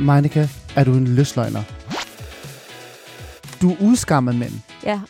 Meinicke, 0.00 0.50
er 0.76 0.84
du 0.84 0.92
en 0.92 1.06
løsløgner? 1.06 1.62
Du 3.62 3.76
udskammer 3.80 4.32
mænd. 4.32 4.52
Ja. 4.84 5.00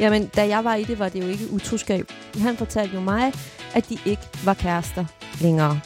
Jamen, 0.00 0.26
da 0.26 0.48
jeg 0.48 0.64
var 0.64 0.74
i 0.74 0.84
det, 0.84 0.98
var 0.98 1.08
det 1.08 1.22
jo 1.22 1.28
ikke 1.28 1.50
utroskab. 1.50 2.12
Han 2.40 2.56
fortalte 2.56 2.94
jo 2.94 3.00
mig, 3.00 3.32
at 3.74 3.88
de 3.88 3.98
ikke 4.04 4.22
var 4.44 4.54
kærester 4.54 5.04
længere. 5.40 5.80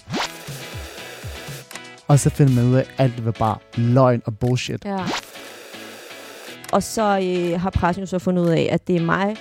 Og 2.08 2.18
så 2.18 2.30
finder 2.30 2.54
man 2.54 2.64
ud 2.64 2.74
af, 2.74 2.81
at 2.81 2.88
alt 2.99 3.24
var 3.24 3.30
bare 3.30 3.56
løgn 3.74 4.22
og 4.26 4.38
bullshit. 4.38 4.85
Ja. 4.85 5.04
Og 6.72 6.82
så 6.82 7.21
øh, 7.22 7.60
har 7.60 7.71
pressen 7.71 8.03
jo 8.03 8.06
så 8.06 8.19
fundet 8.19 8.42
ud 8.42 8.48
af, 8.48 8.69
at 8.71 8.87
det 8.87 8.96
er 8.96 9.01
mig, 9.01 9.37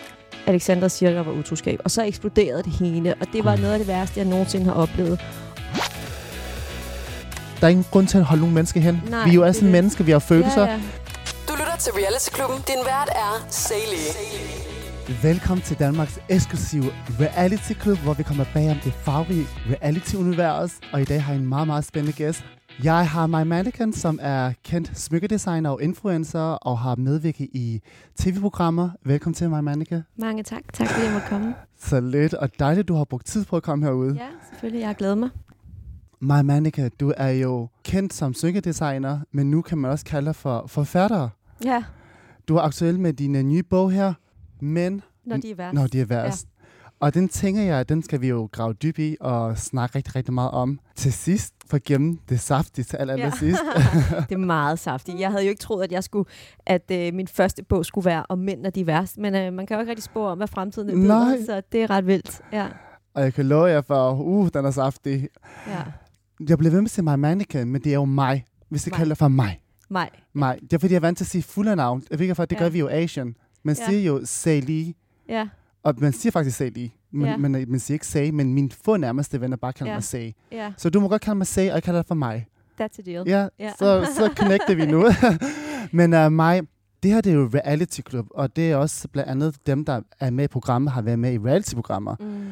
Alexander 0.47 0.87
siger, 0.87 1.11
der 1.11 1.23
var 1.23 1.31
utroskab. 1.31 1.79
Og 1.83 1.91
så 1.91 2.03
eksploderede 2.03 2.63
det 2.63 2.71
hele, 2.71 3.15
og 3.21 3.27
det 3.33 3.45
var 3.45 3.55
noget 3.55 3.73
af 3.73 3.79
det 3.79 3.87
værste, 3.87 4.19
jeg 4.19 4.27
nogensinde 4.27 4.65
har 4.65 4.73
oplevet. 4.73 5.19
Der 7.59 7.65
er 7.65 7.69
ingen 7.69 7.85
grund 7.91 8.07
til 8.07 8.17
at 8.17 8.23
holde 8.23 8.41
nogle 8.41 8.55
mennesker 8.55 8.79
hen. 8.79 9.01
Nej, 9.09 9.23
vi 9.23 9.29
er 9.29 9.33
jo 9.33 9.43
er 9.43 9.51
sådan 9.51 9.65
det. 9.65 9.71
mennesker, 9.71 10.03
vi 10.03 10.11
har 10.11 10.19
følelser. 10.19 10.61
Ja, 10.61 10.71
ja. 10.71 10.81
Du 11.47 11.53
lytter 11.59 11.77
til 11.79 11.91
Reality 11.93 12.29
Klubben. 12.29 12.57
Din 12.67 12.75
vært 12.85 13.09
er 13.09 13.45
Sally. 13.49 14.05
Velkommen 15.21 15.61
til 15.61 15.79
Danmarks 15.79 16.19
eksklusive 16.29 16.85
reality 17.19 17.73
club, 17.81 17.97
hvor 17.97 18.13
vi 18.13 18.23
kommer 18.23 18.45
bag 18.53 18.71
om 18.71 18.77
det 18.83 18.93
farverige 18.93 19.47
reality-univers. 19.69 20.79
Og 20.93 21.01
i 21.01 21.05
dag 21.05 21.23
har 21.23 21.33
jeg 21.33 21.39
en 21.41 21.47
meget, 21.47 21.67
meget 21.67 21.85
spændende 21.85 22.17
gæst. 22.17 22.43
Jeg 22.83 23.09
har 23.09 23.27
My 23.27 23.47
Mannequin, 23.47 23.93
som 23.93 24.19
er 24.21 24.53
kendt 24.63 24.99
smykkedesigner 24.99 25.69
og 25.69 25.83
influencer, 25.83 26.39
og 26.39 26.79
har 26.79 26.95
medvirket 26.95 27.47
i 27.53 27.81
tv-programmer. 28.19 28.89
Velkommen 29.05 29.33
til, 29.33 29.49
My 29.49 29.59
Mannequin. 29.59 30.01
Mange 30.17 30.43
tak. 30.43 30.61
Tak 30.73 30.87
fordi 30.87 31.05
jeg 31.05 31.13
måtte 31.13 31.27
komme. 31.27 31.55
Så 31.81 31.99
lidt 31.99 32.33
og 32.33 32.59
dejligt, 32.59 32.87
du 32.87 32.95
har 32.95 33.03
brugt 33.03 33.25
tid 33.25 33.45
på 33.45 33.55
at 33.55 33.63
komme 33.63 33.85
herude. 33.85 34.15
Ja, 34.15 34.27
selvfølgelig. 34.49 34.79
Jeg 34.79 34.89
har 34.89 34.93
glædet 34.93 35.17
mig. 35.17 35.29
My 36.21 36.41
Mannequin, 36.43 36.89
du 36.99 37.13
er 37.17 37.29
jo 37.29 37.67
kendt 37.83 38.13
som 38.13 38.33
smykkedesigner, 38.33 39.19
men 39.31 39.51
nu 39.51 39.61
kan 39.61 39.77
man 39.77 39.91
også 39.91 40.05
kalde 40.05 40.25
dig 40.25 40.35
for 40.35 40.63
forfatter. 40.67 41.29
Ja, 41.65 41.83
Du 42.47 42.55
er 42.55 42.61
aktuel 42.61 42.99
med 42.99 43.13
din 43.13 43.35
øh, 43.35 43.43
nye 43.43 43.63
bog 43.63 43.91
her, 43.91 44.13
men 44.59 45.01
når 45.25 45.37
de 45.37 45.51
er 45.51 45.55
værst. 45.55 45.73
Når 45.73 45.87
de 45.87 46.01
er 46.01 46.05
værst. 46.05 46.45
Ja. 46.45 46.49
Og 46.99 47.13
den 47.13 47.29
tænker 47.29 47.61
jeg, 47.61 47.89
den 47.89 48.03
skal 48.03 48.21
vi 48.21 48.27
jo 48.27 48.49
grave 48.51 48.73
dyb 48.73 48.99
i 48.99 49.15
og 49.19 49.57
snakke 49.57 49.97
rigtig, 49.97 50.15
rigtig 50.15 50.33
meget 50.33 50.51
om. 50.51 50.79
Til 50.95 51.13
sidst, 51.13 51.53
for 51.69 51.79
gennem 51.85 52.17
det 52.29 52.39
saftige 52.39 52.85
til 52.85 52.97
aller, 52.97 53.13
aller 53.13 53.25
Ja. 53.25 53.31
sidst. 53.39 53.61
det 54.29 54.31
er 54.31 54.37
meget 54.37 54.79
saftigt. 54.79 55.19
Jeg 55.19 55.29
havde 55.31 55.43
jo 55.43 55.49
ikke 55.49 55.61
troet, 55.61 55.83
at 55.83 55.91
jeg 55.91 56.03
skulle, 56.03 56.29
at 56.65 56.91
øh, 56.91 57.13
min 57.13 57.27
første 57.27 57.63
bog 57.63 57.85
skulle 57.85 58.05
være 58.05 58.25
om 58.29 58.39
mænd, 58.39 58.61
når 58.61 58.69
de 58.69 58.87
værst. 58.87 59.17
Men 59.17 59.35
øh, 59.35 59.53
man 59.53 59.65
kan 59.65 59.75
jo 59.75 59.79
ikke 59.81 59.89
rigtig 59.89 60.03
spore 60.03 60.31
om, 60.31 60.37
hvad 60.37 60.47
fremtiden 60.47 61.11
er 61.11 61.35
så 61.45 61.61
det 61.71 61.83
er 61.83 61.89
ret 61.89 62.07
vildt. 62.07 62.41
Ja, 62.53 62.67
og 63.13 63.23
jeg 63.23 63.33
kan 63.33 63.45
love 63.45 63.65
jer 63.65 63.81
for, 63.81 64.11
uh, 64.13 64.47
den 64.53 64.65
er 64.65 64.71
saftig. 64.71 65.27
ja. 65.67 65.83
Jeg 66.49 66.57
blev 66.57 66.71
ved 66.71 66.79
med 66.81 66.85
at 66.87 66.91
sige 66.91 67.03
mig 67.03 67.19
mannequin, 67.19 67.67
men 67.71 67.81
det 67.83 67.89
er 67.89 67.93
jo 67.93 68.05
mig. 68.05 68.45
Hvis 68.69 68.83
det 68.83 68.93
kalder 68.93 69.15
for 69.15 69.27
mig. 69.27 69.61
Mig. 69.89 70.09
mig. 70.33 70.57
Det 70.61 70.73
er 70.73 70.77
fordi, 70.77 70.93
jeg 70.93 70.97
er 70.97 71.01
vant 71.01 71.17
til 71.17 71.23
at 71.25 71.29
sige 71.29 71.43
fulde 71.43 71.75
navn. 71.75 72.03
Jeg 72.11 72.19
ved 72.19 72.25
ikke, 72.29 72.41
det 72.41 72.51
Ja. 72.51 72.57
gør 72.59 72.69
vi 72.69 72.79
jo 72.79 72.87
Asian. 72.91 73.35
Man 73.63 73.75
Ja. 73.79 73.85
siger 73.85 74.01
jo 74.01 74.21
Sally, 74.25 74.85
Ja, 75.29 75.47
og 75.83 75.95
man 75.97 76.13
siger 76.13 76.31
faktisk 76.31 76.57
Sally. 76.57 76.87
Men, 77.11 77.27
Ja. 77.27 77.37
men 77.37 77.51
man 77.51 77.79
siger 77.79 77.95
ikke 77.95 78.07
Say, 78.07 78.29
men 78.29 78.53
mine 78.53 78.69
få 78.85 78.97
nærmeste 78.97 79.41
venner 79.41 79.57
bare 79.57 79.73
kalder 79.73 79.91
Ja. 79.91 79.95
mig 79.97 80.03
Say. 80.03 80.31
ja. 80.51 80.71
Så 80.77 80.89
du 80.89 80.99
må 80.99 81.07
godt 81.07 81.21
kalde 81.21 81.37
mig 81.37 81.47
Say, 81.47 81.67
og 81.69 81.73
jeg 81.75 81.83
kalder 81.83 82.01
dig 82.01 82.07
for 82.07 82.15
mig. 82.15 82.45
That's 82.81 82.99
a 82.99 83.01
deal. 83.05 83.23
Ja, 83.27 83.47
Ja. 83.59 83.71
så, 83.79 84.07
så 84.15 84.33
connecter 84.37 84.75
vi 84.75 84.85
nu. 84.85 85.05
Men 85.97 86.13
uh, 86.25 86.31
mig, 86.31 86.61
det 87.03 87.11
her 87.11 87.21
det 87.21 87.29
er 87.31 87.35
jo 87.35 87.49
reality 87.53 87.99
club, 88.09 88.27
og 88.31 88.55
det 88.55 88.71
er 88.71 88.75
også 88.75 89.07
blandt 89.07 89.29
andet 89.29 89.55
dem, 89.67 89.85
der 89.85 90.01
er 90.19 90.29
med 90.29 90.43
i 90.43 90.47
programmet, 90.47 90.91
har 90.93 91.01
været 91.01 91.19
med 91.19 91.33
i 91.33 91.37
reality-programmer. 91.37 92.15
Mm. 92.19 92.47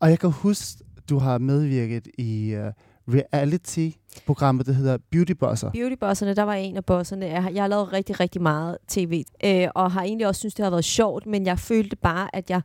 Og 0.00 0.10
jeg 0.10 0.18
kan 0.18 0.30
huske, 0.30 0.84
du 1.10 1.18
har 1.18 1.38
medvirket 1.38 2.08
i 2.18 2.56
uh, 2.56 2.72
reality-programmet, 3.08 4.66
der 4.66 4.72
hedder 4.72 4.98
Beauty 5.10 5.32
Bosser. 5.32 5.70
Beautybosserne, 5.70 6.34
der 6.34 6.42
var 6.42 6.54
en 6.54 6.76
af 6.76 6.84
bosserne. 6.84 7.26
Jeg 7.26 7.42
har, 7.42 7.50
jeg 7.50 7.62
har 7.62 7.68
lavet 7.68 7.92
rigtig, 7.92 8.20
rigtig 8.20 8.42
meget 8.42 8.78
tv, 8.88 9.24
øh, 9.44 9.68
og 9.74 9.92
har 9.92 10.02
egentlig 10.02 10.26
også 10.26 10.38
synes 10.38 10.54
det 10.54 10.62
har 10.62 10.70
været 10.70 10.84
sjovt, 10.84 11.26
men 11.26 11.46
jeg 11.46 11.58
følte 11.58 11.96
bare, 11.96 12.36
at 12.36 12.50
jeg, 12.50 12.60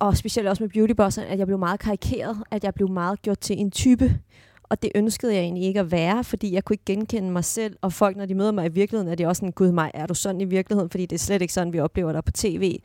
og 0.00 0.16
specielt 0.16 0.48
også 0.48 0.62
med 0.62 0.70
beautybosserne, 0.70 1.28
at 1.28 1.38
jeg 1.38 1.46
blev 1.46 1.58
meget 1.58 1.80
karikeret, 1.80 2.36
at 2.50 2.64
jeg 2.64 2.74
blev 2.74 2.90
meget 2.90 3.22
gjort 3.22 3.38
til 3.38 3.60
en 3.60 3.70
type. 3.70 4.18
Og 4.62 4.82
det 4.82 4.90
ønskede 4.94 5.34
jeg 5.34 5.42
egentlig 5.42 5.64
ikke 5.64 5.80
at 5.80 5.90
være, 5.90 6.24
fordi 6.24 6.54
jeg 6.54 6.64
kunne 6.64 6.74
ikke 6.74 6.84
genkende 6.84 7.30
mig 7.30 7.44
selv. 7.44 7.76
Og 7.80 7.92
folk, 7.92 8.16
når 8.16 8.26
de 8.26 8.34
møder 8.34 8.52
mig 8.52 8.66
i 8.66 8.72
virkeligheden, 8.72 9.12
er 9.12 9.14
de 9.14 9.26
også 9.26 9.40
sådan, 9.40 9.52
gud 9.52 9.72
mig, 9.72 9.90
er 9.94 10.06
du 10.06 10.14
sådan 10.14 10.40
i 10.40 10.44
virkeligheden? 10.44 10.90
Fordi 10.90 11.06
det 11.06 11.16
er 11.16 11.20
slet 11.20 11.42
ikke 11.42 11.54
sådan, 11.54 11.72
vi 11.72 11.80
oplever 11.80 12.12
dig 12.12 12.24
på 12.24 12.30
tv. 12.30 12.78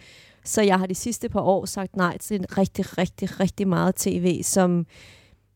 Så 0.44 0.62
jeg 0.62 0.80
har 0.80 0.86
de 0.86 0.96
sidste 0.96 1.30
par 1.30 1.42
år 1.42 1.66
sagt 1.66 1.96
nej 1.96 2.18
til 2.18 2.40
en 2.40 2.58
rigtig, 2.58 2.98
rigtig, 2.98 3.40
rigtig 3.40 3.68
meget 3.68 3.96
tv, 3.96 4.44
som 4.44 4.86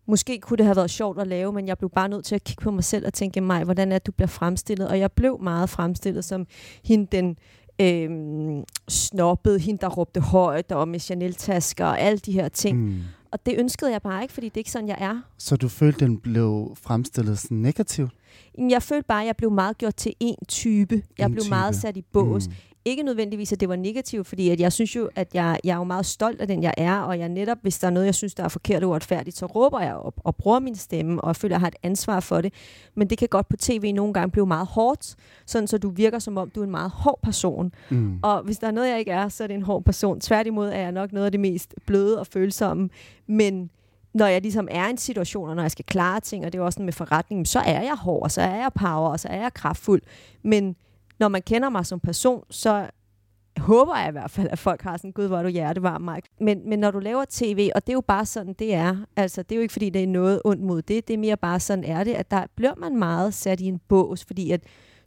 måske 0.08 0.40
kunne 0.40 0.58
det 0.58 0.66
have 0.66 0.76
været 0.76 0.90
sjovt 0.90 1.20
at 1.20 1.28
lave, 1.28 1.54
men 1.54 1.68
jeg 1.68 1.78
blev 1.78 1.90
bare 1.90 2.10
nødt 2.10 2.26
til 2.26 2.36
at 2.36 2.44
kigge 2.44 2.62
på 2.62 2.72
mig 2.72 2.84
selv 2.84 3.06
og 3.06 3.14
tænke, 3.14 3.42
mig, 3.42 3.64
hvordan 3.64 3.92
er 3.92 4.00
du 4.00 4.12
bliver 4.12 4.28
fremstillet? 4.28 4.88
Og 4.88 5.00
jeg 5.00 5.12
blev 5.12 5.40
meget 5.42 5.70
fremstillet 5.70 6.26
som 6.26 6.48
hende, 6.84 7.08
den 7.12 7.38
øhm, 7.82 8.64
snobbede, 8.90 9.60
hende, 9.60 9.82
der 9.82 9.90
råbte 9.90 10.20
højt, 10.20 10.72
og 10.72 10.88
med 10.88 11.00
Chanel-tasker 11.00 11.86
og 11.86 12.00
alle 12.00 12.20
de 12.20 12.32
her 12.32 12.50
ting. 12.50 12.78
Mm. 12.78 13.02
Og 13.32 13.46
det 13.46 13.56
ønskede 13.60 13.92
jeg 13.92 14.02
bare 14.02 14.22
ikke, 14.22 14.34
fordi 14.34 14.50
det 14.50 14.56
er 14.56 14.60
ikke 14.60 14.72
sådan, 14.72 14.88
jeg 14.88 14.98
er. 15.00 15.22
Så 15.38 15.56
du 15.56 15.68
følte, 15.68 16.06
den 16.06 16.20
blev 16.20 16.76
fremstillet 16.82 17.40
sådan 17.40 17.58
negativt? 17.58 18.12
Jeg 18.70 18.82
følte 18.84 19.08
bare, 19.08 19.22
at 19.22 19.28
jeg 19.28 19.36
blev 19.38 19.52
meget 19.52 19.78
gjort 19.78 19.96
til 19.96 20.14
en 20.20 20.36
type. 20.48 21.04
Jeg 21.18 21.26
En 21.26 21.32
blev 21.32 21.44
meget 21.50 21.74
type. 21.74 21.82
sat 21.82 21.98
i 21.98 22.02
bås. 22.02 22.48
Mm. 22.48 22.54
Ikke 22.86 23.04
nødvendigvis, 23.04 23.52
at 23.54 23.60
det 23.60 23.70
var 23.70 23.76
negativt, 23.76 24.28
fordi 24.28 24.50
at 24.50 24.60
jeg 24.60 24.74
synes 24.74 24.96
jo, 24.96 25.10
at 25.16 25.28
jeg, 25.34 25.60
jeg 25.64 25.74
er 25.74 25.78
jo 25.78 25.84
meget 25.84 26.06
stolt 26.06 26.42
af 26.42 26.48
den, 26.48 26.64
jeg 26.64 26.74
er, 26.78 27.00
og 27.00 27.20
jeg 27.20 27.30
netop, 27.30 27.58
hvis 27.62 27.80
der 27.80 27.88
er 27.88 27.92
noget, 27.92 28.06
jeg 28.06 28.16
synes, 28.16 28.34
der 28.34 28.44
er 28.44 28.48
forkert 28.48 28.84
og 28.84 28.90
uretfærdigt, 28.90 29.38
så 29.38 29.46
råber 29.46 29.80
jeg 29.80 29.96
op 29.96 30.14
og 30.24 30.36
bruger 30.36 30.60
min 30.60 30.76
stemme, 30.76 31.22
og 31.24 31.36
føler, 31.36 31.56
at 31.56 31.60
jeg 31.60 31.62
har 31.62 31.68
et 31.68 31.76
ansvar 31.84 32.20
for 32.20 32.42
det. 32.42 32.54
Men 32.96 33.10
det 33.10 33.18
kan 33.18 33.28
godt 33.28 33.50
på 33.50 33.58
tv 33.58 33.92
nogle 33.96 34.14
gange 34.14 34.32
blive 34.32 34.46
meget 34.48 34.68
hårdt, 34.68 35.16
sådan 35.46 35.68
så 35.68 35.78
du 35.78 35.90
virker 35.90 36.20
som 36.20 36.38
om, 36.38 36.50
du 36.50 36.60
er 36.60 36.64
en 36.64 36.72
meget 36.72 36.92
hård 36.92 37.20
person. 37.24 37.72
Mm. 37.90 38.20
Og 38.24 38.42
hvis 38.44 38.58
der 38.58 38.68
er 38.68 38.72
noget, 38.72 38.90
jeg 38.90 39.00
ikke 39.00 39.12
er, 39.12 39.30
så 39.30 39.44
er 39.44 39.48
det 39.48 39.54
en 39.56 39.62
hård 39.62 39.84
person. 39.84 40.20
Tværtimod 40.20 40.68
er 40.68 40.78
jeg 40.80 40.92
nok 40.92 41.12
noget 41.14 41.26
af 41.26 41.32
det 41.32 41.40
mest 41.42 41.74
bløde 41.86 42.20
og 42.20 42.28
følsomme, 42.28 42.90
men 43.28 43.70
når 44.14 44.26
jeg 44.26 44.42
ligesom 44.42 44.68
er 44.72 44.88
i 44.88 44.90
en 44.90 44.98
situation, 44.98 45.50
og 45.50 45.56
når 45.56 45.64
jeg 45.64 45.72
skal 45.72 45.86
klare 45.86 46.20
ting, 46.20 46.46
og 46.46 46.54
det 46.54 46.58
er 46.58 46.62
jo 46.62 46.66
også 46.66 46.76
sådan 46.76 46.86
med 46.86 46.94
forretningen, 46.94 47.46
så 47.46 47.60
er 47.60 47.82
jeg 47.82 47.96
hård, 47.96 48.24
og 48.24 48.32
så 48.32 48.42
er 48.42 48.56
jeg 48.56 48.72
power, 48.76 49.10
og 49.10 49.20
så 49.20 49.28
er 49.28 49.42
jeg 49.42 49.54
kraftfuld. 49.54 50.02
Men 50.44 50.76
når 51.20 51.28
man 51.28 51.42
kender 51.42 51.70
mig 51.70 51.86
som 51.86 52.00
person, 52.00 52.44
så 52.50 52.90
håber 53.58 53.98
jeg 53.98 54.10
i 54.10 54.12
hvert 54.12 54.32
fald, 54.32 54.48
at 54.52 54.60
folk 54.60 54.82
har 54.82 54.98
sådan, 54.98 55.12
gud, 55.12 55.28
hvor 55.28 55.38
er 55.38 55.44
du 55.44 55.50
hjertevarm, 55.50 56.02
Mike. 56.02 56.30
Men, 56.40 56.70
men 56.70 56.80
når 56.80 56.92
du 56.92 57.00
laver 57.00 57.26
tv, 57.30 57.70
og 57.76 57.88
det 57.88 57.90
er 57.90 57.94
jo 57.94 58.02
bare 58.02 58.26
sådan, 58.26 58.54
det 58.54 58.74
er. 58.74 58.96
Altså, 59.16 59.44
det 59.44 59.52
er 59.52 59.56
jo 59.56 59.62
ikke, 59.62 59.72
fordi 59.72 59.90
det 59.90 60.04
er 60.04 60.08
noget 60.08 60.42
ondt 60.46 60.62
mod 60.62 60.82
det. 60.82 61.08
Det 61.08 61.14
er 61.14 61.18
mere 61.18 61.38
bare 61.38 61.60
sådan, 61.60 61.84
er 61.84 62.04
det, 62.04 62.14
at 62.14 62.32
der 62.32 62.44
bliver 62.56 62.76
man 62.78 62.98
meget 62.98 63.34
sat 63.34 63.60
i 63.60 63.66
en 63.66 63.80
bås, 63.88 64.26
fordi 64.26 64.52
at 64.52 64.62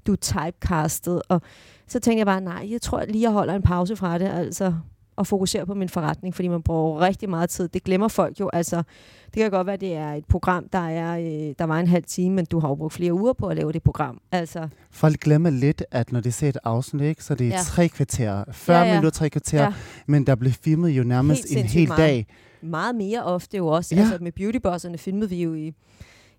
du 0.06 0.12
er 0.12 0.16
typecastet. 0.16 1.22
Og 1.28 1.42
så 1.86 2.00
tænker 2.00 2.18
jeg 2.18 2.26
bare, 2.26 2.40
nej, 2.40 2.68
jeg 2.70 2.82
tror 2.82 3.04
lige, 3.04 3.22
jeg 3.22 3.30
holder 3.30 3.54
en 3.54 3.62
pause 3.62 3.96
fra 3.96 4.18
det, 4.18 4.28
altså 4.28 4.74
og 5.16 5.26
fokusere 5.26 5.66
på 5.66 5.74
min 5.74 5.88
forretning, 5.88 6.34
fordi 6.34 6.48
man 6.48 6.62
bruger 6.62 7.00
rigtig 7.00 7.30
meget 7.30 7.50
tid. 7.50 7.68
Det 7.68 7.84
glemmer 7.84 8.08
folk 8.08 8.40
jo. 8.40 8.50
Altså, 8.52 8.76
det 9.34 9.42
kan 9.42 9.50
godt 9.50 9.66
være, 9.66 9.74
at 9.74 9.80
det 9.80 9.94
er 9.94 10.12
et 10.12 10.24
program, 10.24 10.68
der, 10.72 10.78
er, 10.88 11.18
øh, 11.18 11.54
der 11.58 11.64
var 11.64 11.80
en 11.80 11.86
halv 11.86 12.04
time, 12.04 12.34
men 12.34 12.44
du 12.44 12.58
har 12.58 12.68
jo 12.68 12.74
brugt 12.74 12.92
flere 12.94 13.12
uger 13.14 13.32
på 13.32 13.46
at 13.46 13.56
lave 13.56 13.72
det 13.72 13.82
program. 13.82 14.20
Altså, 14.32 14.68
Folk 14.90 15.20
glemmer 15.20 15.50
lidt, 15.50 15.84
at 15.90 16.12
når 16.12 16.20
de 16.20 16.32
ser 16.32 16.48
et 16.48 16.58
afsnit, 16.64 17.02
ikke, 17.02 17.24
så 17.24 17.34
det 17.34 17.46
er 17.46 17.50
Ja. 17.50 17.58
tre 17.64 17.88
kvarter. 17.88 18.44
40 18.52 18.78
Ja, 18.78 18.84
ja. 18.84 18.90
minutter, 18.92 19.10
tre 19.10 19.30
kvarter. 19.30 19.62
Ja. 19.62 19.72
Men 20.06 20.26
der 20.26 20.34
blev 20.34 20.52
filmet 20.52 20.90
jo 20.90 21.02
nærmest 21.04 21.42
Helt 21.48 21.60
en 21.64 21.66
hel 21.70 21.88
meget. 21.88 21.98
dag. 21.98 22.26
meget 22.62 22.94
mere 22.94 23.22
ofte 23.24 23.56
jo 23.56 23.66
også. 23.66 23.94
Ja. 23.94 24.00
Altså 24.00 24.18
med 24.20 24.32
beautybosserne 24.32 24.98
filmede 24.98 25.30
vi 25.30 25.42
jo 25.42 25.54
i, 25.54 25.72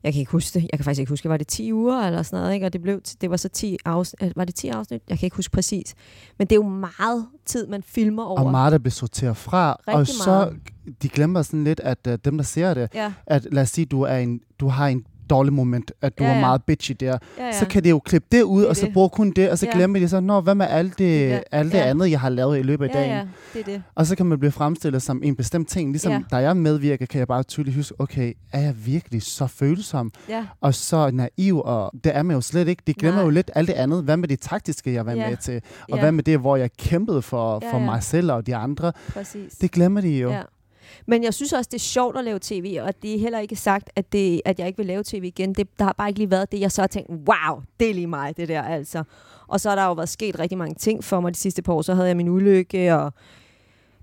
jeg 0.05 0.13
kan 0.13 0.19
ikke 0.19 0.31
huske 0.31 0.59
det, 0.59 0.67
jeg 0.71 0.79
kan 0.79 0.83
faktisk 0.83 0.99
ikke 0.99 1.09
huske, 1.09 1.29
var 1.29 1.37
det 1.37 1.47
10 1.47 1.73
uger 1.73 2.01
eller 2.01 2.23
sådan 2.23 2.39
noget, 2.39 2.53
ikke? 2.53 2.65
og 2.65 2.73
det, 2.73 2.81
blev, 2.81 3.01
det 3.21 3.29
var 3.29 3.37
så 3.37 3.49
10 3.49 3.77
afsnit, 3.85 4.33
var 4.35 4.45
det 4.45 4.55
10 4.55 4.67
afsnit? 4.67 5.01
Jeg 5.09 5.19
kan 5.19 5.25
ikke 5.25 5.35
huske 5.35 5.51
præcis. 5.51 5.95
Men 6.37 6.47
det 6.47 6.51
er 6.51 6.59
jo 6.59 6.69
meget 6.69 7.27
tid, 7.45 7.67
man 7.67 7.83
filmer 7.83 8.23
over. 8.23 8.39
Og 8.39 8.51
meget, 8.51 8.71
der 8.71 8.77
blev 8.77 8.91
sorteret 8.91 9.37
fra. 9.37 9.77
og 9.87 9.99
Rigtig 9.99 10.15
så, 10.15 10.29
meget. 10.29 10.59
de 11.01 11.09
glemmer 11.09 11.41
sådan 11.41 11.63
lidt, 11.63 11.79
at 11.79 11.97
uh, 12.07 12.13
dem, 12.25 12.37
der 12.37 12.43
ser 12.43 12.73
det, 12.73 12.89
Ja, 12.93 13.13
at 13.25 13.47
lad 13.51 13.61
os 13.63 13.69
sige, 13.69 13.85
du, 13.85 14.01
er 14.01 14.17
en, 14.17 14.39
du 14.59 14.67
har 14.67 14.87
en 14.87 15.05
dårlig 15.29 15.53
moment, 15.53 15.91
at 16.01 16.19
du 16.19 16.23
Ja, 16.23 16.29
ja, 16.29 16.33
ja. 16.35 16.39
ja. 16.39 16.41
var 16.41 16.47
meget 16.49 16.63
bitchy 16.63 16.95
der, 16.99 17.05
ja, 17.05 17.17
ja. 17.37 17.45
ja. 17.45 17.51
så 17.59 17.65
kan 17.67 17.83
det 17.83 17.89
jo 17.89 17.99
klippe 17.99 18.27
det 18.31 18.41
ud, 18.41 18.61
Det 18.61 18.69
og 18.69 18.75
så 18.75 18.85
det. 18.85 18.93
bruge 18.93 19.09
kun 19.09 19.31
det, 19.31 19.49
og 19.49 19.57
så 19.57 19.65
Ja. 19.65 19.71
ja. 19.71 19.77
glemmer 19.77 19.99
de 19.99 20.07
så, 20.09 20.19
Nå, 20.19 20.41
hvad 20.41 20.55
med 20.55 20.65
alt 20.69 20.99
det, 20.99 21.29
Ja. 21.29 21.39
alt 21.51 21.71
det 21.71 21.77
Ja. 21.77 21.83
andet, 21.89 22.11
jeg 22.11 22.19
har 22.19 22.29
lavet 22.29 22.59
i 22.59 22.61
løbet 22.61 22.85
af 22.89 22.93
ja, 22.95 22.99
dagen? 22.99 23.11
ja, 23.11 23.23
det 23.53 23.59
er 23.61 23.65
det. 23.65 23.83
Og 23.95 24.05
så 24.05 24.15
kan 24.15 24.25
man 24.25 24.39
blive 24.39 24.51
fremstillet 24.51 25.01
som 25.01 25.21
en 25.23 25.35
bestemt 25.35 25.67
ting. 25.69 25.91
Ligesom 25.91 26.11
Ja. 26.11 26.17
ja. 26.17 26.23
da 26.31 26.41
jeg 26.41 26.57
medvirker, 26.57 27.05
kan 27.05 27.19
jeg 27.19 27.27
bare 27.27 27.43
tydeligt 27.43 27.75
huske, 27.75 27.95
okay, 28.01 28.33
er 28.53 28.59
jeg 28.61 28.75
virkelig 28.85 29.21
så 29.23 29.47
følsom 29.47 30.11
Ja, 30.29 30.45
og 30.61 30.73
så 30.75 31.11
naiv, 31.11 31.61
og 31.65 31.91
det 32.03 32.15
er 32.15 32.23
man 32.23 32.35
jo 32.35 32.41
slet 32.41 32.67
ikke. 32.67 32.83
De 32.87 32.93
glemmer 32.93 33.15
Nej. 33.21 33.23
jo 33.25 33.29
lidt 33.29 33.51
alt 33.55 33.67
det 33.67 33.73
andet. 33.73 34.03
Hvad 34.03 34.17
med 34.17 34.27
det 34.27 34.39
taktiske, 34.39 34.93
jeg 34.93 35.05
var 35.05 35.11
Ja. 35.13 35.29
med 35.29 35.37
til? 35.37 35.61
Og 35.81 35.97
ja, 35.97 35.99
hvad 36.03 36.11
med 36.11 36.23
det, 36.23 36.39
hvor 36.39 36.55
jeg 36.55 36.69
kæmpede 36.79 37.21
for, 37.21 37.59
Ja, 37.65 37.71
for 37.71 37.77
ja. 37.79 37.85
mig 37.85 38.03
selv 38.03 38.31
og 38.31 38.47
de 38.47 38.55
andre? 38.55 38.91
præcis. 39.13 39.53
Det 39.53 39.71
glemmer 39.71 40.01
de 40.01 40.09
jo. 40.09 40.31
Ja. 40.31 40.41
Men 41.07 41.23
jeg 41.23 41.33
synes 41.33 41.53
også, 41.53 41.69
det 41.71 41.77
er 41.77 41.79
sjovt 41.79 42.17
at 42.17 42.23
lave 42.23 42.39
tv, 42.41 42.77
og 42.81 42.93
det 43.01 43.15
er 43.15 43.19
heller 43.19 43.39
ikke 43.39 43.55
sagt, 43.55 43.89
at, 43.95 44.13
det, 44.13 44.41
at 44.45 44.59
jeg 44.59 44.67
ikke 44.67 44.77
vil 44.77 44.85
lave 44.85 45.03
tv 45.03 45.23
igen. 45.23 45.53
Det, 45.53 45.67
der 45.79 45.85
har 45.85 45.93
bare 45.93 46.09
ikke 46.09 46.19
lige 46.19 46.31
været 46.31 46.51
det, 46.51 46.59
jeg 46.59 46.71
så 46.71 46.81
har 46.81 46.87
tænkt, 46.87 47.09
wow, 47.09 47.61
det 47.79 47.89
er 47.89 47.93
lige 47.93 48.07
mig, 48.07 48.37
det 48.37 48.47
der 48.47 48.61
altså. 48.61 49.03
Og 49.47 49.59
så 49.61 49.69
har 49.69 49.75
der 49.75 49.85
jo 49.85 49.93
været 49.93 50.09
sket 50.09 50.39
rigtig 50.39 50.57
mange 50.57 50.75
ting 50.75 51.03
for 51.03 51.19
mig 51.19 51.33
de 51.33 51.39
sidste 51.39 51.61
par 51.61 51.73
år. 51.73 51.81
Så 51.81 51.93
havde 51.93 52.07
jeg 52.07 52.17
min 52.17 52.29
ulykke, 52.29 52.95
og 52.95 53.13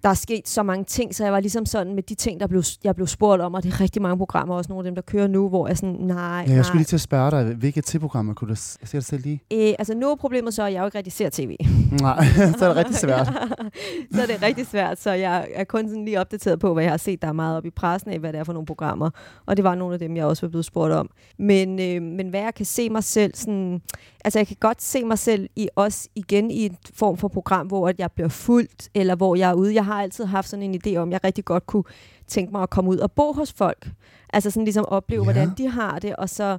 der 0.02 0.08
er 0.08 0.14
sket 0.14 0.48
så 0.48 0.62
mange 0.62 0.84
ting, 0.84 1.14
så 1.14 1.24
jeg 1.24 1.32
var 1.32 1.40
ligesom 1.40 1.66
sådan 1.66 1.94
med 1.94 2.02
de 2.02 2.14
ting, 2.14 2.40
der 2.40 2.46
blev, 2.46 2.62
jeg 2.84 2.94
blev 2.96 3.06
spurgt 3.06 3.42
om, 3.42 3.54
og 3.54 3.62
det 3.62 3.72
er 3.74 3.80
rigtig 3.80 4.02
mange 4.02 4.18
programmer, 4.18 4.54
også 4.54 4.68
nogle 4.72 4.80
af 4.80 4.84
dem, 4.90 4.94
der 4.94 5.02
kører 5.02 5.26
nu, 5.26 5.48
hvor 5.48 5.68
jeg 5.68 5.76
sådan, 5.76 5.94
nej, 6.00 6.44
Ja, 6.48 6.52
jeg 6.54 6.64
skulle 6.64 6.76
nej. 6.76 6.80
lige 6.80 6.84
til 6.84 6.96
at 6.96 7.00
spørge 7.00 7.30
dig, 7.30 7.44
hvilke 7.54 7.82
TV-programmer 7.86 8.34
kunne 8.34 8.48
du 8.50 8.54
s- 8.54 8.78
se 8.84 8.92
dig 8.96 9.04
selv 9.04 9.22
lige? 9.22 9.42
Øh, 9.52 9.74
altså 9.78 9.94
nu 9.94 10.10
er 10.10 10.16
problemet 10.16 10.54
så, 10.54 10.62
at 10.62 10.72
jeg 10.72 10.80
jo 10.80 10.84
ikke 10.84 10.98
rigtig 10.98 11.12
ser 11.12 11.28
tv. 11.32 11.56
Nej, 12.00 12.24
så 12.58 12.64
er 12.64 12.68
det 12.68 12.76
rigtig 12.76 12.96
svært. 12.96 13.26
så 14.14 14.22
er 14.22 14.26
det 14.26 14.42
rigtig 14.42 14.66
svært, 14.66 15.00
så 15.00 15.10
jeg 15.12 15.48
er 15.54 15.64
kun 15.64 15.88
sådan 15.88 16.04
lige 16.04 16.20
opdateret 16.20 16.58
på, 16.60 16.72
hvad 16.74 16.82
jeg 16.84 16.92
har 16.92 16.96
set, 16.96 17.22
der 17.22 17.28
er 17.28 17.32
meget 17.32 17.56
op 17.56 17.66
i 17.66 17.70
pressen 17.70 18.10
af, 18.10 18.18
hvad 18.18 18.32
det 18.32 18.38
er 18.40 18.44
for 18.44 18.52
nogle 18.52 18.66
programmer. 18.66 19.10
Og 19.46 19.56
det 19.56 19.64
var 19.64 19.74
nogle 19.74 19.92
af 19.94 19.98
dem, 19.98 20.16
jeg 20.16 20.24
også 20.24 20.46
var 20.46 20.50
blevet 20.50 20.64
spurgt 20.64 20.92
om. 20.92 21.10
Men, 21.38 21.80
øh, 21.80 22.02
men 22.02 22.28
hvad 22.28 22.40
jeg 22.40 22.54
kan 22.54 22.66
se 22.66 22.90
mig 22.90 23.04
selv, 23.04 23.34
sådan, 23.34 23.80
altså 24.24 24.38
jeg 24.38 24.46
kan 24.46 24.56
godt 24.60 24.82
se 24.82 25.04
mig 25.04 25.18
selv 25.18 25.48
i 25.56 25.68
også 25.76 26.08
igen 26.14 26.50
i 26.50 26.64
en 26.66 26.76
form 26.94 27.16
for 27.16 27.28
program, 27.28 27.66
hvor 27.66 27.88
at 27.88 27.98
jeg 27.98 28.12
bliver 28.12 28.28
fuldt, 28.28 28.88
eller 28.94 29.14
hvor 29.14 29.36
jeg 29.36 29.50
er 29.50 29.54
ude. 29.54 29.74
Jeg 29.74 29.84
har 29.84 30.02
altid 30.02 30.24
haft 30.24 30.48
sådan 30.48 30.62
en 30.62 30.80
idé 30.86 30.96
om, 30.96 31.08
at 31.08 31.12
jeg 31.12 31.24
rigtig 31.24 31.44
godt 31.44 31.66
kunne 31.66 31.84
tænke 32.28 32.52
mig 32.52 32.62
at 32.62 32.70
komme 32.70 32.90
ud 32.90 32.98
og 32.98 33.12
bo 33.12 33.32
hos 33.32 33.52
folk. 33.52 33.88
Altså 34.32 34.50
sådan 34.50 34.64
ligesom 34.64 34.84
opleve, 34.88 35.20
Ja. 35.20 35.24
hvordan 35.24 35.50
de 35.58 35.68
har 35.70 35.98
det, 35.98 36.16
og 36.16 36.28
så 36.28 36.58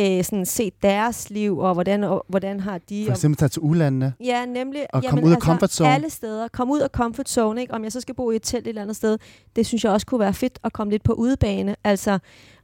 øh, 0.00 0.24
sådan 0.24 0.46
se 0.46 0.72
deres 0.82 1.30
liv, 1.30 1.58
og 1.58 1.74
hvordan, 1.74 2.04
og, 2.04 2.24
hvordan 2.28 2.60
har 2.60 2.78
de... 2.88 3.04
For 3.04 3.12
eksempel 3.12 3.36
tage 3.38 3.48
til 3.48 3.62
udlandene. 3.62 4.14
Ja, 4.24 4.46
nemlig. 4.46 4.86
Og 4.92 5.04
komme 5.04 5.26
ud 5.26 5.32
af 5.32 5.38
comfort 5.38 5.72
zone. 5.72 5.90
Alle 5.94 6.10
steder. 6.10 6.48
Kom 6.48 6.70
ud 6.70 6.80
af 6.80 6.88
comfort 6.88 7.28
zone, 7.28 7.60
ikke? 7.60 7.74
Om 7.74 7.84
jeg 7.84 7.92
så 7.92 8.00
skal 8.00 8.14
bo 8.14 8.30
i 8.30 8.36
et 8.36 8.42
telt 8.42 8.64
et 8.64 8.68
eller 8.68 8.82
andet 8.82 8.96
sted, 8.96 9.18
det 9.56 9.66
synes 9.66 9.84
jeg 9.84 9.92
også 9.92 10.06
kunne 10.06 10.20
være 10.20 10.34
fedt 10.34 10.58
at 10.64 10.72
komme 10.72 10.90
lidt 10.90 11.02
på 11.02 11.12
udebane. 11.12 11.76
Altså, 11.84 12.18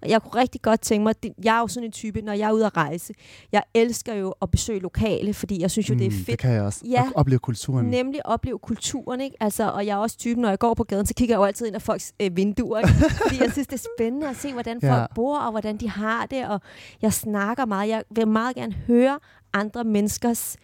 jeg 0.06 0.22
kunne 0.22 0.40
rigtig 0.40 0.62
godt 0.62 0.80
tænke 0.80 1.02
mig, 1.04 1.22
det- 1.22 1.32
jeg 1.44 1.56
er 1.56 1.60
jo 1.60 1.66
sådan 1.68 1.84
en 1.86 1.92
type, 1.92 2.22
når 2.22 2.32
jeg 2.32 2.48
er 2.48 2.52
ude 2.52 2.66
at 2.66 2.76
rejse, 2.76 3.14
jeg 3.52 3.62
elsker 3.74 4.14
jo 4.14 4.34
at 4.42 4.50
besøge 4.50 4.78
lokale, 4.80 5.34
fordi 5.34 5.60
jeg 5.60 5.70
synes 5.70 5.90
jo, 5.90 5.94
det 5.94 6.06
er 6.06 6.10
Mm, 6.10 6.16
fedt. 6.16 6.26
Det 6.26 6.38
kan 6.38 6.50
jeg 6.52 6.62
også. 6.62 6.80
Ja. 6.90 7.02
At 7.06 7.12
opleve 7.14 7.38
kulturen. 7.38 7.86
Nemlig 7.86 8.26
opleve 8.26 8.58
kulturen, 8.58 9.20
ikke? 9.20 9.36
Altså, 9.40 9.70
og 9.70 9.86
jeg 9.86 9.92
er 9.92 9.96
også 9.96 10.18
typen, 10.18 10.42
når 10.42 10.48
jeg 10.48 10.58
går 10.58 10.74
på 10.74 10.84
gaden, 10.84 11.06
så 11.06 11.14
kigger 11.14 11.34
jeg 11.34 11.38
jo 11.38 11.44
altid 11.44 11.66
ind 11.66 11.74
af 11.74 11.82
folks 11.82 12.12
øh, 12.22 12.36
vinduer, 12.36 12.78
ikke? 12.78 12.90
Fordi 13.22 13.42
jeg 13.42 13.52
synes, 13.52 13.66
det 13.66 13.74
er 13.78 13.86
spændende 13.98 14.28
at 14.28 14.36
se, 14.36 14.52
hvordan 14.52 14.80
folk 14.80 14.92
ja. 15.00 15.06
bor, 15.14 15.38
og 15.38 15.50
hvordan 15.50 15.76
de 15.76 15.88
har 15.90 16.26
det, 16.26 16.48
og 16.48 16.60
jeg 17.02 17.12
snakker 17.12 17.64
meget. 17.64 17.88
Jeg 17.88 18.02
vil 18.10 18.28
meget 18.28 18.56
gerne 18.56 18.72
høre 18.72 19.18
andre 19.54 19.84
menneskers 19.84 20.56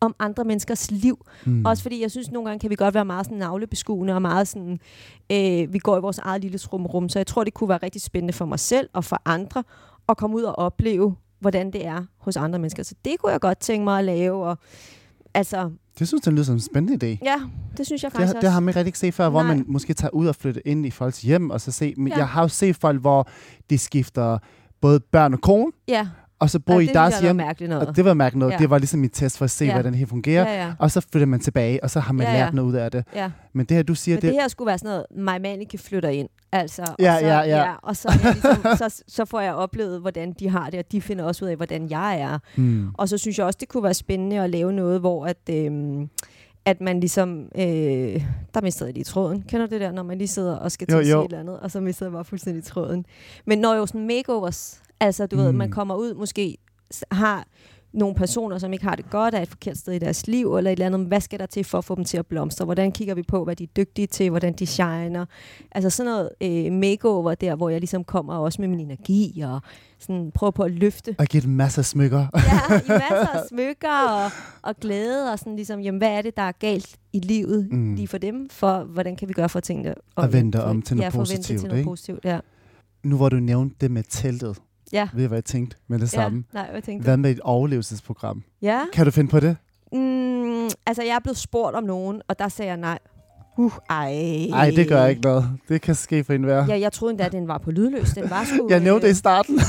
om 0.00 0.14
andre 0.18 0.44
menneskers 0.44 0.90
liv. 0.90 1.26
Mm. 1.46 1.64
Også 1.64 1.82
fordi 1.82 2.02
jeg 2.02 2.10
synes, 2.10 2.30
nogle 2.30 2.48
gange 2.48 2.60
kan 2.60 2.70
vi 2.70 2.74
godt 2.74 2.94
være 2.94 3.04
meget 3.04 3.26
sådan 3.26 3.38
navlebeskuende 3.38 4.14
og 4.14 4.22
meget 4.22 4.48
sådan, 4.48 4.78
øh, 5.32 5.72
vi 5.72 5.78
går 5.78 5.96
i 5.96 6.00
vores 6.00 6.18
eget 6.18 6.42
lille 6.42 6.58
rum 6.72 6.86
rum. 6.86 7.08
Så 7.08 7.18
jeg 7.18 7.26
tror, 7.26 7.44
det 7.44 7.54
kunne 7.54 7.68
være 7.68 7.78
rigtig 7.82 8.02
spændende 8.02 8.32
for 8.32 8.44
mig 8.44 8.60
selv 8.60 8.88
og 8.92 9.04
for 9.04 9.22
andre 9.24 9.64
at 10.08 10.16
komme 10.16 10.36
ud 10.36 10.42
og 10.42 10.58
opleve, 10.58 11.14
hvordan 11.40 11.70
det 11.70 11.86
er 11.86 12.04
hos 12.18 12.36
andre 12.36 12.58
mennesker. 12.58 12.82
Så 12.82 12.94
det 13.04 13.18
kunne 13.18 13.32
jeg 13.32 13.40
godt 13.40 13.58
tænke 13.58 13.84
mig 13.84 13.98
at 13.98 14.04
lave. 14.04 14.44
Og, 14.46 14.58
altså, 15.34 15.70
Det 15.98 16.08
synes 16.08 16.26
jeg 16.26 16.32
lyder 16.32 16.44
som 16.44 16.54
en 16.54 16.60
spændende 16.60 17.06
idé. 17.14 17.18
ja, 17.24 17.40
det 17.76 17.86
synes 17.86 18.02
jeg 18.02 18.12
faktisk 18.12 18.34
Det, 18.34 18.42
det 18.42 18.50
har 18.50 18.56
også. 18.56 18.60
man 18.60 18.68
ikke 18.70 18.78
rigtig 18.78 18.96
set 18.96 19.14
før, 19.14 19.28
hvor 19.28 19.42
Nej. 19.42 19.54
man 19.54 19.64
måske 19.68 19.94
tager 19.94 20.10
ud 20.10 20.26
og 20.26 20.34
flytter 20.36 20.60
ind 20.64 20.86
i 20.86 20.90
folks 20.90 21.22
hjem, 21.22 21.50
og 21.50 21.60
så 21.60 21.72
se, 21.72 21.94
men 21.96 22.08
Ja. 22.08 22.16
jeg 22.18 22.28
har 22.28 22.42
jo 22.42 22.48
set 22.48 22.76
folk, 22.76 23.00
hvor 23.00 23.28
de 23.70 23.78
skifter 23.78 24.38
både 24.80 25.00
børn 25.00 25.32
og 25.34 25.40
kone, 25.40 25.72
Ja, 25.88 26.08
og 26.38 26.50
så 26.50 26.58
bor 26.58 26.74
og 26.74 26.82
i 26.82 26.86
det 26.86 26.94
deres 26.94 27.20
hjem. 27.20 27.36
mærkeligt 27.36 27.70
noget. 27.70 27.88
Og 27.88 27.96
det 27.96 28.04
var 28.04 28.14
mærkeligt 28.14 28.38
noget. 28.38 28.52
Ja. 28.52 28.58
Det 28.58 28.70
var 28.70 28.78
ligesom 28.78 29.00
mit 29.00 29.10
test 29.14 29.38
for 29.38 29.44
at 29.44 29.50
se, 29.50 29.64
Ja. 29.64 29.72
hvordan 29.72 29.92
det 29.92 29.98
her 29.98 30.06
fungerer. 30.06 30.52
ja, 30.54 30.64
ja, 30.66 30.72
Og 30.78 30.90
så 30.90 31.00
flytter 31.12 31.26
man 31.26 31.40
tilbage, 31.40 31.82
og 31.84 31.90
så 31.90 32.00
har 32.00 32.12
man 32.12 32.26
Ja, 32.26 32.32
ja. 32.32 32.38
lært 32.38 32.54
noget 32.54 32.68
ud 32.68 32.74
af 32.74 32.90
det. 32.90 33.04
ja. 33.14 33.30
Men 33.52 33.66
det 33.66 33.76
her, 33.76 33.82
du 33.84 33.94
siger, 33.94 34.16
Men 34.16 34.22
det, 34.22 34.28
det 34.32 34.40
her 34.40 34.48
skulle 34.48 34.66
være 34.66 34.78
sådan 34.78 34.88
noget, 34.90 35.06
mig 35.24 35.40
Manike 35.40 35.78
flytter 35.78 36.08
ind. 36.08 36.28
Altså, 36.52 36.82
og 36.82 36.94
Ja, 36.98 37.18
så, 37.20 37.26
ja, 37.26 37.40
ja. 37.40 37.72
og 37.82 37.96
så, 37.96 38.18
jeg 38.24 38.32
ligesom, 38.32 38.76
så, 38.90 39.02
så 39.08 39.24
får 39.24 39.40
jeg 39.40 39.54
oplevet, 39.54 40.00
hvordan 40.00 40.32
de 40.38 40.48
har 40.48 40.70
det, 40.70 40.78
og 40.78 40.92
de 40.92 41.00
finder 41.00 41.24
også 41.24 41.44
ud 41.44 41.50
af, 41.50 41.56
hvordan 41.56 41.90
jeg 41.90 42.20
er. 42.20 42.38
hmm. 42.56 42.88
Og 42.94 43.08
så 43.08 43.18
synes 43.18 43.38
jeg 43.38 43.46
også, 43.46 43.56
det 43.60 43.68
kunne 43.68 43.82
være 43.82 43.94
spændende 43.94 44.40
at 44.40 44.50
lave 44.50 44.72
noget, 44.72 45.00
hvor 45.00 45.26
at, 45.26 45.36
øhm, 45.50 46.08
at 46.64 46.80
man 46.80 47.00
ligesom... 47.00 47.38
Øh, 47.58 47.62
der 48.54 48.60
mistede 48.62 48.88
jeg 48.88 48.94
lige 48.94 49.04
tråden. 49.04 49.42
Kender 49.48 49.66
du 49.66 49.70
det 49.74 49.80
der, 49.80 49.92
når 49.92 50.02
man 50.02 50.18
lige 50.18 50.28
sidder 50.28 50.56
og 50.56 50.72
skal 50.72 50.86
til 50.86 50.92
Jo, 50.94 50.98
at 51.00 51.04
sige 51.06 51.12
jo. 51.16 51.20
et 51.20 51.24
eller 51.24 51.40
andet, 51.40 51.60
og 51.60 51.70
så 51.70 51.80
mistede 51.80 52.08
jeg 52.08 52.12
bare 52.12 52.24
fuldstændig 52.24 52.64
tråden. 52.64 53.06
Men 53.46 53.58
når 53.58 53.74
jo 53.74 53.86
sådan 53.86 54.06
makeovers, 54.06 54.80
altså 55.00 55.26
du 55.26 55.36
mm. 55.36 55.42
ved, 55.42 55.52
Mm. 55.52 55.58
man 55.58 55.70
kommer 55.70 55.94
ud, 55.94 56.14
måske 56.14 56.56
har 57.10 57.46
nogle 57.92 58.14
personer, 58.14 58.58
som 58.58 58.72
ikke 58.72 58.84
har 58.84 58.96
det 58.96 59.10
godt, 59.10 59.34
er 59.34 59.40
et 59.42 59.48
forkert 59.48 59.76
sted 59.78 59.92
i 59.92 59.98
deres 59.98 60.26
liv, 60.26 60.56
eller 60.56 60.70
et 60.70 60.72
eller 60.72 60.86
andet. 60.86 61.06
Hvad 61.06 61.20
skal 61.20 61.38
der 61.38 61.46
til 61.46 61.64
for 61.64 61.78
at 61.78 61.84
få 61.84 61.94
dem 61.94 62.04
til 62.04 62.16
at 62.16 62.26
blomstre? 62.26 62.64
Hvordan 62.64 62.92
kigger 62.92 63.14
vi 63.14 63.22
på, 63.22 63.44
hvad 63.44 63.56
de 63.56 63.62
er 63.64 63.68
dygtige 63.76 64.06
til, 64.06 64.30
hvordan 64.30 64.52
de 64.52 64.66
shiner? 64.66 65.26
Altså 65.72 65.90
sådan 65.90 66.12
noget 66.12 66.30
øh, 66.40 66.72
makeover 66.72 67.34
der, 67.34 67.54
hvor 67.56 67.68
jeg 67.68 67.80
ligesom 67.80 68.04
kommer 68.04 68.34
også 68.34 68.60
med 68.62 68.68
min 68.68 68.80
energi, 68.80 69.40
og 69.46 69.60
sådan 69.98 70.30
prøver 70.34 70.50
på 70.50 70.62
at 70.62 70.70
løfte 70.70 71.16
Og 71.18 71.26
give 71.26 71.40
dem 71.42 71.50
masser 71.50 71.78
af 71.82 71.86
smykker. 71.86 72.18
ja, 72.34 72.76
i 72.78 72.88
masser 72.88 73.28
af 73.34 73.40
smykker 73.50 74.08
og, 74.24 74.30
og 74.62 74.76
glæde, 74.80 75.32
og 75.32 75.38
sådan 75.38 75.56
ligesom, 75.56 75.80
jamen, 75.80 75.98
hvad 75.98 76.10
er 76.10 76.22
det, 76.22 76.36
der 76.36 76.42
er 76.42 76.52
galt 76.52 76.96
i 77.12 77.18
livet 77.20 77.68
Mm. 77.70 77.78
mm. 77.78 77.94
lige 77.94 78.08
for 78.08 78.18
dem, 78.18 78.48
for 78.50 78.84
hvordan 78.84 79.16
kan 79.16 79.28
vi 79.28 79.32
gøre 79.32 79.48
for 79.48 79.60
tingene? 79.60 79.94
Og 80.16 80.32
vende 80.32 80.58
for, 80.58 80.64
om 80.64 80.82
til 80.82 80.96
noget 80.96 81.12
ja, 81.12 81.18
positivt, 81.18 81.60
til 81.60 81.68
noget 81.68 81.78
ikke? 81.78 81.88
positivt, 81.90 82.24
ja. 82.24 82.38
Nu 83.04 83.16
hvor 83.16 83.28
du 83.28 83.36
nævnte 83.36 83.76
det 83.80 83.90
med 83.90 84.02
teltet, 84.08 84.58
Ja, 84.94 85.08
ved 85.14 85.28
hvad 85.28 85.36
jeg 85.36 85.44
tænkte 85.44 85.76
med 85.88 85.98
det 85.98 86.12
ja. 86.12 86.22
samme? 86.22 86.44
Nej, 86.52 86.70
hvad 86.70 86.82
tænkte? 86.82 87.04
Hvad 87.04 87.16
med 87.16 87.30
et 87.30 87.40
overlevelsesprogram? 87.40 88.42
Ja, 88.62 88.80
Kan 88.92 89.04
du 89.04 89.10
finde 89.10 89.30
på 89.30 89.40
det? 89.40 89.56
mm, 89.92 90.64
altså 90.86 91.02
jeg 91.02 91.14
er 91.14 91.20
blevet 91.20 91.38
spurgt 91.38 91.76
om 91.76 91.84
nogen, 91.84 92.22
og 92.28 92.38
der 92.38 92.48
sagde 92.48 92.68
jeg 92.70 92.76
nej. 92.76 92.98
Uh, 93.58 93.72
ej. 93.90 94.46
Nej, 94.50 94.70
det 94.70 94.88
gør 94.88 95.06
ikke 95.06 95.22
noget. 95.22 95.44
Det 95.68 95.80
kan 95.80 95.94
ske 95.94 96.24
for 96.24 96.32
enhver. 96.32 96.66
Ja, 96.66 96.78
jeg 96.78 96.92
troede 96.92 97.10
endda, 97.10 97.24
at 97.24 97.32
den 97.32 97.48
var 97.48 97.58
på 97.58 97.70
lydløs. 97.70 98.10
Den 98.10 98.30
var 98.30 98.44
sgu... 98.44 98.66
Jeg 98.70 98.80
nævnte 98.80 99.02
det 99.06 99.08
i 99.08 99.10
øh, 99.10 99.16
starten. 99.16 99.54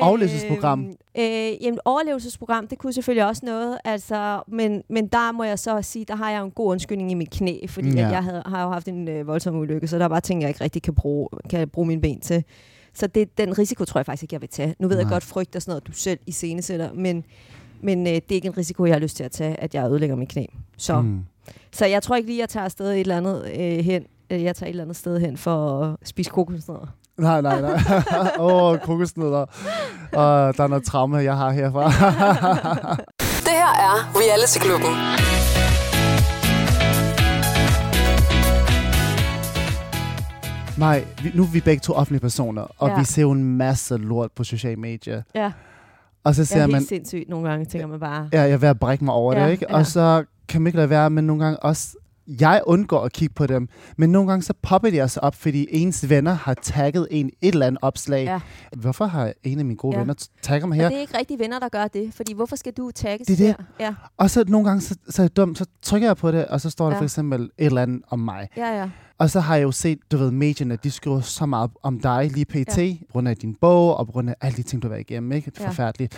Overlevelsesprogram. 0.00 0.80
Øhm, 0.84 0.94
øh, 1.18 1.52
jamen, 1.64 1.78
overlevelsesprogram, 1.84 2.66
det 2.68 2.78
kunne 2.78 2.92
selvfølgelig 2.92 3.26
også 3.26 3.42
noget, 3.46 3.78
altså, 3.84 4.42
men, 4.48 4.82
men 4.90 5.06
der 5.06 5.32
må 5.32 5.44
jeg 5.44 5.58
så 5.58 5.82
sige, 5.82 6.04
der 6.04 6.16
har 6.16 6.30
jeg 6.30 6.42
en 6.44 6.50
god 6.50 6.70
undskyldning 6.70 7.10
i 7.10 7.14
mit 7.14 7.30
knæ, 7.30 7.58
fordi 7.68 7.88
Ja. 7.90 8.06
at 8.06 8.12
jeg 8.12 8.24
havde, 8.24 8.42
har 8.46 8.62
jo 8.64 8.68
haft 8.70 8.88
en 8.88 9.08
øh, 9.08 9.26
voldsom 9.26 9.56
ulykke, 9.56 9.88
så 9.88 9.98
der 9.98 10.04
er 10.04 10.08
bare 10.08 10.20
ting, 10.20 10.40
jeg 10.42 10.48
ikke 10.50 10.64
rigtig 10.64 10.82
kan 10.82 10.94
bruge, 10.94 11.28
kan 11.50 11.68
bruge 11.68 11.86
mine 11.88 12.00
ben 12.00 12.20
til. 12.20 12.44
Så 12.94 13.06
det, 13.06 13.38
den 13.38 13.58
risiko 13.58 13.84
tror 13.84 13.98
jeg 13.98 14.06
faktisk 14.06 14.22
ikke, 14.22 14.34
jeg 14.34 14.40
vil 14.40 14.48
tage. 14.48 14.74
Nu 14.78 14.88
ved 14.88 14.96
Nej. 14.96 15.02
Jeg 15.02 15.10
godt, 15.10 15.22
frygt 15.24 15.56
og 15.56 15.62
sådan 15.62 15.70
noget, 15.70 15.86
du 15.86 15.92
selv 15.92 16.18
i 16.26 16.32
scenesætter, 16.32 16.92
men, 16.92 17.24
men 17.80 18.06
øh, 18.06 18.12
det 18.12 18.30
er 18.30 18.34
ikke 18.34 18.48
en 18.48 18.56
risiko, 18.58 18.84
jeg 18.84 18.94
har 18.94 19.00
lyst 19.00 19.16
til 19.16 19.24
at 19.24 19.30
tage, 19.30 19.60
at 19.60 19.74
jeg 19.74 19.90
ødelægger 19.90 20.16
mit 20.16 20.28
knæ. 20.28 20.44
Så, 20.76 21.00
mm. 21.00 21.08
Mm. 21.08 21.20
så 21.72 21.86
jeg 21.86 22.02
tror 22.02 22.16
ikke 22.16 22.28
lige, 22.28 22.40
jeg 22.40 22.48
tager 22.48 22.64
afsted 22.64 22.90
et 22.92 23.00
eller 23.00 23.16
andet 23.16 23.44
øh, 23.58 23.84
hen. 23.84 24.04
Øh, 24.30 24.42
Jeg 24.42 24.56
tager 24.56 24.68
et 24.68 24.70
eller 24.70 24.84
andet 24.84 24.96
sted 24.96 25.20
hen 25.20 25.36
for 25.36 25.80
at 25.84 25.96
spise 26.08 26.30
kokosnødder. 26.30 26.94
Nej, 27.18 27.40
nej, 27.40 27.60
nej. 27.60 27.72
Åh, 28.38 28.62
oh, 28.62 28.78
kokosnødder. 28.78 29.46
Og 30.12 30.56
der 30.56 30.64
er 30.64 30.66
noget 30.66 30.84
traume, 30.84 31.16
jeg 31.16 31.36
har 31.36 31.50
herfra. 31.50 31.84
Det 33.46 33.52
her 33.52 33.72
er 33.88 34.12
Reality 34.16 34.58
Klubben. 34.58 34.92
Nej, 40.78 41.04
nu 41.34 41.42
er 41.42 41.46
vi 41.46 41.60
begge 41.60 41.80
to 41.80 41.92
offentlige 41.92 42.20
personer, 42.20 42.66
og 42.78 42.88
Ja. 42.88 42.98
vi 42.98 43.04
ser 43.04 43.22
jo 43.22 43.30
en 43.30 43.44
masse 43.56 43.96
lort 43.96 44.30
på 44.36 44.44
sociale 44.44 44.76
medier. 44.80 45.22
Ja, 45.34 45.52
Og 46.24 46.34
så 46.34 46.40
jeg 46.40 46.46
ser 46.46 46.62
er 46.62 46.66
man, 46.66 46.74
helt 46.76 46.88
sindssygt 46.88 47.28
nogle 47.28 47.48
gange, 47.48 47.64
tænker 47.64 47.86
man 47.86 48.00
bare. 48.00 48.28
ja, 48.32 48.42
jeg 48.42 48.50
er 48.50 48.56
ved 48.56 48.68
at 48.68 48.78
brække 48.78 49.04
mig 49.04 49.14
over 49.14 49.36
Ja, 49.38 49.44
det, 49.44 49.52
ikke? 49.52 49.66
ja. 49.70 49.74
Og 49.76 49.86
så 49.86 50.24
kan 50.48 50.62
man 50.62 50.66
ikke 50.66 50.76
lade 50.76 50.90
være, 50.90 51.10
men 51.10 51.26
nogle 51.26 51.44
gange 51.44 51.58
også, 51.62 51.88
jeg 52.40 52.62
undgår 52.66 53.00
at 53.04 53.12
kigge 53.12 53.34
på 53.34 53.46
dem, 53.46 53.68
men 53.96 54.10
nogle 54.12 54.28
gange 54.28 54.42
så 54.42 54.52
popper 54.62 54.90
de 54.90 55.02
altså 55.02 55.20
op, 55.20 55.34
fordi 55.34 55.66
ens 55.70 56.08
venner 56.10 56.32
har 56.32 56.54
tagget 56.54 57.08
en 57.10 57.30
et 57.40 57.52
eller 57.52 57.66
andet 57.66 57.78
opslag. 57.82 58.24
Ja. 58.24 58.40
Hvorfor 58.76 59.04
har 59.06 59.32
en 59.42 59.58
af 59.58 59.64
mine 59.64 59.76
gode 59.76 59.94
Ja. 59.94 60.00
venner 60.00 60.14
tagget 60.42 60.68
mig 60.68 60.76
her? 60.76 60.84
Og 60.84 60.90
det 60.90 60.96
er 60.96 61.00
ikke 61.00 61.18
rigtig 61.18 61.38
venner, 61.38 61.58
der 61.58 61.68
gør 61.68 61.86
det, 61.88 62.14
fordi 62.14 62.34
hvorfor 62.34 62.56
skal 62.56 62.72
du 62.72 62.90
tagges 62.94 63.26
Det 63.26 63.40
er 63.40 63.46
det. 63.46 63.56
der? 63.78 63.84
Ja, 63.84 63.94
Og 64.16 64.30
så 64.30 64.44
nogle 64.48 64.66
gange, 64.68 64.80
så, 64.80 64.96
så 65.08 65.22
er 65.22 65.24
jeg 65.24 65.36
dum, 65.36 65.54
så 65.54 65.66
trykker 65.82 66.08
jeg 66.08 66.16
på 66.16 66.30
det, 66.32 66.46
og 66.46 66.60
så 66.60 66.70
står 66.70 66.86
der 66.86 66.92
Ja. 66.92 67.00
for 67.00 67.04
eksempel 67.04 67.42
et 67.42 67.50
eller 67.58 67.82
andet 67.82 68.02
om 68.10 68.18
mig. 68.18 68.48
ja, 68.56 68.78
ja. 68.80 68.90
Og 69.18 69.30
så 69.30 69.40
har 69.40 69.56
jeg 69.56 69.62
jo 69.62 69.72
set, 69.72 69.98
du 70.12 70.16
ved, 70.16 70.30
medierne, 70.30 70.76
de 70.84 70.90
skriver 70.90 71.20
så 71.20 71.46
meget 71.46 71.70
om 71.82 72.00
dig 72.00 72.30
lige 72.32 72.44
pt. 72.44 72.78
Ja. 72.78 72.94
på 73.06 73.12
grund 73.12 73.28
af 73.28 73.36
din 73.36 73.54
bog, 73.60 73.96
og 73.96 74.06
på 74.06 74.12
grund 74.12 74.30
af 74.30 74.34
alle 74.40 74.56
de 74.56 74.62
ting, 74.62 74.82
du 74.82 74.88
har 74.88 74.90
været 74.90 75.10
igennem, 75.10 75.32
ikke? 75.32 75.52
Ja. 75.60 75.68
Forfærdeligt. 75.68 76.16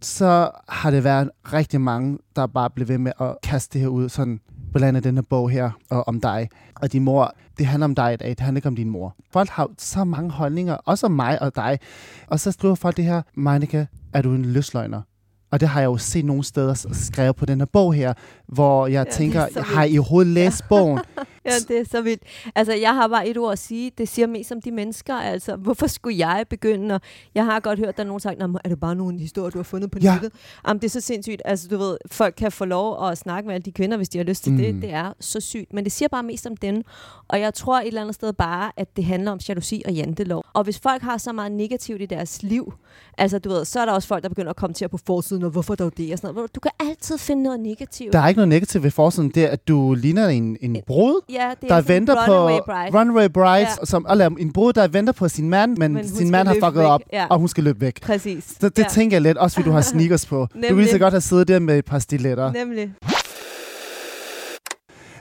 Så 0.00 0.50
har 0.68 0.90
det 0.90 1.04
været 1.04 1.30
rigtig 1.52 1.80
mange, 1.80 2.18
der 2.36 2.46
bare 2.46 2.70
blev 2.70 2.88
ved 2.88 2.98
med 2.98 3.12
at 3.20 3.36
kaste 3.42 3.72
det 3.72 3.80
her 3.80 3.88
ud, 3.88 4.08
sådan 4.08 4.40
blandt 4.72 4.88
andet 4.88 5.04
den 5.04 5.14
her 5.14 5.22
bog 5.22 5.50
her, 5.50 5.70
og 5.90 6.08
om 6.08 6.20
dig 6.20 6.48
og 6.74 6.92
din 6.92 7.04
mor. 7.04 7.34
Det 7.58 7.66
handler 7.66 7.84
om 7.84 7.94
dig 7.94 8.12
i 8.12 8.16
dag, 8.16 8.28
det 8.28 8.40
handler 8.40 8.58
ikke 8.58 8.68
om 8.68 8.76
din 8.76 8.90
mor. 8.90 9.16
Folk 9.32 9.48
har 9.48 9.68
så 9.78 10.04
mange 10.04 10.30
holdninger, 10.30 10.74
også 10.74 11.06
om 11.06 11.12
mig 11.12 11.42
og 11.42 11.56
dig. 11.56 11.78
Og 12.26 12.40
så 12.40 12.52
skriver 12.52 12.74
folk 12.74 12.96
det 12.96 13.04
her, 13.04 13.22
Meinika, 13.34 13.86
er 14.12 14.22
du 14.22 14.34
en 14.34 14.44
løsløgner? 14.44 15.02
Og 15.50 15.60
det 15.60 15.68
har 15.68 15.80
jeg 15.80 15.86
jo 15.86 15.96
set 15.96 16.24
nogle 16.24 16.44
steder 16.44 16.88
skrevet 16.92 17.36
på 17.36 17.46
den 17.46 17.60
her 17.60 17.66
bog 17.66 17.94
her, 17.94 18.12
hvor 18.46 18.86
jeg 18.86 19.00
er 19.00 19.10
tænker, 19.10 19.62
har 19.62 19.84
I 19.84 19.98
overhovedet 19.98 20.32
læst 20.32 20.68
bogen? 20.68 20.98
Ja, 21.44 21.50
det 21.68 21.78
er 21.78 21.84
så 21.90 22.02
vildt. 22.02 22.22
Altså, 22.54 22.72
jeg 22.74 22.94
har 22.94 23.08
bare 23.08 23.28
et 23.28 23.36
ord 23.36 23.52
at 23.52 23.58
sige. 23.58 23.90
Det 23.98 24.08
siger 24.08 24.26
mest 24.26 24.52
om 24.52 24.62
de 24.62 24.70
mennesker. 24.70 25.14
Altså, 25.14 25.56
hvorfor 25.56 25.86
skulle 25.86 26.18
jeg 26.18 26.44
begynde? 26.50 26.94
Og 26.94 27.00
jeg 27.34 27.44
har 27.44 27.60
godt 27.60 27.78
hørt, 27.78 27.88
at 27.88 27.96
der 27.96 28.02
er 28.02 28.06
nogen, 28.06 28.20
sagt, 28.20 28.42
er 28.42 28.68
det 28.68 28.80
bare 28.80 28.94
nogle 28.94 29.18
historier, 29.20 29.50
du 29.50 29.58
har 29.58 29.62
fundet 29.62 29.90
på 29.90 29.98
Ja. 30.02 30.12
nettet? 30.12 30.32
Jamen, 30.68 30.80
det 30.80 30.86
er 30.86 30.90
så 30.90 31.00
sindssygt. 31.00 31.42
Altså, 31.44 31.68
du 31.68 31.76
ved, 31.78 31.98
folk 32.10 32.34
kan 32.38 32.52
få 32.52 32.64
lov 32.64 33.08
at 33.08 33.18
snakke 33.18 33.46
med 33.46 33.54
alle 33.54 33.64
de 33.64 33.72
kvinder, 33.72 33.96
hvis 33.96 34.08
de 34.08 34.18
har 34.18 34.24
lyst 34.24 34.42
til 34.44 34.52
mm. 34.52 34.58
Det. 34.58 34.82
Det 34.82 34.90
er 34.92 35.12
så 35.20 35.40
sygt. 35.40 35.72
Men 35.72 35.84
det 35.84 35.92
siger 35.92 36.08
bare 36.08 36.22
mest 36.22 36.46
om 36.46 36.56
den. 36.56 36.84
Og 37.28 37.40
jeg 37.40 37.54
tror 37.54 37.80
et 37.80 37.86
eller 37.86 38.00
andet 38.00 38.14
sted 38.14 38.32
bare, 38.32 38.72
at 38.76 38.96
det 38.96 39.04
handler 39.04 39.30
om 39.32 39.38
jalousi 39.48 39.82
og 39.86 39.92
jantelov. 39.92 40.44
Og 40.54 40.64
hvis 40.64 40.78
folk 40.78 41.02
har 41.02 41.18
så 41.18 41.32
meget 41.32 41.52
negativt 41.52 42.02
i 42.02 42.06
deres 42.06 42.42
liv, 42.42 42.72
altså, 43.18 43.38
du 43.38 43.48
ved, 43.48 43.64
så 43.64 43.80
er 43.80 43.84
der 43.84 43.92
også 43.92 44.08
folk, 44.08 44.22
der 44.22 44.28
begynder 44.28 44.50
at 44.50 44.56
kommentere 44.56 44.88
på 44.88 44.98
forsiden, 45.06 45.42
og 45.42 45.50
hvorfor 45.50 45.74
dog 45.74 45.96
det? 45.96 46.12
Og 46.12 46.18
sådan 46.18 46.34
noget. 46.34 46.54
Du 46.54 46.60
kan 46.60 46.70
altid 46.80 47.18
finde 47.18 47.42
noget 47.42 47.60
negativt. 47.60 48.12
Der 48.12 48.18
er 48.18 48.28
ikke 48.28 48.38
noget 48.38 48.48
negativt 48.48 48.84
ved 48.84 48.90
forsiden. 48.90 49.30
Det 49.30 49.44
er, 49.44 49.48
at 49.48 49.68
du 49.68 49.94
ligner 49.94 50.28
en, 50.28 50.56
en 50.60 50.76
brud, 50.86 51.20
ja, 51.32 51.50
det 51.60 51.70
er 51.70 51.74
der 51.74 51.80
venter 51.82 52.14
på 52.26 52.32
runaway 52.32 52.58
bride. 52.66 52.98
runaway 52.98 53.28
bride, 53.28 53.66
Ja. 53.80 53.84
som, 53.84 54.06
eller 54.10 54.26
en 54.26 54.52
brud, 54.52 54.72
der 54.72 54.88
venter 54.88 55.12
på 55.12 55.28
sin 55.28 55.48
mand, 55.48 55.76
men, 55.76 55.92
Men 55.94 56.08
sin 56.08 56.30
mand 56.30 56.48
har 56.48 56.54
fucket 56.54 56.74
væk. 56.78 56.86
op, 56.86 57.00
Ja. 57.12 57.26
og 57.30 57.38
hun 57.38 57.48
skal 57.48 57.64
løbe 57.64 57.80
væk. 57.80 58.00
Præcis. 58.02 58.44
Så 58.60 58.68
det 58.68 58.78
ja. 58.78 58.84
tænker 58.90 59.14
jeg 59.16 59.22
lidt, 59.22 59.38
også 59.38 59.54
fordi 59.56 59.66
du 59.68 59.72
har 59.72 59.80
sneakers 59.80 60.26
på. 60.26 60.46
Du 60.70 60.74
ville 60.74 60.90
så 60.90 60.98
godt 60.98 61.12
have 61.14 61.20
siddet 61.20 61.48
der 61.48 61.58
med 61.58 61.78
et 61.78 61.84
par 61.84 61.98
stiletter. 61.98 62.52
Nemlig. 62.52 62.92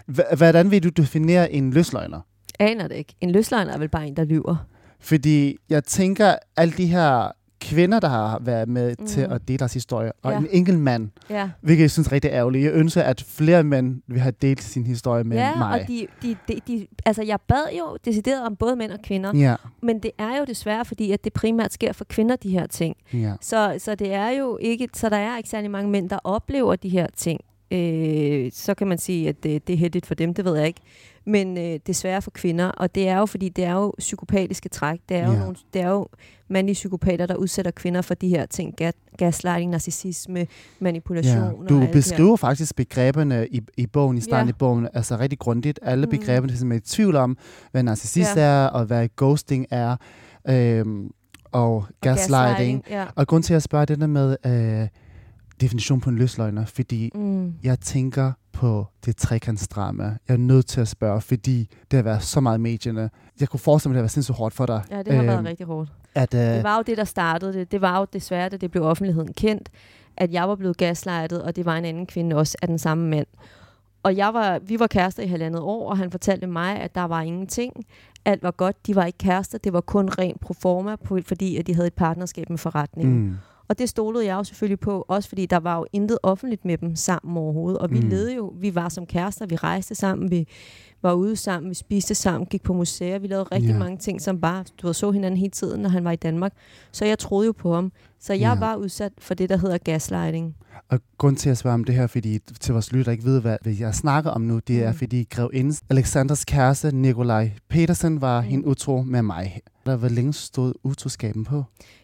H- 0.08 0.38
hvordan 0.38 0.72
vil 0.72 0.84
du 0.84 0.90
definere 0.90 1.52
en 1.52 1.72
løsløgner? 1.72 2.20
Aner 2.60 2.88
det 2.88 2.96
ikke. 2.96 3.14
En 3.22 3.32
løsløgn 3.32 3.68
er 3.68 3.78
vel 3.78 3.90
bare 3.90 4.08
en, 4.08 4.16
der 4.16 4.24
lyver. 4.24 4.56
Fordi 5.00 5.58
jeg 5.70 5.84
tænker, 5.84 6.36
alle 6.58 6.74
de 6.78 6.86
her 6.88 7.32
kvinder, 7.62 8.00
der 8.00 8.08
har 8.08 8.40
været 8.42 8.70
med 8.70 8.96
mm. 9.00 9.06
til 9.06 9.22
at 9.22 9.48
dele 9.48 9.58
deres 9.60 9.74
historie, 9.74 10.12
og 10.24 10.32
Ja. 10.32 10.38
en 10.38 10.48
enkelt 10.52 10.80
mand, 10.80 11.10
Ja, 11.30 11.50
hvilket 11.62 11.82
jeg 11.82 11.92
synes 11.92 12.08
er 12.08 12.12
rigtig 12.12 12.32
ærgerligt. 12.32 12.64
Jeg 12.66 12.74
ønsker, 12.74 13.02
at 13.04 13.24
flere 13.28 13.64
mænd 13.64 14.02
vil 14.08 14.20
have 14.20 14.34
delt 14.42 14.64
sin 14.64 14.86
historie 14.86 15.24
med 15.24 15.38
ja 15.38 15.56
mig. 15.56 15.82
og 15.82 15.88
de, 15.88 16.08
de, 16.22 16.36
de, 16.48 16.60
de, 16.68 16.88
altså 17.06 17.24
jeg 17.24 17.40
bad 17.48 17.64
jo 17.80 17.98
decideret 18.06 18.46
om 18.46 18.56
både 18.56 18.76
mænd 18.76 18.92
og 18.92 19.00
kvinder, 19.04 19.32
Ja, 19.38 19.56
men 19.82 20.00
det 20.00 20.12
er 20.18 20.38
jo 20.40 20.46
desværre, 20.48 20.86
fordi 20.86 21.12
at 21.12 21.24
det 21.24 21.34
primært 21.34 21.74
sker 21.74 21.94
for 21.94 22.06
kvinder, 22.06 22.36
de 22.36 22.50
her 22.50 22.68
ting. 22.68 22.96
ja. 23.14 23.34
Så, 23.42 23.76
så 23.78 23.96
det 23.96 24.14
er 24.14 24.30
jo 24.30 24.58
ikke, 24.62 24.88
så 24.94 25.10
der 25.10 25.18
er 25.18 25.38
ikke 25.38 25.50
særlig 25.50 25.72
mange 25.72 25.92
mænd, 25.92 26.10
der 26.10 26.20
oplever 26.24 26.76
de 26.76 26.90
her 26.90 27.08
ting. 27.16 27.40
Øh, 27.72 28.52
så 28.54 28.74
kan 28.74 28.88
man 28.88 28.98
sige, 28.98 29.30
at 29.30 29.44
det, 29.44 29.68
det 29.68 29.74
er 29.74 29.78
heldigt 29.78 30.06
for 30.06 30.16
dem, 30.16 30.34
det 30.34 30.46
ved 30.46 30.56
jeg 30.58 30.68
ikke. 30.68 30.82
Men 31.26 31.58
øh, 31.58 31.80
desværre 31.88 32.22
for 32.22 32.32
kvinder, 32.32 32.66
og 32.68 32.96
det 32.96 33.08
er 33.08 33.18
jo, 33.18 33.26
fordi 33.26 33.50
det 33.50 33.64
er 33.66 33.74
jo 33.74 33.94
psykopatiske 33.98 34.70
træk. 34.70 35.00
Det 35.10 35.18
er 35.18 35.26
jo, 35.28 35.32
Ja. 35.34 35.40
nogle, 35.40 35.56
det 35.74 35.82
er 35.82 35.90
jo 35.90 36.08
mandlige 36.50 36.74
psykopater, 36.74 37.26
der 37.26 37.36
udsætter 37.36 37.72
kvinder 37.72 38.02
for 38.02 38.14
de 38.14 38.30
her 38.30 38.46
ting. 38.46 38.74
Ga- 38.82 39.16
gaslighting, 39.18 39.72
narcissisme, 39.72 40.48
manipulation. 40.80 41.38
Ja. 41.44 41.50
og 41.50 41.70
Du 41.70 41.80
her. 41.80 41.92
beskriver 41.92 42.36
faktisk 42.36 42.76
begreberne 42.76 43.48
i, 43.52 43.62
i 43.78 43.88
bogen, 43.88 44.18
i 44.18 44.22
starten 44.22 44.48
Ja. 44.48 44.52
af 44.54 44.58
bogen, 44.58 44.88
altså 44.94 45.18
rigtig 45.20 45.40
grundigt. 45.40 45.80
Alle 45.82 46.06
Mm. 46.06 46.10
begreberne, 46.12 46.58
som 46.58 46.72
er 46.72 46.76
i 46.76 46.80
tvivl 46.80 47.16
om, 47.16 47.38
hvad 47.72 47.84
narcissist 47.84 48.36
Ja. 48.36 48.42
er, 48.42 48.66
og 48.68 48.86
hvad 48.86 49.10
ghosting 49.18 49.66
er, 49.72 49.96
øhm, 50.50 51.12
og, 51.52 51.76
Og 51.76 51.86
gaslighting. 52.02 52.84
Ja. 52.90 53.06
Og 53.16 53.28
grund 53.28 53.44
til 53.44 53.54
at 53.54 53.64
spørge 53.64 53.86
det 53.86 54.00
der 54.00 54.08
med 54.08 54.38
øh, 54.46 54.88
definition 55.62 56.02
på 56.02 56.10
en 56.10 56.16
løsløgner, 56.18 56.66
fordi 56.66 57.12
Mm. 57.16 57.54
jeg 57.64 57.80
tænker 57.80 58.32
på 58.54 58.88
det 59.06 59.16
trekantsdrama. 59.18 60.04
Jeg 60.04 60.34
er 60.34 60.38
nødt 60.38 60.66
til 60.66 60.82
at 60.82 60.88
spørge, 60.88 61.22
fordi 61.22 61.70
det 61.92 61.98
har 61.98 62.04
været 62.04 62.24
så 62.24 62.40
meget 62.40 62.58
i 62.58 62.62
medierne. 62.62 63.10
Jeg 63.40 63.50
kunne 63.50 63.60
forestille 63.60 63.90
mig, 63.90 63.94
at 63.94 63.96
det 63.96 64.00
har 64.00 64.04
været 64.04 64.12
sindssygt 64.12 64.38
hårdt 64.38 64.54
for 64.56 64.66
dig. 64.66 64.84
Ja, 64.92 64.98
det 65.04 65.14
har 65.14 65.20
Øhm, 65.20 65.28
været 65.28 65.46
rigtig 65.46 65.66
hårdt. 65.66 65.90
At, 66.16 66.34
øh, 66.34 66.40
Det 66.42 66.64
var 66.64 66.78
jo 66.78 66.84
det, 66.88 66.98
der 66.98 67.04
startede 67.04 67.54
det. 67.54 67.72
Det 67.72 67.82
var 67.82 68.00
jo 68.00 68.06
desværre, 68.14 68.50
da 68.50 68.58
det 68.58 68.72
blev 68.72 68.84
offentligheden 68.84 69.34
kendt, 69.34 69.70
at 70.18 70.32
jeg 70.34 70.50
var 70.50 70.56
blevet 70.56 70.78
gaslightet, 70.78 71.42
og 71.44 71.56
det 71.56 71.66
var 71.66 71.78
en 71.78 71.86
anden 71.86 72.06
kvinde 72.06 72.36
også 72.36 72.58
af 72.62 72.68
den 72.68 72.80
samme 72.80 73.08
mand. 73.10 73.28
Og 74.04 74.18
jeg 74.18 74.34
var, 74.34 74.60
vi 74.60 74.80
var 74.80 74.88
kærester 74.88 75.24
i 75.24 75.28
halvandet 75.28 75.62
år, 75.62 75.90
og 75.90 75.98
han 75.98 76.12
fortalte 76.12 76.48
mig, 76.48 76.80
at 76.80 76.96
der 76.96 77.04
var 77.04 77.22
ingenting. 77.22 77.74
Alt 78.26 78.44
var 78.44 78.52
godt. 78.52 78.88
De 78.88 78.96
var 78.96 79.06
ikke 79.06 79.18
kærester. 79.18 79.58
Det 79.58 79.74
var 79.74 79.82
kun 79.82 80.10
ren 80.10 80.38
proforma, 80.42 80.96
fordi 81.26 81.58
at 81.58 81.68
de 81.68 81.76
havde 81.76 81.88
et 81.88 81.94
partnerskab 81.94 82.50
med 82.50 82.58
forretningen. 82.58 83.20
mm, 83.28 83.36
Og 83.70 83.80
det 83.80 83.90
stolede 83.90 84.26
jeg 84.26 84.34
jo 84.34 84.44
selvfølgelig 84.44 84.80
på, 84.80 85.06
også 85.08 85.30
fordi 85.30 85.46
der 85.46 85.58
var 85.60 85.78
jo 85.78 85.86
intet 85.94 86.18
offentligt 86.24 86.66
med 86.66 86.78
dem 86.78 86.96
sammen 86.96 87.38
overhovedet. 87.38 87.80
Og 87.80 87.92
vi 87.92 88.00
Mm. 88.00 88.10
levede 88.10 88.36
jo, 88.36 88.54
vi 88.60 88.76
var 88.76 88.90
som 88.90 89.06
kærester, 89.06 89.46
vi 89.46 89.56
rejste 89.56 89.96
sammen, 89.96 90.32
vi 90.32 90.48
var 91.02 91.14
ude 91.14 91.36
sammen, 91.36 91.70
vi 91.70 91.76
spiste 91.76 92.16
sammen, 92.16 92.46
gik 92.46 92.64
på 92.64 92.74
museer, 92.74 93.20
vi 93.20 93.28
lavede 93.28 93.44
rigtig 93.44 93.70
Ja. 93.72 93.78
mange 93.78 93.98
ting, 93.98 94.22
som 94.22 94.42
bare, 94.42 94.64
du 94.82 94.88
ved, 94.88 94.94
så 94.94 95.12
hinanden 95.12 95.38
hele 95.40 95.52
tiden, 95.52 95.82
når 95.82 95.90
han 95.90 96.04
var 96.04 96.12
i 96.12 96.16
Danmark. 96.16 96.54
Så 96.92 97.06
jeg 97.06 97.20
troede 97.20 97.46
jo 97.46 97.52
på 97.52 97.76
ham. 97.76 97.92
Så 98.20 98.34
jeg 98.34 98.40
Ja. 98.42 98.60
var 98.60 98.76
udsat 98.76 99.12
for 99.20 99.34
det, 99.34 99.50
der 99.50 99.58
hedder 99.58 99.78
gaslighting. 99.78 100.56
og 100.90 101.00
grund 101.18 101.36
til 101.38 101.50
at 101.50 101.58
spørge 101.58 101.74
om 101.74 101.84
det 101.84 101.96
her, 101.96 102.08
fordi 102.08 102.40
til 102.60 102.74
vores 102.74 102.92
lytter 102.92 103.12
ikke 103.12 103.24
ved, 103.24 103.42
hvad, 103.42 103.58
jeg 103.80 103.96
snakker 103.96 104.32
om 104.32 104.42
nu, 104.42 104.60
det 104.68 104.84
er, 104.84 104.92
Mm. 104.92 104.98
fordi 104.98 105.28
grevinde 105.30 105.76
Alexanders 105.90 106.46
kæreste, 106.46 106.96
Nikolaj 106.96 107.52
Petersen, 107.70 108.22
var 108.22 108.42
Mm. 108.42 108.48
hende 108.48 108.68
utro 108.68 109.02
med 109.02 109.22
mig. 109.22 109.62
Der 109.86 109.96
hvor 109.96 110.08
længe 110.10 110.34
stod 110.34 110.74
utroskaben 110.84 111.44
på? 111.46 111.64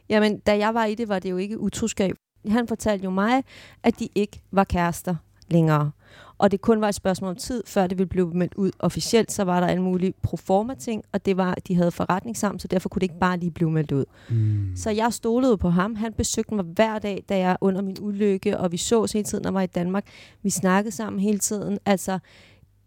Jamen, 0.09 0.39
da 0.39 0.57
jeg 0.57 0.73
var 0.73 0.85
i 0.85 0.95
det, 0.95 1.09
var 1.09 1.19
det 1.19 1.31
jo 1.31 1.37
ikke 1.37 1.59
utroskab. 1.59 2.15
Han 2.47 2.67
fortalte 2.67 3.03
jo 3.03 3.09
mig, 3.09 3.43
at 3.83 3.99
de 3.99 4.09
ikke 4.15 4.41
var 4.51 4.63
kærester 4.63 5.15
længere. 5.49 5.91
Og 6.37 6.51
det 6.51 6.61
kun 6.61 6.81
var 6.81 6.89
et 6.89 6.95
spørgsmål 6.95 7.29
om 7.29 7.35
tid, 7.35 7.63
før 7.67 7.87
det 7.87 7.97
ville 7.97 8.09
blive 8.09 8.33
meldt 8.33 8.53
ud 8.53 8.71
officielt. 8.79 9.31
Så 9.31 9.43
var 9.43 9.59
der 9.59 9.67
alle 9.67 9.83
mulige 9.83 10.13
proforma 10.21 10.75
ting, 10.75 11.03
og 11.11 11.25
det 11.25 11.37
var, 11.37 11.55
at 11.55 11.67
de 11.67 11.75
havde 11.75 11.91
forretning 11.91 12.37
sammen, 12.37 12.59
så 12.59 12.67
derfor 12.67 12.89
kunne 12.89 12.99
det 12.99 13.03
ikke 13.03 13.19
bare 13.19 13.37
lige 13.37 13.51
blive 13.51 13.71
meldt 13.71 13.91
ud. 13.91 14.05
Mm. 14.29 14.75
Så 14.75 14.89
jeg 14.89 15.13
stolede 15.13 15.57
på 15.57 15.69
ham. 15.69 15.95
Han 15.95 16.13
besøgte 16.13 16.55
mig 16.55 16.65
hver 16.65 16.99
dag, 16.99 17.23
da 17.29 17.37
jeg 17.37 17.57
under 17.61 17.81
min 17.81 17.97
ulykke, 18.01 18.57
og 18.57 18.71
vi 18.71 18.77
så 18.77 19.11
hele 19.13 19.25
tiden, 19.25 19.41
når 19.41 19.49
jeg 19.49 19.53
var 19.53 19.61
i 19.61 19.67
Danmark. 19.67 20.05
Vi 20.43 20.49
snakkede 20.49 20.95
sammen 20.95 21.19
hele 21.19 21.39
tiden. 21.39 21.79
Altså, 21.85 22.19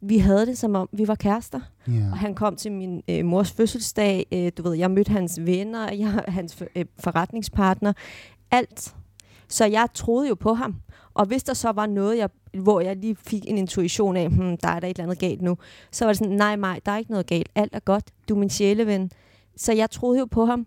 vi 0.00 0.18
havde 0.18 0.46
det 0.46 0.58
som 0.58 0.74
om, 0.74 0.88
vi 0.92 1.08
var 1.08 1.14
kærester. 1.14 1.60
Ja. 1.88 1.92
Og 2.12 2.18
han 2.18 2.34
kom 2.34 2.56
til 2.56 2.72
min 2.72 3.02
øh, 3.08 3.24
mors 3.24 3.52
fødselsdag. 3.52 4.26
Øh, 4.32 4.52
du 4.58 4.62
ved, 4.62 4.74
jeg 4.74 4.90
mødte 4.90 5.12
hans 5.12 5.40
venner, 5.42 5.92
jeg, 5.92 6.24
hans 6.28 6.62
øh, 6.76 6.84
forretningspartner. 6.98 7.92
Alt. 8.50 8.94
Så 9.48 9.64
jeg 9.64 9.88
troede 9.94 10.28
jo 10.28 10.34
på 10.34 10.54
ham. 10.54 10.76
Og 11.14 11.26
hvis 11.26 11.42
der 11.42 11.54
så 11.54 11.72
var 11.72 11.86
noget, 11.86 12.18
jeg, 12.18 12.28
hvor 12.54 12.80
jeg 12.80 12.96
lige 12.96 13.16
fik 13.26 13.44
en 13.46 13.58
intuition 13.58 14.16
af, 14.16 14.28
hmm, 14.28 14.56
der 14.56 14.68
er 14.68 14.80
der 14.80 14.88
et 14.88 14.96
eller 14.96 15.04
andet 15.04 15.18
galt 15.18 15.42
nu, 15.42 15.58
så 15.90 16.04
var 16.04 16.12
det 16.12 16.18
sådan, 16.18 16.36
nej, 16.36 16.56
nej, 16.56 16.80
der 16.86 16.92
er 16.92 16.96
ikke 16.98 17.10
noget 17.10 17.26
galt. 17.26 17.48
Alt 17.54 17.74
er 17.74 17.80
godt. 17.80 18.04
Du 18.28 18.34
er 18.34 18.38
min 18.38 18.50
sjæleven. 18.50 19.10
Så 19.56 19.72
jeg 19.72 19.90
troede 19.90 20.18
jo 20.18 20.24
på 20.24 20.44
ham. 20.44 20.66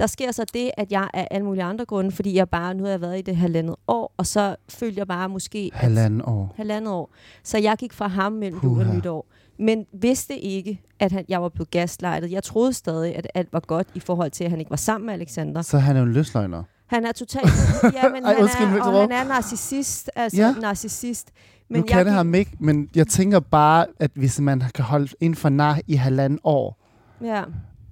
Der 0.00 0.06
sker 0.06 0.32
så 0.32 0.44
det, 0.54 0.70
at 0.76 0.92
jeg 0.92 1.08
af 1.14 1.28
alle 1.30 1.44
mulige 1.46 1.64
andre 1.64 1.84
grunde, 1.84 2.10
fordi 2.12 2.34
jeg 2.34 2.48
bare, 2.48 2.74
nu 2.74 2.82
har 2.84 2.90
jeg 2.90 3.00
været 3.00 3.18
i 3.18 3.22
det 3.22 3.36
halvandet 3.36 3.76
år, 3.88 4.14
og 4.16 4.26
så 4.26 4.56
følte 4.68 4.98
jeg 4.98 5.06
bare 5.08 5.28
måske... 5.28 5.70
Halvanden 5.74 6.22
år. 6.24 6.54
halvandet 6.56 6.92
år. 6.92 7.10
Så 7.44 7.58
jeg 7.58 7.76
gik 7.78 7.92
fra 7.92 8.06
ham 8.08 8.32
mellem 8.32 8.60
jul 8.64 8.80
og 8.88 8.94
nytår. 8.94 9.26
Men 9.58 9.86
vidste 9.92 10.38
ikke, 10.38 10.80
at 11.00 11.12
han, 11.12 11.24
jeg 11.28 11.42
var 11.42 11.48
blevet 11.48 11.70
gaslightet. 11.70 12.30
Jeg 12.32 12.42
troede 12.42 12.72
stadig, 12.72 13.16
at 13.16 13.26
alt 13.34 13.52
var 13.52 13.60
godt 13.60 13.88
i 13.94 14.00
forhold 14.00 14.30
til, 14.30 14.44
at 14.44 14.50
han 14.50 14.58
ikke 14.58 14.70
var 14.70 14.76
sammen 14.76 15.06
med 15.06 15.14
Alexander. 15.14 15.62
Så 15.62 15.78
han 15.78 15.96
er 15.96 16.00
jo 16.00 16.06
en 16.06 16.12
løsløgner. 16.12 16.62
Han 16.86 17.04
er 17.06 17.12
totalt... 17.12 17.46
ja, 18.02 18.08
men 18.08 18.24
Ej, 18.24 18.32
han, 18.32 18.42
undskyld, 18.42 18.66
er, 18.66 18.82
og 18.82 19.00
han 19.00 19.12
er 19.12 19.24
narcissist. 19.28 20.10
Altså 20.16 20.40
Ja. 20.42 20.52
narcissist. 20.60 21.30
Men 21.68 21.80
nu 21.80 21.86
kender 21.86 22.04
gik- 22.04 22.12
ham 22.12 22.34
ikke, 22.34 22.50
men 22.60 22.88
jeg 22.96 23.06
tænker 23.06 23.40
bare, 23.40 23.86
at 23.98 24.10
hvis 24.14 24.40
man 24.40 24.62
kan 24.74 24.84
holde 24.84 25.08
inden 25.20 25.36
for 25.36 25.48
nar 25.48 25.78
i 25.86 25.94
halvanden 25.94 26.38
år, 26.44 26.76
Ja, 27.22 27.42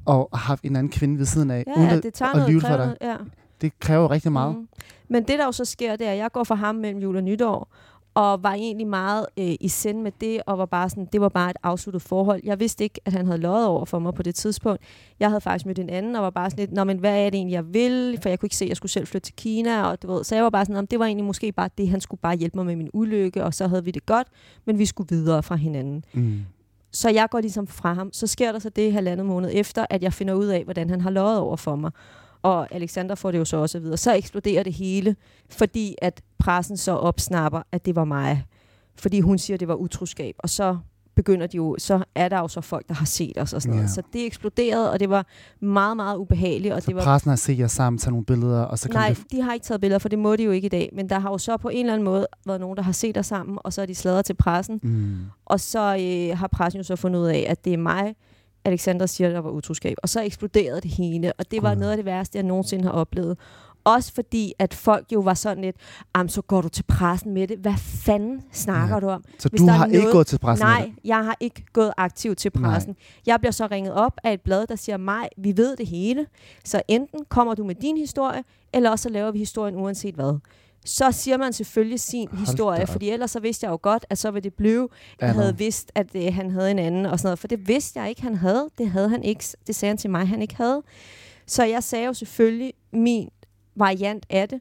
og 0.08 0.28
har 0.32 0.38
haft 0.38 0.64
en 0.64 0.76
anden 0.76 0.92
kvinde 0.92 1.18
ved 1.18 1.26
siden 1.26 1.50
af, 1.50 1.64
ja, 1.76 1.82
ja 1.82 2.00
det 2.00 2.14
tager 2.14 2.32
noget. 2.34 2.50
lyve 2.50 2.60
for 2.60 2.66
kræver 2.68 2.76
dig, 2.84 2.96
noget, 3.00 3.12
Ja. 3.18 3.24
det 3.60 3.78
kræver 3.80 4.10
rigtig 4.10 4.32
meget. 4.32 4.56
Mm. 4.56 4.68
Men 5.08 5.22
det, 5.22 5.38
der 5.38 5.44
jo 5.44 5.52
så 5.52 5.64
sker, 5.64 5.96
det 5.96 6.06
er, 6.06 6.10
at 6.12 6.18
jeg 6.18 6.32
går 6.32 6.44
for 6.44 6.54
ham 6.54 6.74
mellem 6.74 7.00
jul 7.00 7.16
og 7.16 7.22
nytår, 7.22 7.68
og 8.14 8.42
var 8.42 8.52
egentlig 8.52 8.86
meget 8.86 9.26
øh, 9.38 9.54
i 9.60 9.68
send 9.68 10.02
med 10.02 10.12
det, 10.20 10.40
og 10.46 10.58
var 10.58 10.66
bare 10.66 10.90
sådan, 10.90 11.08
det 11.12 11.20
var 11.20 11.28
bare 11.28 11.50
et 11.50 11.56
afsluttet 11.62 12.02
forhold. 12.02 12.40
Jeg 12.44 12.60
vidste 12.60 12.84
ikke, 12.84 13.00
at 13.04 13.12
han 13.12 13.26
havde 13.26 13.38
løjet 13.40 13.66
over 13.66 13.84
for 13.84 13.98
mig 13.98 14.14
på 14.14 14.22
det 14.22 14.34
tidspunkt. 14.34 14.82
Jeg 15.20 15.28
havde 15.28 15.40
faktisk 15.40 15.66
mødt 15.66 15.78
en 15.78 15.90
anden, 15.90 16.16
og 16.16 16.22
var 16.22 16.30
bare 16.30 16.50
sådan 16.50 16.62
lidt, 16.62 16.72
Nå, 16.72 16.84
men 16.84 16.98
hvad 16.98 17.16
er 17.26 17.30
det 17.30 17.34
egentlig, 17.34 17.54
jeg 17.54 17.74
vil? 17.74 18.18
For 18.22 18.28
jeg 18.28 18.38
kunne 18.38 18.46
ikke 18.46 18.56
se, 18.56 18.64
at 18.64 18.68
jeg 18.68 18.76
skulle 18.76 18.92
selv 18.92 19.06
flytte 19.06 19.26
til 19.26 19.34
Kina, 19.34 19.82
og 19.82 20.02
du 20.02 20.12
ved, 20.12 20.24
så 20.24 20.34
jeg 20.34 20.44
var 20.44 20.50
bare 20.50 20.64
sådan, 20.64 20.74
"Nå, 20.74 20.80
men 20.80 20.86
det 20.86 20.98
var 20.98 21.04
egentlig 21.06 21.24
måske 21.26 21.52
bare 21.52 21.70
det, 21.78 21.88
han 21.88 22.00
skulle 22.00 22.20
bare 22.20 22.36
hjælpe 22.36 22.56
mig 22.58 22.66
med 22.66 22.76
min 22.76 22.90
ulykke, 22.92 23.44
og 23.44 23.54
så 23.54 23.66
havde 23.66 23.84
vi 23.84 23.90
det 23.90 24.06
godt, 24.06 24.28
men 24.66 24.78
vi 24.78 24.86
skulle 24.86 25.08
videre 25.08 25.42
fra 25.42 25.54
hinanden. 25.56 26.04
Mm. 26.12 26.40
Så 26.92 27.10
jeg 27.10 27.28
går 27.30 27.40
ligesom 27.40 27.66
fra 27.66 27.92
ham. 27.92 28.12
Så 28.12 28.26
sker 28.26 28.52
der 28.52 28.58
så 28.58 28.68
det 28.68 28.92
halvandet 28.92 29.26
måned 29.26 29.50
efter, 29.52 29.86
at 29.90 30.02
jeg 30.02 30.12
finder 30.12 30.34
ud 30.34 30.46
af, 30.46 30.64
hvordan 30.64 30.90
han 30.90 31.00
har 31.00 31.10
løjet 31.10 31.38
over 31.38 31.56
for 31.56 31.76
mig. 31.76 31.90
Og 32.42 32.74
Alexander 32.74 33.14
får 33.14 33.30
det 33.30 33.38
jo 33.38 33.44
så 33.44 33.56
også 33.56 33.78
videre. 33.78 33.96
Så 33.96 34.14
eksploderer 34.14 34.62
det 34.62 34.72
hele, 34.72 35.16
fordi 35.50 35.94
at 36.02 36.22
pressen 36.38 36.76
så 36.76 36.92
opsnapper, 36.92 37.62
at 37.72 37.86
det 37.86 37.96
var 37.96 38.04
mig. 38.04 38.44
Fordi 38.96 39.20
hun 39.20 39.38
siger, 39.38 39.54
at 39.54 39.60
det 39.60 39.68
var 39.68 39.74
utroskab. 39.74 40.34
Og 40.38 40.48
så 40.48 40.78
begynder 41.18 41.46
de 41.46 41.56
jo, 41.56 41.76
så 41.78 42.04
er 42.14 42.28
der 42.28 42.38
jo 42.38 42.48
så 42.48 42.60
folk, 42.60 42.88
der 42.88 42.94
har 42.94 43.06
set 43.06 43.38
os 43.38 43.52
og 43.52 43.62
sådan 43.62 43.76
noget. 43.76 43.88
Ja. 43.88 43.94
Så 43.94 44.02
det 44.12 44.26
eksploderede, 44.26 44.90
og 44.90 45.00
det 45.00 45.10
var 45.10 45.26
meget, 45.60 45.96
meget 45.96 46.16
ubehageligt. 46.16 46.74
Og 46.74 46.82
Så 46.82 46.86
det 46.86 46.96
var 46.96 47.02
pressen 47.02 47.28
har 47.28 47.36
set 47.36 47.58
jer 47.58 47.66
sammen, 47.66 47.98
tage 47.98 48.10
nogle 48.10 48.24
billeder, 48.24 48.62
og 48.62 48.78
så 48.78 48.88
kan 48.88 48.94
Nej, 48.94 49.08
det... 49.08 49.32
de 49.32 49.42
har 49.42 49.52
ikke 49.54 49.64
taget 49.64 49.80
billeder, 49.80 49.98
for 49.98 50.08
det 50.08 50.18
må 50.18 50.36
de 50.36 50.44
jo 50.44 50.50
ikke 50.50 50.66
i 50.66 50.68
dag. 50.68 50.90
Men 50.92 51.08
der 51.08 51.18
har 51.18 51.30
jo 51.30 51.38
så 51.38 51.56
på 51.56 51.68
en 51.68 51.78
eller 51.78 51.92
anden 51.92 52.04
måde 52.04 52.26
været 52.46 52.60
nogen, 52.60 52.76
der 52.76 52.82
har 52.82 52.92
set 52.92 53.18
os 53.18 53.26
sammen, 53.26 53.58
og 53.64 53.72
så 53.72 53.82
er 53.82 53.86
de 53.86 53.94
sladret 53.94 54.24
til 54.24 54.34
pressen. 54.34 54.80
Mm. 54.82 55.16
Og 55.46 55.60
så 55.60 55.96
øh, 56.00 56.38
har 56.38 56.46
pressen 56.46 56.78
jo 56.78 56.84
så 56.84 56.96
fundet 56.96 57.20
ud 57.20 57.26
af, 57.26 57.46
at 57.48 57.64
det 57.64 57.72
er 57.72 57.78
mig, 57.78 58.14
Alexander 58.64 59.06
siger, 59.06 59.30
der 59.30 59.40
var 59.40 59.50
utroskab. 59.50 59.96
Og 60.02 60.08
så 60.08 60.22
eksploderede 60.22 60.80
det 60.80 60.90
hele, 60.90 61.32
og 61.38 61.50
det 61.50 61.62
var 61.62 61.74
noget 61.74 61.90
af 61.90 61.96
det 61.96 62.06
værste, 62.06 62.38
jeg 62.38 62.44
nogensinde 62.44 62.84
har 62.84 62.90
oplevet. 62.90 63.38
Også 63.94 64.12
fordi, 64.14 64.52
at 64.58 64.74
folk 64.74 65.06
jo 65.12 65.20
var 65.20 65.34
sådan 65.34 65.64
lidt, 65.64 65.76
"Am, 66.14 66.28
så 66.28 66.42
går 66.42 66.60
du 66.60 66.68
til 66.68 66.82
pressen 66.82 67.34
med 67.34 67.48
det. 67.48 67.58
Hvad 67.58 67.74
fanden 67.78 68.42
snakker 68.52 68.94
Ja. 68.94 69.00
du 69.00 69.08
om? 69.08 69.24
Så 69.38 69.48
Hvis 69.48 69.60
du 69.60 69.66
har 69.66 69.86
ikke 69.86 69.98
noget- 69.98 70.12
gået 70.12 70.26
til 70.26 70.38
pressen 70.38 70.66
Nej, 70.66 70.92
jeg 71.04 71.24
har 71.24 71.36
ikke 71.40 71.64
gået 71.72 71.92
aktivt 71.96 72.38
til 72.38 72.50
Nej. 72.54 72.70
pressen. 72.70 72.96
Jeg 73.26 73.40
bliver 73.40 73.52
så 73.52 73.68
ringet 73.70 73.92
op 73.92 74.12
af 74.24 74.32
et 74.32 74.40
blad, 74.40 74.66
der 74.66 74.76
siger, 74.76 74.96
mig, 74.96 75.28
vi 75.38 75.56
ved 75.56 75.76
det 75.76 75.86
hele. 75.86 76.26
Så 76.64 76.82
enten 76.88 77.20
kommer 77.28 77.54
du 77.54 77.64
med 77.64 77.74
din 77.74 77.96
historie, 77.96 78.44
eller 78.72 78.90
også 78.90 79.02
så 79.02 79.08
laver 79.08 79.30
vi 79.30 79.38
historien 79.38 79.76
uanset 79.76 80.14
hvad. 80.14 80.38
Så 80.84 81.12
siger 81.12 81.36
man 81.36 81.52
selvfølgelig 81.52 82.00
sin 82.00 82.28
Hold 82.28 82.38
historie, 82.46 82.86
fordi 82.86 83.10
ellers 83.10 83.30
så 83.30 83.40
vidste 83.40 83.64
jeg 83.66 83.70
jo 83.70 83.78
godt, 83.82 84.06
at 84.10 84.18
så 84.18 84.30
ville 84.30 84.44
det 84.44 84.54
blive, 84.54 84.88
jeg 85.20 85.28
Anna. 85.28 85.40
havde 85.42 85.58
vidst, 85.58 85.92
at 85.94 86.06
øh, 86.14 86.34
han 86.34 86.50
havde 86.50 86.70
en 86.70 86.78
anden 86.78 87.06
og 87.06 87.18
sådan 87.18 87.26
noget. 87.26 87.38
For 87.38 87.48
det 87.48 87.68
vidste 87.68 88.00
jeg 88.00 88.08
ikke, 88.08 88.22
han 88.22 88.34
havde. 88.34 88.68
Det 88.78 88.90
havde 88.90 89.08
han 89.08 89.22
ikke. 89.24 89.44
Det 89.66 89.74
sagde 89.74 89.90
han 89.90 89.96
til 89.98 90.10
mig, 90.10 90.28
han 90.28 90.42
ikke 90.42 90.56
havde. 90.56 90.82
Så 91.46 91.64
jeg 91.64 91.82
sagde 91.82 92.06
jo 92.06 92.12
selvfølgelig 92.12 92.72
min 92.92 93.28
variant 93.78 94.26
af 94.30 94.48
det, 94.48 94.60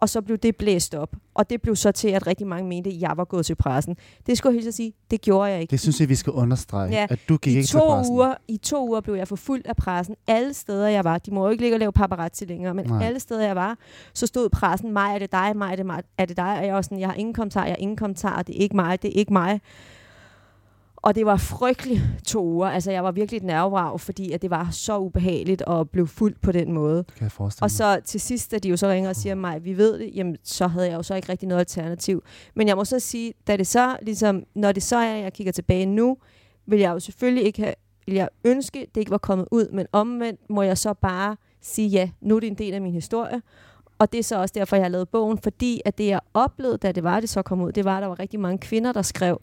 og 0.00 0.08
så 0.08 0.20
blev 0.20 0.38
det 0.38 0.56
blæst 0.56 0.94
op. 0.94 1.16
Og 1.34 1.50
det 1.50 1.62
blev 1.62 1.76
så 1.76 1.92
til, 1.92 2.08
at 2.08 2.26
rigtig 2.26 2.46
mange 2.46 2.68
mente, 2.68 2.90
at 2.90 3.00
jeg 3.00 3.12
var 3.16 3.24
gået 3.24 3.46
til 3.46 3.54
pressen. 3.54 3.96
Det 4.26 4.38
skulle 4.38 4.58
jeg 4.58 4.66
at 4.66 4.74
sige, 4.74 4.92
det 5.10 5.20
gjorde 5.20 5.50
jeg 5.50 5.60
ikke. 5.60 5.70
Det 5.70 5.80
synes 5.80 6.00
jeg, 6.00 6.08
vi 6.08 6.14
skal 6.14 6.32
understrege, 6.32 6.90
Ja. 6.90 7.06
at 7.10 7.18
du 7.28 7.36
gik 7.36 7.52
I 7.52 7.56
ikke 7.56 7.66
til 7.66 7.78
to, 7.78 7.86
pressen. 7.88 8.14
uger, 8.14 8.34
I 8.48 8.56
to 8.56 8.88
uger 8.88 9.00
blev 9.00 9.14
jeg 9.14 9.28
forfulgt 9.28 9.66
af 9.66 9.76
pressen. 9.76 10.16
Alle 10.26 10.54
steder, 10.54 10.88
jeg 10.88 11.04
var. 11.04 11.18
De 11.18 11.30
må 11.30 11.44
jo 11.44 11.50
ikke 11.50 11.62
ligge 11.62 11.76
og 11.76 11.80
lave 11.80 11.92
paparazzi 11.92 12.44
længere, 12.44 12.74
men. 12.74 12.86
Nej. 12.86 13.04
alle 13.06 13.20
steder, 13.20 13.46
jeg 13.46 13.56
var, 13.56 13.78
så 14.14 14.26
stod 14.26 14.48
pressen, 14.48 14.92
mig 14.92 15.14
er 15.14 15.18
det 15.18 15.32
dig, 15.32 15.52
mig 15.56 15.72
er 15.72 15.76
det, 15.76 15.86
mig, 15.86 16.02
er 16.18 16.24
det 16.24 16.36
dig. 16.36 16.58
Og 16.58 16.66
jeg 16.66 16.74
var 16.74 16.82
sådan, 16.82 17.00
jeg 17.00 17.08
har 17.08 17.14
ingen 17.14 17.34
kommentar, 17.34 17.64
jeg 17.64 17.72
har 17.72 17.76
ingen 17.78 17.96
kommentar, 17.96 18.42
det 18.42 18.56
er 18.56 18.60
ikke 18.60 18.76
mig, 18.76 19.02
det 19.02 19.08
er 19.08 19.18
ikke 19.18 19.32
mig. 19.32 19.60
Og 21.06 21.14
det 21.14 21.26
var 21.26 21.36
frygteligt 21.36 22.02
to 22.26 22.44
uger. 22.44 22.66
Altså, 22.66 22.90
jeg 22.90 23.04
var 23.04 23.12
virkelig 23.12 23.36
et 23.36 23.42
nervevrag, 23.42 24.00
fordi 24.00 24.32
at 24.32 24.42
det 24.42 24.50
var 24.50 24.68
så 24.70 24.98
ubehageligt 24.98 25.62
at 25.66 25.90
blive 25.90 26.06
fuldt 26.06 26.40
på 26.40 26.52
den 26.52 26.72
måde. 26.72 27.04
Kan 27.04 27.22
jeg 27.22 27.32
forestille 27.32 27.64
Og 27.64 27.70
så 27.70 28.00
til 28.04 28.20
sidst, 28.20 28.50
da 28.50 28.58
de 28.58 28.68
jo 28.68 28.76
så 28.76 28.88
ringer 28.88 29.10
og 29.10 29.16
siger 29.16 29.34
mig, 29.34 29.64
vi 29.64 29.76
ved 29.76 29.98
det, 29.98 30.10
jamen 30.14 30.36
så 30.42 30.66
havde 30.66 30.88
jeg 30.88 30.96
jo 30.96 31.02
så 31.02 31.14
ikke 31.14 31.28
rigtig 31.28 31.48
noget 31.48 31.58
alternativ. 31.58 32.22
Men 32.54 32.68
jeg 32.68 32.76
må 32.76 32.84
så 32.84 32.98
sige, 32.98 33.32
da 33.46 33.56
det 33.56 33.66
så 33.66 33.96
ligesom, 34.02 34.42
når 34.54 34.72
det 34.72 34.82
så 34.82 34.96
er, 34.96 35.16
jeg 35.16 35.32
kigger 35.32 35.52
tilbage 35.52 35.86
nu, 35.86 36.16
vil 36.66 36.78
jeg 36.78 36.90
jo 36.90 37.00
selvfølgelig 37.00 37.44
ikke 37.44 37.62
have, 37.62 37.74
vil 38.06 38.14
jeg 38.14 38.28
ønske, 38.44 38.86
det 38.94 39.00
ikke 39.00 39.10
var 39.10 39.18
kommet 39.18 39.48
ud, 39.50 39.68
men 39.72 39.86
omvendt 39.92 40.40
må 40.50 40.62
jeg 40.62 40.78
så 40.78 40.94
bare 40.94 41.36
sige, 41.60 41.88
ja, 41.88 42.10
nu 42.20 42.36
er 42.36 42.40
det 42.40 42.46
en 42.46 42.54
del 42.54 42.74
af 42.74 42.80
min 42.80 42.92
historie. 42.92 43.42
Og 43.98 44.12
det 44.12 44.18
er 44.18 44.22
så 44.22 44.40
også 44.40 44.52
derfor, 44.58 44.76
jeg 44.76 44.84
har 44.84 44.90
lavet 44.90 45.08
bogen, 45.08 45.38
fordi 45.38 45.80
at 45.84 45.98
det, 45.98 46.06
jeg 46.06 46.20
oplevede, 46.34 46.78
da 46.78 46.92
det 46.92 47.04
var, 47.04 47.20
det 47.20 47.28
så 47.28 47.42
kom 47.42 47.60
ud, 47.60 47.72
det 47.72 47.84
var, 47.84 47.96
at 47.96 48.02
der 48.02 48.08
var 48.08 48.18
rigtig 48.20 48.40
mange 48.40 48.58
kvinder, 48.58 48.92
der 48.92 49.02
skrev, 49.02 49.40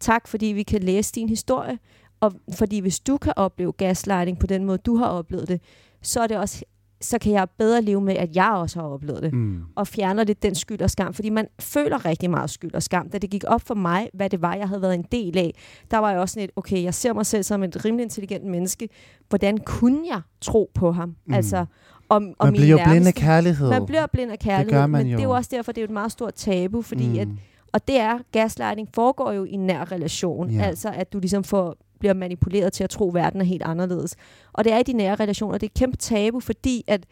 tak 0.00 0.28
fordi 0.28 0.46
vi 0.46 0.62
kan 0.62 0.82
læse 0.82 1.12
din 1.12 1.28
historie, 1.28 1.78
og 2.20 2.32
fordi 2.52 2.78
hvis 2.78 3.00
du 3.00 3.18
kan 3.18 3.32
opleve 3.36 3.72
gaslighting 3.72 4.38
på 4.38 4.46
den 4.46 4.64
måde, 4.64 4.78
du 4.78 4.96
har 4.96 5.06
oplevet 5.06 5.48
det, 5.48 5.60
så 6.02 6.20
er 6.20 6.26
det 6.26 6.36
også 6.36 6.64
så 7.04 7.18
kan 7.18 7.32
jeg 7.32 7.48
bedre 7.58 7.82
leve 7.82 8.00
med, 8.00 8.16
at 8.16 8.36
jeg 8.36 8.50
også 8.50 8.80
har 8.80 8.86
oplevet 8.86 9.22
det. 9.22 9.32
Mm. 9.32 9.62
Og 9.74 9.86
fjerner 9.86 10.24
det 10.24 10.42
den 10.42 10.54
skyld 10.54 10.80
og 10.80 10.90
skam. 10.90 11.14
Fordi 11.14 11.28
man 11.28 11.46
føler 11.60 12.04
rigtig 12.04 12.30
meget 12.30 12.50
skyld 12.50 12.74
og 12.74 12.82
skam. 12.82 13.08
Da 13.08 13.18
det 13.18 13.30
gik 13.30 13.44
op 13.46 13.60
for 13.60 13.74
mig, 13.74 14.08
hvad 14.14 14.30
det 14.30 14.42
var, 14.42 14.54
jeg 14.54 14.68
havde 14.68 14.82
været 14.82 14.94
en 14.94 15.04
del 15.12 15.38
af, 15.38 15.54
der 15.90 15.98
var 15.98 16.10
jeg 16.10 16.20
også 16.20 16.32
sådan 16.32 16.44
et, 16.44 16.50
okay, 16.56 16.82
jeg 16.82 16.94
ser 16.94 17.12
mig 17.12 17.26
selv 17.26 17.42
som 17.42 17.62
et 17.62 17.84
rimelig 17.84 18.04
intelligent 18.04 18.44
menneske. 18.44 18.88
Hvordan 19.28 19.58
kunne 19.58 20.00
jeg 20.10 20.20
tro 20.40 20.70
på 20.74 20.92
ham? 20.92 21.16
Mm. 21.26 21.34
Altså, 21.34 21.66
om, 22.08 22.34
om 22.38 22.46
Man 22.46 22.52
bliver 22.52 22.68
jo 22.68 22.78
blind 22.90 23.06
af 23.06 23.14
kærlighed. 23.14 23.70
Man 23.70 23.86
bliver 23.86 24.06
blind 24.06 24.32
af 24.32 24.38
kærlighed, 24.38 24.72
gør 24.72 24.86
man 24.86 25.02
men 25.02 25.12
jo. 25.12 25.16
det 25.16 25.22
er 25.22 25.28
jo 25.28 25.34
også 25.34 25.50
derfor, 25.52 25.72
det 25.72 25.78
er 25.78 25.82
jo 25.82 25.86
et 25.86 25.90
meget 25.90 26.12
stort 26.12 26.34
tabu, 26.34 26.82
fordi 26.82 27.08
mm. 27.08 27.18
at, 27.18 27.28
og 27.74 27.88
det 27.88 27.96
er, 27.98 28.18
gaslighting 28.32 28.88
foregår 28.94 29.32
jo 29.32 29.44
i 29.44 29.52
en 29.52 29.66
nær 29.66 29.92
relation. 29.92 30.50
Ja. 30.50 30.62
Altså, 30.62 30.88
at 30.94 31.12
du 31.12 31.18
ligesom 31.18 31.44
får, 31.44 31.76
bliver 31.98 32.14
manipuleret 32.14 32.72
til 32.72 32.84
at 32.84 32.90
tro, 32.90 33.08
at 33.08 33.14
verden 33.14 33.40
er 33.40 33.44
helt 33.44 33.62
anderledes. 33.62 34.16
Og 34.52 34.64
det 34.64 34.72
er 34.72 34.78
i 34.78 34.82
de 34.82 34.92
nære 34.92 35.14
relationer. 35.14 35.58
Det 35.58 35.66
er 35.66 35.70
et 35.70 35.74
kæmpe 35.78 35.96
tabu, 35.96 36.40
fordi 36.40 36.84
at 36.86 37.06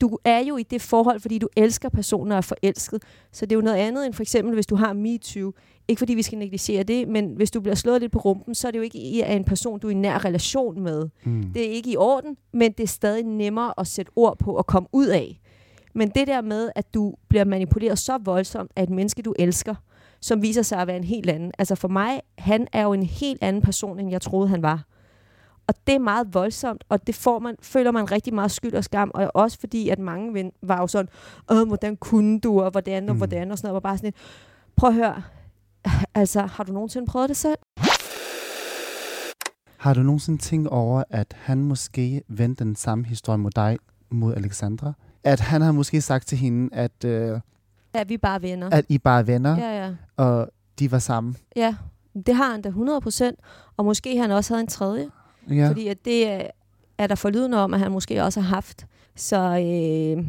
du 0.00 0.18
er 0.24 0.38
jo 0.38 0.56
i 0.56 0.62
det 0.62 0.82
forhold, 0.82 1.20
fordi 1.20 1.38
du 1.38 1.48
elsker 1.56 1.88
personen 1.88 2.32
og 2.32 2.36
er 2.38 2.42
forelsket. 2.42 3.02
Så 3.32 3.46
det 3.46 3.52
er 3.52 3.56
jo 3.56 3.62
noget 3.62 3.76
andet 3.76 4.06
end 4.06 4.14
for 4.14 4.22
eksempel, 4.22 4.54
hvis 4.54 4.66
du 4.66 4.76
har 4.76 4.92
MeToo. 4.92 5.52
Ikke 5.88 5.98
fordi 5.98 6.14
vi 6.14 6.22
skal 6.22 6.38
negligere 6.38 6.82
det, 6.82 7.08
men 7.08 7.32
hvis 7.36 7.50
du 7.50 7.60
bliver 7.60 7.74
slået 7.74 8.00
lidt 8.00 8.12
på 8.12 8.18
rumpen, 8.18 8.54
så 8.54 8.66
er 8.66 8.70
det 8.70 8.78
jo 8.78 8.82
ikke 8.82 8.98
i- 8.98 9.20
af 9.20 9.34
en 9.34 9.44
person, 9.44 9.78
du 9.78 9.86
er 9.86 9.90
i 9.90 9.94
nær 9.94 10.24
relation 10.24 10.82
med. 10.82 11.08
Mm. 11.24 11.42
Det 11.54 11.66
er 11.66 11.70
ikke 11.70 11.90
i 11.90 11.96
orden, 11.96 12.36
men 12.52 12.72
det 12.72 12.82
er 12.82 12.88
stadig 12.88 13.24
nemmere 13.24 13.72
at 13.78 13.86
sætte 13.86 14.12
ord 14.16 14.38
på 14.38 14.52
og 14.56 14.66
komme 14.66 14.88
ud 14.92 15.06
af. 15.06 15.40
Men 15.94 16.08
det 16.08 16.26
der 16.26 16.40
med, 16.40 16.70
at 16.74 16.94
du 16.94 17.14
bliver 17.28 17.44
manipuleret 17.44 17.98
så 17.98 18.18
voldsomt 18.24 18.70
af 18.76 18.82
et 18.82 18.90
menneske, 18.90 19.22
du 19.22 19.34
elsker, 19.38 19.74
som 20.24 20.42
viser 20.42 20.62
sig 20.62 20.78
at 20.78 20.86
være 20.86 20.96
en 20.96 21.04
helt 21.04 21.30
anden. 21.30 21.52
Altså 21.58 21.74
for 21.74 21.88
mig, 21.88 22.20
han 22.38 22.66
er 22.72 22.82
jo 22.82 22.92
en 22.92 23.02
helt 23.02 23.38
anden 23.42 23.62
person, 23.62 24.00
end 24.00 24.10
jeg 24.10 24.20
troede, 24.20 24.48
han 24.48 24.62
var. 24.62 24.84
Og 25.66 25.74
det 25.86 25.94
er 25.94 25.98
meget 25.98 26.34
voldsomt, 26.34 26.84
og 26.88 27.06
det 27.06 27.14
får 27.14 27.38
man, 27.38 27.56
føler 27.62 27.90
man 27.90 28.10
rigtig 28.12 28.34
meget 28.34 28.50
skyld 28.50 28.74
og 28.74 28.84
skam, 28.84 29.10
og 29.14 29.30
også 29.34 29.60
fordi, 29.60 29.88
at 29.88 29.98
mange 29.98 30.52
var 30.62 30.80
jo 30.80 30.86
sådan, 30.86 31.08
Åh, 31.50 31.66
hvordan 31.68 31.96
kunne 31.96 32.40
du, 32.40 32.62
og 32.62 32.70
hvordan, 32.70 33.08
og 33.08 33.14
Mm. 33.14 33.18
hvordan, 33.18 33.50
og 33.50 33.58
sådan 33.58 33.68
noget, 33.68 33.74
var 33.74 33.80
bare 33.80 33.96
sådan 33.98 34.06
lidt, 34.06 34.16
prøv 34.76 34.88
at 34.88 34.94
høre, 34.94 35.22
altså, 36.14 36.40
har 36.42 36.64
du 36.64 36.72
nogensinde 36.72 37.06
prøvet 37.06 37.28
det 37.28 37.36
selv? 37.36 37.58
Har 39.76 39.94
du 39.94 40.02
nogensinde 40.02 40.38
tænkt 40.42 40.68
over, 40.68 41.02
at 41.10 41.36
han 41.38 41.58
måske 41.64 42.22
vendte 42.28 42.64
den 42.64 42.76
samme 42.76 43.04
historie 43.04 43.38
mod 43.38 43.50
dig, 43.50 43.78
mod 44.10 44.34
Alexandra? 44.34 44.92
At 45.24 45.40
han 45.40 45.62
har 45.62 45.72
måske 45.72 46.00
sagt 46.00 46.26
til 46.28 46.38
hende, 46.38 46.74
at, 46.74 47.04
øh, 47.04 47.40
Ja, 47.94 48.04
vi 48.04 48.14
er 48.14 48.18
bare 48.18 48.42
venner. 48.42 48.70
at 48.70 48.84
I 48.88 48.98
bare 48.98 49.18
er 49.18 49.22
venner, 49.22 49.58
Ja, 49.58 49.84
ja. 49.84 49.90
og 50.16 50.48
de 50.78 50.90
var 50.92 50.98
sammen. 50.98 51.36
Ja, 51.56 51.74
det 52.26 52.34
har 52.34 52.50
han 52.50 52.62
da 52.62 52.68
100 52.68 53.00
procent. 53.00 53.38
Og 53.76 53.84
måske 53.84 54.18
han 54.18 54.30
også 54.30 54.54
havde 54.54 54.60
en 54.60 54.66
tredje. 54.66 55.08
Ja. 55.50 55.68
Fordi 55.68 55.88
at 55.88 56.04
det 56.04 56.28
er- 56.30 56.50
er 56.98 57.06
der 57.06 57.14
forlydende 57.14 57.58
om, 57.64 57.74
at 57.74 57.80
han 57.80 57.92
måske 57.92 58.22
også 58.24 58.40
har 58.40 58.54
haft. 58.54 58.86
Så, 59.16 59.36
øh, 59.38 60.26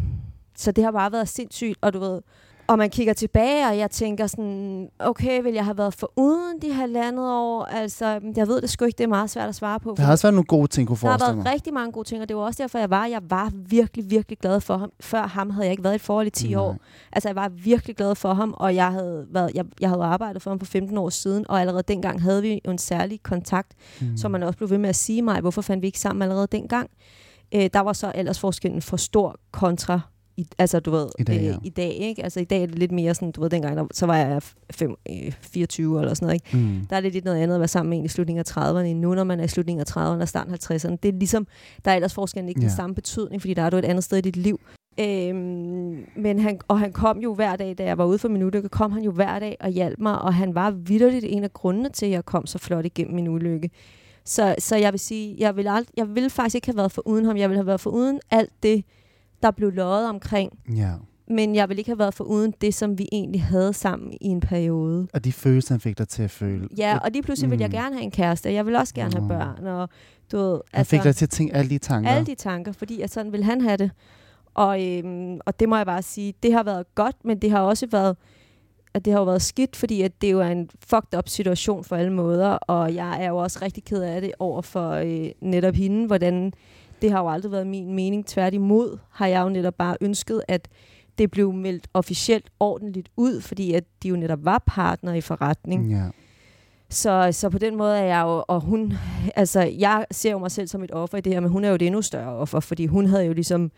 så 0.56 0.71
det 0.71 0.84
har 0.84 0.91
bare 0.91 1.12
været 1.12 1.28
sindssygt. 1.30 1.78
Og 1.82 1.93
du 1.93 1.99
ved, 1.99 2.21
og 2.67 2.78
man 2.78 2.89
kigger 2.89 3.13
tilbage, 3.13 3.67
og 3.67 3.78
jeg 3.78 3.91
tænker 3.91 4.28
sådan, 4.28 4.89
okay, 4.99 5.43
vil 5.43 5.54
jeg 5.54 5.65
have 5.65 5.78
været 5.78 5.93
for 5.93 6.12
uden 6.15 6.62
de 6.62 6.73
halvandet 6.73 7.32
år? 7.32 7.63
Altså, 7.63 8.19
jeg 8.36 8.47
ved 8.47 8.62
det 8.62 8.69
sgu 8.69 8.86
ikke, 8.86 8.97
det 8.97 9.04
er 9.04 9.08
meget 9.08 9.30
svært 9.30 9.49
at 9.49 9.56
svare 9.56 9.80
på. 9.80 9.93
Der 9.97 10.04
har 10.04 10.12
også 10.12 10.28
været 10.28 10.34
nogle 10.34 10.45
gode 10.45 10.67
ting, 10.67 10.88
kunne 10.88 10.97
der 11.01 11.08
har 11.08 11.17
forestille 11.17 11.36
været 11.36 11.43
mig. 11.43 11.54
rigtig 11.54 11.73
mange 11.73 11.91
gode 11.91 12.08
ting, 12.08 12.21
og 12.21 12.30
det 12.30 12.38
var 12.38 12.43
også 12.43 12.63
derfor, 12.63 12.80
jeg 12.80 12.89
var. 12.89 13.06
Jeg 13.06 13.21
var 13.30 13.51
virkelig, 13.56 14.10
virkelig 14.10 14.38
glad 14.38 14.62
for 14.62 14.78
ham. 14.78 14.91
Før 14.99 15.28
ham 15.28 15.49
havde 15.49 15.65
jeg 15.65 15.71
ikke 15.71 15.84
været 15.84 15.93
i 15.93 15.95
et 15.95 16.01
forhold 16.01 16.28
i 16.28 16.30
10 16.30 16.47
Nej. 16.47 16.62
år. 16.62 16.78
Altså, 17.12 17.30
jeg 17.30 17.36
var 17.36 17.49
virkelig 17.49 17.95
glad 17.95 18.15
for 18.15 18.34
ham, 18.34 18.54
og 18.58 18.75
jeg 18.75 18.91
havde, 18.91 19.25
været, 19.32 19.51
jeg, 19.56 19.65
jeg 19.82 19.89
havde 19.89 20.04
arbejdet 20.04 20.41
for 20.41 20.49
ham 20.49 20.60
for 20.60 20.65
15 20.65 20.97
år 20.97 21.10
siden, 21.10 21.45
og 21.49 21.62
allerede 21.62 21.84
dengang 21.88 22.21
havde 22.21 22.41
vi 22.41 22.62
jo 22.65 22.71
en 22.71 22.78
særlig 22.78 23.23
kontakt, 23.23 23.71
mm. 24.01 24.17
som 24.17 24.32
man 24.32 24.43
også 24.43 24.58
blev 24.58 24.69
ved 24.69 24.78
med 24.78 24.89
at 24.89 24.95
sige 24.95 25.21
mig, 25.21 25.41
hvorfor 25.41 25.62
fandt 25.62 25.82
vi 25.82 25.88
ikke 25.88 25.99
sammen 25.99 26.21
allerede 26.21 26.47
dengang? 26.51 26.89
Øh, 27.56 27.69
der 27.73 27.80
var 27.80 27.93
så 27.93 28.08
aldersforskellen 28.08 28.82
for 28.82 28.97
stor 28.97 29.39
kontra 29.51 29.99
i, 30.38 30.48
altså 30.58 30.80
du 30.80 30.91
ved, 30.91 31.08
I 31.19 31.24
dag, 31.24 31.41
ja. 31.41 31.50
øh, 31.50 31.56
i 31.63 31.69
dag, 31.69 31.91
ikke? 31.93 32.24
Altså 32.24 32.39
i 32.39 32.43
dag 32.43 32.62
er 32.62 32.65
det 32.65 32.80
lidt 32.80 32.91
mere 32.91 33.13
sådan, 33.15 33.32
du 33.32 33.41
ved, 33.41 33.50
dengang, 33.50 33.78
der, 33.78 33.86
så 33.93 34.06
var 34.06 34.17
jeg 34.17 34.41
fem, 34.71 34.95
øh, 35.10 35.32
24 35.41 36.00
eller 36.02 36.13
sådan 36.13 36.26
noget, 36.26 36.41
ikke? 36.54 36.58
Mm. 36.58 36.86
Der 36.89 36.95
er 36.95 37.02
det 37.02 37.13
lidt 37.13 37.26
noget 37.26 37.38
andet 37.39 37.56
at 37.56 37.60
være 37.60 37.67
sammen 37.67 37.89
med 37.89 37.98
en 37.98 38.06
i 38.06 38.08
slutningen 38.08 38.45
af 38.48 38.58
30'erne, 38.58 38.78
end 38.86 39.00
nu 39.00 39.15
når 39.15 39.24
man 39.24 39.39
er 39.39 39.43
i 39.43 39.48
slutningen 39.48 39.86
af 39.88 39.98
30'erne 39.98 40.21
og 40.21 40.28
starten 40.30 40.54
af 40.54 40.71
50'erne. 40.71 40.95
Det 41.04 41.10
er 41.10 41.17
ligesom, 41.19 41.48
der 41.86 41.91
er 41.91 41.95
aldersforskellen 41.95 42.50
ikke 42.50 42.62
ja. 42.62 42.65
Ja. 42.65 42.69
den 42.69 42.76
samme 42.76 42.95
betydning, 42.95 43.41
fordi 43.41 43.54
der 43.54 43.62
er 43.62 43.69
du 43.69 43.78
et 43.78 43.86
andet 43.86 44.04
sted 44.04 44.17
i 44.17 44.21
dit 44.21 44.38
liv. 44.38 44.60
Øhm, 45.00 46.06
men 46.15 46.39
han, 46.39 46.60
og 46.67 46.80
han 46.80 46.91
kom 46.93 47.19
jo 47.19 47.34
hver 47.34 47.56
dag, 47.56 47.76
da 47.78 47.84
jeg 47.84 47.98
var 47.98 48.06
ude 48.06 48.17
for 48.19 48.28
min 48.28 48.43
ulykke, 48.43 48.69
kom 48.69 48.91
han 48.91 49.04
jo 49.04 49.12
hver 49.12 49.39
dag 49.39 49.58
og 49.60 49.69
hjalp 49.69 50.00
mig, 50.00 50.21
og 50.21 50.34
han 50.34 50.56
var 50.56 50.71
vidderligt 50.71 51.26
en 51.28 51.43
af 51.43 51.54
grundene 51.54 51.89
til, 51.89 52.06
at 52.06 52.12
jeg 52.12 52.26
kom 52.26 52.45
så 52.45 52.58
flot 52.58 52.86
igennem 52.86 53.15
min 53.15 53.28
ulykke. 53.28 53.69
Så, 54.26 54.56
så 54.60 54.76
jeg 54.76 54.93
vil 54.93 55.00
sige, 55.00 55.36
jeg 55.39 55.56
vil, 55.56 55.67
ald- 55.67 55.93
jeg 55.98 56.15
vil 56.15 56.30
faktisk 56.30 56.56
ikke 56.56 56.67
have 56.67 56.78
været 56.78 56.91
for 56.91 57.08
uden 57.08 57.26
ham. 57.26 57.38
Jeg 57.38 57.50
vil 57.50 57.58
have 57.58 57.67
været 57.67 57.80
for 57.82 57.89
uden 57.89 58.19
alt 58.32 58.50
det, 58.63 58.84
der 59.43 59.52
blev 59.52 59.71
løjet 59.71 60.10
omkring. 60.10 60.60
Ja. 60.76 60.91
Men 61.28 61.56
jeg 61.56 61.69
vil 61.69 61.78
ikke 61.78 61.89
have 61.89 62.00
været 62.00 62.13
for 62.13 62.24
uden 62.24 62.54
det, 62.62 62.74
som 62.74 62.98
vi 62.98 63.08
egentlig 63.12 63.43
havde 63.43 63.74
sammen 63.74 64.13
i 64.21 64.26
en 64.28 64.39
periode. 64.39 65.08
Og 65.13 65.24
de 65.24 65.32
følelser, 65.32 65.74
han 65.74 65.80
fik 65.82 65.98
dig 65.98 66.08
til 66.08 66.24
at 66.24 66.32
føle. 66.32 66.67
Ja, 66.78 66.98
og 66.98 67.12
lige 67.12 67.24
pludselig 67.24 67.52
vil 67.52 67.60
jeg 67.60 67.67
Mm. 67.69 67.71
gerne 67.74 67.95
have 67.95 68.04
en 68.04 68.12
kæreste. 68.12 68.54
Jeg 68.54 68.65
vil 68.65 68.76
også 68.76 68.93
gerne 68.93 69.13
have 69.17 69.28
børn. 69.28 69.67
Og, 69.67 69.89
du 70.32 70.38
ved, 70.38 70.60
Han 70.74 70.86
fik 70.86 71.04
dig 71.04 71.15
til 71.15 71.26
at 71.26 71.30
tænke 71.30 71.54
alle 71.56 71.69
de 71.69 71.78
tanker. 71.78 72.10
alle 72.10 72.26
de 72.26 72.36
tanker, 72.36 72.71
fordi 72.71 73.02
at 73.02 73.12
sådan 73.12 73.32
vil 73.32 73.43
han 73.43 73.62
have 73.62 73.78
det. 73.78 73.91
Og, 74.54 74.84
øhm, 74.88 75.39
og 75.45 75.60
det 75.60 75.69
må 75.69 75.76
jeg 75.78 75.86
bare 75.86 76.02
sige, 76.02 76.34
det 76.43 76.54
har 76.54 76.63
været 76.63 76.95
godt, 76.95 77.15
men 77.26 77.39
det 77.39 77.52
har 77.52 77.60
også 77.60 77.88
været, 77.91 78.17
at 78.93 79.06
det 79.06 79.13
har 79.13 79.19
jo 79.19 79.26
været 79.26 79.41
skidt, 79.41 79.76
fordi 79.76 80.02
at 80.02 80.21
det 80.21 80.32
jo 80.32 80.39
er 80.39 80.48
en 80.48 80.69
fucked 80.88 81.17
up 81.17 81.30
situation 81.30 81.84
for 81.84 81.95
alle 81.95 82.13
måder, 82.13 82.48
og 82.50 82.95
jeg 82.95 83.24
er 83.24 83.30
jo 83.30 83.38
også 83.38 83.60
rigtig 83.62 83.84
ked 83.84 84.02
af 84.02 84.21
det 84.21 84.32
over 84.39 84.62
for 84.62 84.89
øh, 84.91 85.30
netop 85.41 85.74
hende, 85.76 86.08
hvordan 86.08 86.54
det 87.06 87.13
har 87.13 87.22
jo 87.22 87.30
aldrig 87.30 87.52
været 87.52 87.68
min 87.68 87.94
mening. 87.96 88.26
Tværtimod 88.26 88.98
har 89.12 89.28
jeg 89.28 89.41
jo 89.44 89.50
netop 89.50 89.74
bare 89.76 89.98
ønsket, 90.02 90.41
at 90.48 90.68
det 91.18 91.32
blev 91.32 91.54
meldt 91.54 91.88
officielt 91.94 92.50
ordentligt 92.60 93.10
ud, 93.18 93.41
fordi 93.41 93.74
at 93.74 93.84
de 94.04 94.08
jo 94.10 94.15
netop 94.15 94.46
var 94.46 94.63
partner 94.68 95.13
i 95.13 95.22
forretning. 95.22 95.91
Ja. 95.91 96.04
Så, 96.89 97.30
så 97.32 97.50
på 97.50 97.58
den 97.58 97.76
måde 97.76 97.98
er 97.98 98.04
jeg 98.04 98.22
jo, 98.22 98.44
og 98.48 98.62
hun, 98.62 98.94
altså 99.36 99.62
jeg 99.62 100.06
ser 100.12 100.32
jo 100.32 100.38
mig 100.39 100.52
selv 100.52 100.68
som 100.68 100.84
et 100.84 100.91
offer 100.91 101.18
i 101.18 101.22
det 101.22 101.34
her, 101.34 101.39
men 101.39 101.50
hun 101.52 101.63
er 101.63 101.70
jo 101.70 101.76
et 101.76 101.82
endnu 101.82 102.02
større 102.02 102.34
offer, 102.36 102.60
fordi 102.60 102.86
hun 102.86 103.06
havde 103.06 103.24
jo 103.26 103.34
ligesom, 103.34 103.72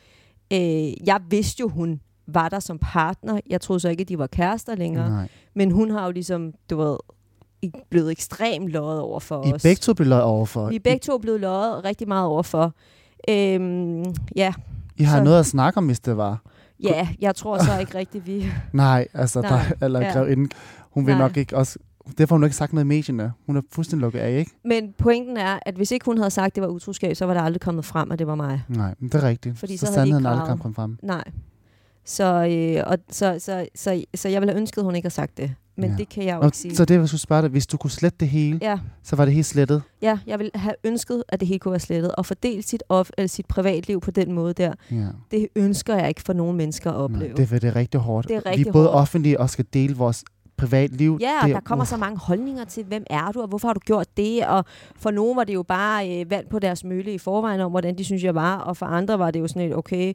øh, 0.53 1.07
jeg 1.07 1.19
vidste 1.29 1.61
jo, 1.61 1.67
hun 1.69 2.01
var 2.27 2.49
der 2.49 2.59
som 2.59 2.79
partner. 2.81 3.39
Jeg 3.49 3.61
troede 3.61 3.79
så 3.79 3.89
ikke, 3.89 4.01
at 4.01 4.09
de 4.09 4.17
var 4.19 4.27
kærester 4.27 4.75
længere, 4.75 5.09
Nej. 5.09 5.27
men 5.55 5.71
hun 5.71 5.89
har 5.91 6.05
jo 6.05 6.11
ligesom, 6.11 6.53
du 6.69 6.77
ved, 6.77 6.97
i- 7.61 7.71
blevet 7.89 8.11
ekstremt 8.11 8.69
løjet 8.69 9.01
over 9.01 9.19
for 9.19 9.47
I 9.47 9.53
os. 9.53 9.63
begge 9.63 9.79
to 9.79 9.93
blev 9.93 10.07
løjet 10.07 10.23
overfor. 10.23 10.69
Vi 10.69 10.75
er 10.75 10.79
begge 10.79 10.99
to 10.99 11.17
blevet 11.17 11.39
løjet 11.39 11.83
rigtig 11.85 12.07
meget 12.07 12.25
over 12.27 12.43
for. 12.43 12.73
Øhm, 13.29 14.03
ja, 14.35 14.53
I 14.97 15.03
har 15.03 15.17
så- 15.17 15.23
noget 15.23 15.39
at 15.39 15.45
snakke 15.45 15.77
om, 15.77 15.85
hvis 15.85 15.99
det 15.99 16.17
var. 16.17 16.41
Ja, 16.83 17.07
jeg 17.21 17.35
tror 17.35 17.57
så 17.63 17.79
ikke 17.79 17.97
rigtigt, 17.97 18.27
vi... 18.27 18.45
Nej, 18.73 19.07
altså, 19.13 19.41
Nej, 19.41 19.49
der, 19.79 19.85
eller 19.85 20.01
ja. 20.01 20.11
grevinde, 20.11 20.49
hun 20.91 21.05
vil 21.05 21.13
Nej. 21.13 21.21
nok 21.21 21.37
ikke 21.37 21.57
også... 21.57 21.79
Derfor 22.17 22.35
har 22.35 22.37
hun 22.37 22.43
ikke 22.43 22.55
sagt 22.55 22.73
noget 22.73 22.85
i 22.85 22.87
medierne. 22.87 23.33
Hun 23.45 23.57
er 23.57 23.61
fuldstændig 23.71 24.01
lukket 24.01 24.19
af, 24.19 24.37
ikke? 24.39 24.51
Men 24.65 24.93
pointen 24.97 25.37
er, 25.37 25.59
at 25.65 25.75
hvis 25.75 25.91
ikke 25.91 26.05
hun 26.05 26.17
havde 26.17 26.29
sagt, 26.29 26.45
at 26.47 26.55
det 26.55 26.61
var 26.63 26.69
utroskab, 26.69 27.15
så 27.15 27.25
var 27.25 27.33
der 27.33 27.41
aldrig 27.41 27.61
kommet 27.61 27.85
frem, 27.85 28.11
at 28.11 28.19
det 28.19 28.27
var 28.27 28.35
mig. 28.35 28.63
Nej, 28.69 28.93
men 28.99 29.09
det 29.09 29.23
er 29.23 29.27
rigtigt. 29.27 29.57
Fordi 29.59 29.77
så, 29.77 29.85
så 29.85 29.91
havde 29.91 30.05
de 30.05 30.11
sandheden 30.11 30.25
aldrig 30.25 30.47
kommet 30.59 30.75
frem. 30.75 30.97
Nej. 31.03 31.23
Så, 32.05 32.23
øh, 32.23 32.83
og, 32.91 32.97
så, 33.11 33.35
så, 33.39 33.67
så, 33.75 34.03
så 34.15 34.29
jeg 34.29 34.41
ville 34.41 34.51
have 34.53 34.61
ønsket, 34.61 34.77
at 34.81 34.85
hun 34.85 34.95
ikke 34.95 35.05
har 35.05 35.09
sagt 35.11 35.37
det. 35.37 35.55
Men 35.77 35.85
Ja. 35.85 35.91
ja. 35.91 35.97
det 35.97 36.09
kan 36.09 36.25
jeg 36.25 36.35
jo 36.35 36.39
Og, 36.39 36.45
ikke 36.45 36.57
sige. 36.57 36.75
så 36.75 36.85
det, 36.85 36.99
jeg 36.99 37.07
skulle 37.07 37.21
spørge 37.21 37.41
dig, 37.41 37.49
hvis 37.49 37.67
du 37.67 37.77
kunne 37.77 37.91
slette 37.91 38.17
det 38.19 38.27
hele, 38.29 38.59
Ja, 38.61 38.79
så 39.03 39.15
var 39.15 39.25
det 39.25 39.33
helt 39.33 39.45
slettet. 39.45 39.81
ja, 40.01 40.19
jeg 40.27 40.39
ville 40.39 40.51
have 40.55 40.73
ønsket, 40.83 41.23
at 41.29 41.39
det 41.39 41.47
hele 41.47 41.59
kunne 41.59 41.71
være 41.71 41.79
slettet. 41.79 42.11
Og 42.15 42.25
fordele 42.25 42.61
sit, 42.61 42.83
off, 42.89 43.09
eller 43.17 43.27
sit 43.27 43.45
privatliv 43.45 44.01
på 44.01 44.11
den 44.11 44.31
måde 44.33 44.53
der, 44.53 44.73
Ja. 44.91 45.05
det 45.31 45.47
ønsker 45.55 45.95
jeg 45.95 46.07
ikke 46.09 46.21
for 46.21 46.33
nogen 46.33 46.57
mennesker 46.57 46.91
at 46.91 46.95
opleve. 46.95 47.33
Nej, 47.33 47.45
det, 47.45 47.49
det 47.61 47.63
er 47.63 47.75
rigtig 47.75 47.99
hårdt. 47.99 48.27
Det 48.27 48.35
er 48.35 48.41
Vi 48.45 48.49
rigtig 48.49 48.67
er 48.67 48.71
både 48.71 48.85
hårdt. 48.87 48.95
offentlige 49.01 49.39
og 49.39 49.49
skal 49.49 49.65
dele 49.73 49.95
vores 49.95 50.23
privatliv. 50.57 51.17
Ja, 51.21 51.31
og 51.41 51.47
det, 51.47 51.55
der 51.55 51.61
kommer 51.61 51.85
så 51.85 51.97
mange 51.97 52.17
holdninger 52.19 52.65
til, 52.65 52.83
hvem 52.83 53.03
er 53.09 53.31
du, 53.31 53.41
og 53.41 53.47
hvorfor 53.47 53.67
har 53.67 53.73
du 53.73 53.79
gjort 53.79 54.07
det? 54.17 54.45
Og 54.47 54.65
for 54.95 55.11
nogen 55.11 55.37
var 55.37 55.43
det 55.43 55.53
jo 55.53 55.63
bare 55.63 56.19
øh, 56.21 56.31
vand 56.31 56.45
på 56.49 56.59
deres 56.59 56.83
mølle 56.83 57.13
i 57.13 57.17
forvejen 57.17 57.61
om, 57.61 57.71
hvordan 57.71 57.97
de 57.97 58.03
synes, 58.03 58.23
jeg 58.23 58.35
var. 58.35 58.57
Og 58.57 58.77
for 58.77 58.85
andre 58.85 59.19
var 59.19 59.31
det 59.31 59.39
jo 59.39 59.47
sådan 59.47 59.61
et, 59.69 59.75
okay, 59.75 60.13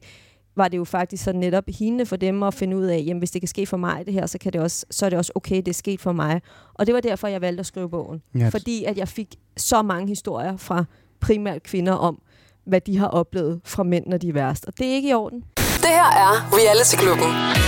var 0.55 0.67
det 0.67 0.77
jo 0.77 0.83
faktisk 0.83 1.23
så 1.23 1.33
netop 1.33 1.63
hende 1.67 2.05
for 2.05 2.15
dem 2.15 2.43
at 2.43 2.53
finde 2.53 2.77
ud 2.77 2.85
af, 2.85 3.03
jamen 3.05 3.19
hvis 3.19 3.31
det 3.31 3.41
kan 3.41 3.47
ske 3.47 3.65
for 3.65 3.77
mig 3.77 4.05
det 4.05 4.13
her, 4.13 4.25
så, 4.25 4.37
kan 4.37 4.53
det 4.53 4.61
også, 4.61 4.85
så 4.91 5.05
er 5.05 5.09
det 5.09 5.19
også 5.19 5.31
okay, 5.35 5.55
det 5.55 5.67
er 5.67 5.73
sket 5.73 6.01
for 6.01 6.11
mig. 6.11 6.41
Og 6.73 6.87
det 6.87 6.95
var 6.95 7.01
derfor, 7.01 7.27
jeg 7.27 7.41
valgte 7.41 7.59
at 7.59 7.65
skrive 7.65 7.89
bogen. 7.89 8.21
Ja, 8.35 8.49
Fordi 8.49 8.83
at 8.83 8.97
jeg 8.97 9.07
fik 9.07 9.35
så 9.57 9.81
mange 9.81 10.07
historier 10.07 10.57
fra 10.57 10.85
primært 11.19 11.63
kvinder 11.63 11.93
om, 11.93 12.21
hvad 12.65 12.81
de 12.81 12.97
har 12.97 13.07
oplevet 13.07 13.61
fra 13.65 13.83
mænd, 13.83 14.05
når 14.07 14.17
de 14.17 14.29
er 14.29 14.33
værst. 14.33 14.65
Og 14.65 14.77
det 14.77 14.87
er 14.87 14.93
ikke 14.93 15.09
i 15.09 15.13
orden. 15.13 15.43
Det 15.57 15.89
her 15.89 16.11
er 16.11 16.49
Reality 16.53 16.95
Klubben. 16.95 17.63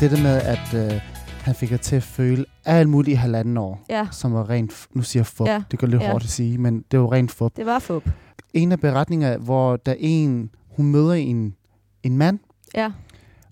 det 0.00 0.10
der 0.10 0.22
med, 0.22 0.40
at 0.42 0.74
øh, 0.74 1.00
han 1.48 1.54
fik 1.56 1.70
jer 1.70 1.76
til 1.76 1.96
at 1.96 2.02
føle 2.02 2.44
alt 2.64 2.88
muligt 2.88 3.12
i 3.12 3.16
halvanden 3.16 3.56
år, 3.56 3.84
Ja, 3.90 4.08
som 4.10 4.32
var 4.34 4.50
rent, 4.50 4.86
nu 4.94 5.02
siger 5.02 5.20
jeg 5.20 5.26
fup, 5.26 5.46
Ja. 5.48 5.62
det 5.70 5.78
går 5.78 5.86
lidt 5.86 6.02
Ja. 6.02 6.10
hårdt 6.10 6.24
at 6.24 6.30
sige, 6.30 6.58
men 6.58 6.84
det 6.90 7.00
var 7.00 7.12
rent 7.12 7.30
fup. 7.30 7.56
det 7.56 7.66
var 7.66 7.78
fup. 7.78 8.10
En 8.54 8.72
af 8.72 8.80
beretninger, 8.80 9.38
hvor 9.38 9.76
der 9.76 9.94
en, 9.98 10.50
hun 10.76 10.86
møder 10.86 11.12
en, 11.12 11.54
en 12.02 12.18
mand, 12.18 12.38
Ja. 12.74 12.90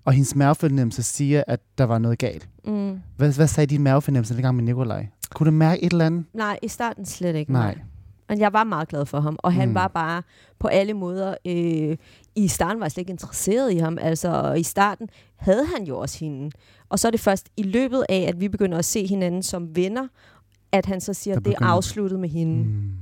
og 0.05 0.13
hendes 0.13 0.35
mavefornemmelse 0.37 1.03
siger, 1.03 1.43
at 1.47 1.61
der 1.79 1.85
var 1.85 1.99
noget 1.99 2.19
galt. 2.19 2.49
Mm. 2.65 2.99
Hvad, 3.17 3.33
hvad 3.33 3.47
sagde 3.47 3.67
din 3.67 3.83
mavefornemmelse 3.83 4.35
dengang 4.35 4.57
med 4.57 4.65
Nikolaj? 4.65 5.07
Kunne 5.35 5.47
du 5.47 5.51
mærke 5.57 5.85
et 5.85 5.93
eller 5.93 6.07
andet? 6.07 6.25
Nej, 6.35 6.59
i 6.63 6.69
starten 6.69 7.05
slet 7.07 7.35
ikke. 7.37 7.53
Nej. 7.53 7.79
Men 8.29 8.39
jeg 8.41 8.53
var 8.53 8.65
meget 8.65 8.89
glad 8.89 9.07
for 9.07 9.21
ham, 9.21 9.37
og 9.39 9.53
han 9.53 9.69
Mm. 9.69 9.75
var 9.75 9.89
bare 9.89 10.23
på 10.59 10.69
alle 10.69 10.95
måder... 10.95 11.35
Øh, 11.47 11.97
I 12.39 12.49
starten 12.49 12.81
var 12.81 12.87
jeg 12.87 12.93
slet 12.93 13.01
ikke 13.03 13.11
interesseret 13.11 13.73
i 13.73 13.77
ham, 13.77 13.99
altså, 14.01 14.53
i 14.53 14.63
starten 14.63 15.09
havde 15.37 15.67
han 15.77 15.87
jo 15.87 15.99
også 15.99 16.19
hende. 16.19 16.51
Og 16.89 16.99
så 16.99 17.09
er 17.09 17.11
det 17.11 17.21
først 17.21 17.49
i 17.57 17.63
løbet 17.63 18.05
af, 18.09 18.25
at 18.29 18.41
vi 18.41 18.49
begynder 18.49 18.79
at 18.79 18.85
se 18.85 19.07
hinanden 19.07 19.43
som 19.43 19.77
venner, 19.77 20.09
at 20.73 20.87
han 20.87 21.01
så 21.01 21.15
siger, 21.15 21.37
at 21.37 21.45
det 21.45 21.53
er 21.53 21.65
afsluttet 21.65 22.21
med 22.21 22.29
hende. 22.29 22.65
Mm. 22.65 22.93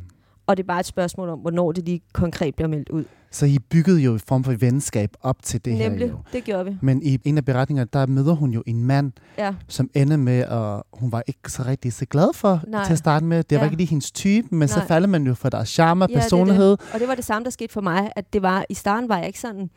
Og 0.47 0.57
det 0.57 0.63
er 0.63 0.67
bare 0.67 0.81
et 0.81 0.87
spørgsmål 0.87 1.29
om, 1.29 1.39
hvornår 1.39 1.73
det 1.73 1.85
lige 1.85 2.01
konkret 2.13 2.55
bliver 2.55 2.69
meldt 2.69 2.89
ud. 2.89 3.05
Så 3.31 3.47
I 3.47 3.59
byggede 3.71 4.01
jo 4.01 4.13
en 4.13 4.21
form 4.29 4.45
for 4.45 4.53
venskab 4.53 5.11
op 5.21 5.43
til 5.43 5.65
det 5.65 5.79
Nemlig, 5.79 6.01
her 6.09 6.15
jo. 6.15 6.19
det 6.33 6.45
gjorde 6.45 6.65
vi. 6.65 6.77
Men 6.83 7.03
i 7.03 7.19
en 7.25 7.39
af 7.39 7.45
beretningerne, 7.45 7.89
der 7.93 8.07
møder 8.07 8.35
hun 8.35 8.51
jo 8.51 8.63
en 8.67 8.85
mand, 8.85 9.13
Ja, 9.39 9.55
som 9.69 9.91
ender 9.95 10.17
med, 10.17 10.39
at 10.39 10.83
hun 10.93 11.13
var 11.13 11.23
ikke 11.27 11.53
så 11.53 11.63
rigtig 11.67 11.93
så 11.93 12.07
glad 12.07 12.35
for 12.35 12.61
Nej. 12.69 12.85
til 12.85 12.93
at 12.93 12.99
starte 12.99 13.25
med. 13.25 13.43
Det 13.43 13.57
var 13.59 13.65
Ja. 13.65 13.71
ikke 13.71 13.77
lige 13.77 13.87
hendes 13.89 14.13
type, 14.13 14.49
men 14.51 14.69
så 14.69 14.79
Nej. 14.79 14.87
falder 14.87 15.09
man 15.09 15.27
jo 15.27 15.35
for 15.35 15.49
deres 15.49 15.69
charme 15.69 16.05
og 16.05 16.09
Ja, 16.11 16.15
det 16.15 16.19
er 16.19 16.21
det. 16.21 16.25
personlighed. 16.25 16.77
og 16.95 17.01
det 17.01 17.09
var 17.09 17.15
det 17.15 17.25
samme, 17.25 17.45
der 17.45 17.51
skete 17.51 17.73
for 17.73 17.81
mig, 17.81 18.11
at 18.17 18.33
det 18.33 18.43
var, 18.43 18.65
i 18.69 18.75
starten 18.75 19.09
var 19.09 19.17
jeg 19.19 19.27
ikke 19.27 19.41
sådan, 19.41 19.71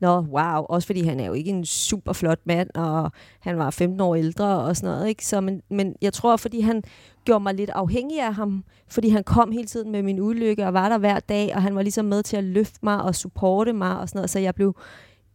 nå, 0.00 0.20
wow, 0.20 0.62
også 0.68 0.86
fordi 0.86 1.02
han 1.04 1.20
er 1.20 1.26
jo 1.26 1.32
ikke 1.32 1.50
en 1.50 1.64
super 1.64 2.12
flot 2.12 2.38
mand, 2.46 2.70
og 2.74 3.12
han 3.40 3.58
var 3.58 3.70
15 3.70 4.00
år 4.00 4.14
ældre 4.14 4.58
og 4.58 4.76
sådan 4.76 4.94
noget, 4.94 5.08
ikke? 5.08 5.26
Så, 5.26 5.40
men, 5.40 5.60
men 5.70 5.94
jeg 6.02 6.12
tror, 6.12 6.36
fordi 6.36 6.60
han 6.60 6.82
gjorde 7.24 7.42
mig 7.42 7.54
lidt 7.54 7.70
afhængig 7.70 8.20
af 8.20 8.34
ham, 8.34 8.64
fordi 8.88 9.08
han 9.08 9.24
kom 9.24 9.52
hele 9.52 9.66
tiden 9.66 9.92
med 9.92 10.02
min 10.02 10.20
ulykke 10.20 10.66
og 10.66 10.74
var 10.74 10.88
der 10.88 10.98
hver 10.98 11.20
dag, 11.20 11.54
og 11.54 11.62
han 11.62 11.76
var 11.76 11.82
ligesom 11.82 12.04
med 12.04 12.22
til 12.22 12.36
at 12.36 12.44
løfte 12.44 12.78
mig 12.82 13.02
og 13.02 13.14
supporte 13.14 13.72
mig 13.72 14.00
og 14.00 14.08
sådan 14.08 14.18
noget, 14.18 14.30
så 14.30 14.38
jeg 14.38 14.54
blev 14.54 14.76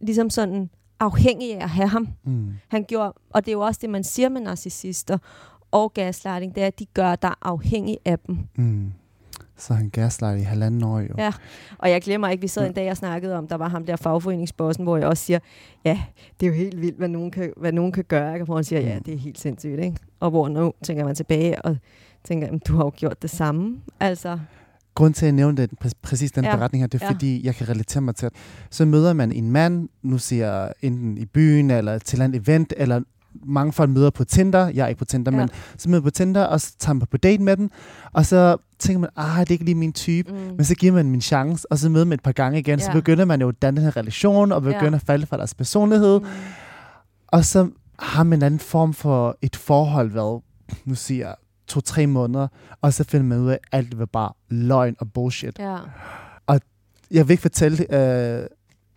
ligesom 0.00 0.30
sådan 0.30 0.70
afhængig 1.00 1.54
af 1.54 1.62
at 1.62 1.70
have 1.70 1.88
ham. 1.88 2.08
Mm. 2.24 2.52
Han 2.68 2.84
gjorde, 2.88 3.12
og 3.30 3.44
det 3.44 3.48
er 3.48 3.52
jo 3.52 3.60
også 3.60 3.78
det, 3.82 3.90
man 3.90 4.04
siger 4.04 4.28
med 4.28 4.40
narcissister 4.40 5.18
og 5.70 5.94
gaslighting, 5.94 6.54
det 6.54 6.62
er, 6.62 6.66
at 6.66 6.78
de 6.78 6.86
gør 6.86 7.16
dig 7.16 7.34
afhængig 7.42 7.98
af 8.04 8.18
dem. 8.18 8.38
Mm. 8.56 8.92
Så 9.58 9.74
han 9.74 9.90
gaslighter 9.90 10.40
i 10.40 10.42
halvanden 10.42 10.82
år 10.82 11.00
jo. 11.00 11.14
Ja. 11.18 11.32
Og 11.78 11.90
jeg 11.90 12.02
glemmer 12.02 12.28
ikke, 12.28 12.40
vi 12.42 12.48
sad 12.48 12.66
en 12.66 12.72
dag 12.72 12.90
og 12.90 12.96
snakkede 12.96 13.38
om, 13.38 13.48
der 13.48 13.56
var 13.56 13.68
ham 13.68 13.84
der 13.86 13.96
fagforeningsbossen, 13.96 14.84
hvor 14.84 14.96
jeg 14.96 15.06
også 15.06 15.24
siger, 15.24 15.38
ja, 15.84 16.00
det 16.40 16.46
er 16.46 16.50
jo 16.50 16.56
helt 16.56 16.80
vildt, 16.80 16.96
hvad 16.98 17.08
nogen 17.08 17.30
kan, 17.30 17.52
hvad 17.56 17.72
nogen 17.72 17.92
kan 17.92 18.04
gøre. 18.08 18.34
Og 18.40 18.44
hvor 18.44 18.54
han 18.54 18.64
siger, 18.64 18.80
ja, 18.80 18.98
det 19.06 19.14
er 19.14 19.18
helt 19.18 19.38
sindssygt. 19.40 19.80
Ikke? 19.80 19.96
Og 20.20 20.30
hvor 20.30 20.48
nu 20.48 20.72
tænker 20.82 21.04
man 21.04 21.14
tilbage 21.14 21.62
og 21.62 21.76
tænker, 22.24 22.46
"Jamen, 22.46 22.60
du 22.68 22.76
har 22.76 22.84
jo 22.84 22.92
gjort 22.96 23.22
det 23.22 23.30
samme. 23.30 23.76
Altså, 24.00 24.38
Grund 24.94 25.14
til, 25.14 25.24
at 25.24 25.26
jeg 25.26 25.32
nævnte 25.32 25.68
præ- 25.84 25.90
præcis 26.02 26.32
den 26.32 26.44
Ja. 26.44 26.56
beretning 26.56 26.82
her, 26.82 26.88
det 26.88 27.02
er 27.02 27.06
Ja. 27.06 27.12
fordi, 27.12 27.46
jeg 27.46 27.54
kan 27.54 27.68
relatere 27.68 28.00
mig 28.00 28.14
til, 28.16 28.26
at 28.26 28.32
så 28.70 28.84
møder 28.84 29.12
man 29.12 29.32
en 29.32 29.50
mand, 29.50 29.88
nu 30.02 30.18
siger 30.18 30.68
enten 30.82 31.18
i 31.18 31.24
byen, 31.24 31.70
eller 31.70 31.98
til 31.98 32.20
et 32.20 32.34
event, 32.34 32.72
eller 32.76 33.00
mange 33.44 33.72
folk 33.72 33.90
møder 33.90 34.10
på 34.10 34.24
Tinder, 34.24 34.68
jeg 34.68 34.84
er 34.84 34.88
ikke 34.88 34.98
på 34.98 35.04
Tinder, 35.04 35.32
Ja. 35.32 35.38
men 35.38 35.48
så 35.78 35.88
møder 35.90 36.02
på 36.02 36.10
Tinder, 36.10 36.44
og 36.44 36.60
så 36.60 36.72
tager 36.78 36.94
man 36.94 37.06
på 37.10 37.16
date 37.16 37.42
med 37.42 37.56
den, 37.56 37.70
og 38.12 38.26
så 38.26 38.56
tænker 38.78 39.00
man, 39.00 39.10
ah, 39.16 39.40
det 39.40 39.48
er 39.48 39.52
ikke 39.52 39.64
lige 39.64 39.74
min 39.74 39.92
type, 39.92 40.32
mm, 40.32 40.38
men 40.38 40.64
så 40.64 40.74
giver 40.74 40.92
man 40.92 41.10
min 41.10 41.20
chance, 41.20 41.72
og 41.72 41.78
så 41.78 41.88
møder 41.88 42.04
man 42.04 42.14
et 42.14 42.22
par 42.22 42.32
gange 42.32 42.58
igen, 42.58 42.78
så 42.80 42.86
Ja. 42.90 42.92
begynder 42.92 43.24
man 43.24 43.40
jo 43.40 43.48
at 43.48 43.62
danne 43.62 43.76
den 43.76 43.84
her 43.84 43.96
relation, 43.96 44.52
og 44.52 44.62
begynder 44.62 44.90
Ja. 44.90 44.94
at 44.96 45.02
falde 45.02 45.26
fra 45.26 45.36
deres 45.36 45.54
personlighed, 45.54 46.20
mm, 46.20 46.26
og 47.26 47.44
så 47.44 47.68
har 47.98 48.22
man 48.22 48.38
en 48.38 48.42
anden 48.42 48.60
form 48.60 48.94
for 48.94 49.38
et 49.42 49.56
forhold, 49.56 50.10
hvad, 50.10 50.40
nu 50.84 50.94
siger 50.94 51.34
to-tre 51.66 52.06
måneder, 52.06 52.48
og 52.80 52.92
så 52.92 53.04
finder 53.04 53.26
man 53.26 53.38
ud 53.38 53.48
af, 53.50 53.58
at 53.72 53.78
alt 53.78 53.90
det 53.90 53.98
var 53.98 54.06
bare 54.06 54.32
løgn 54.48 54.96
og 54.98 55.12
bullshit. 55.12 55.58
ja, 55.58 55.76
Jeg 57.10 57.28
vil 57.28 57.32
ikke 57.32 57.42
fortælle, 57.42 57.94
øh, 57.94 58.46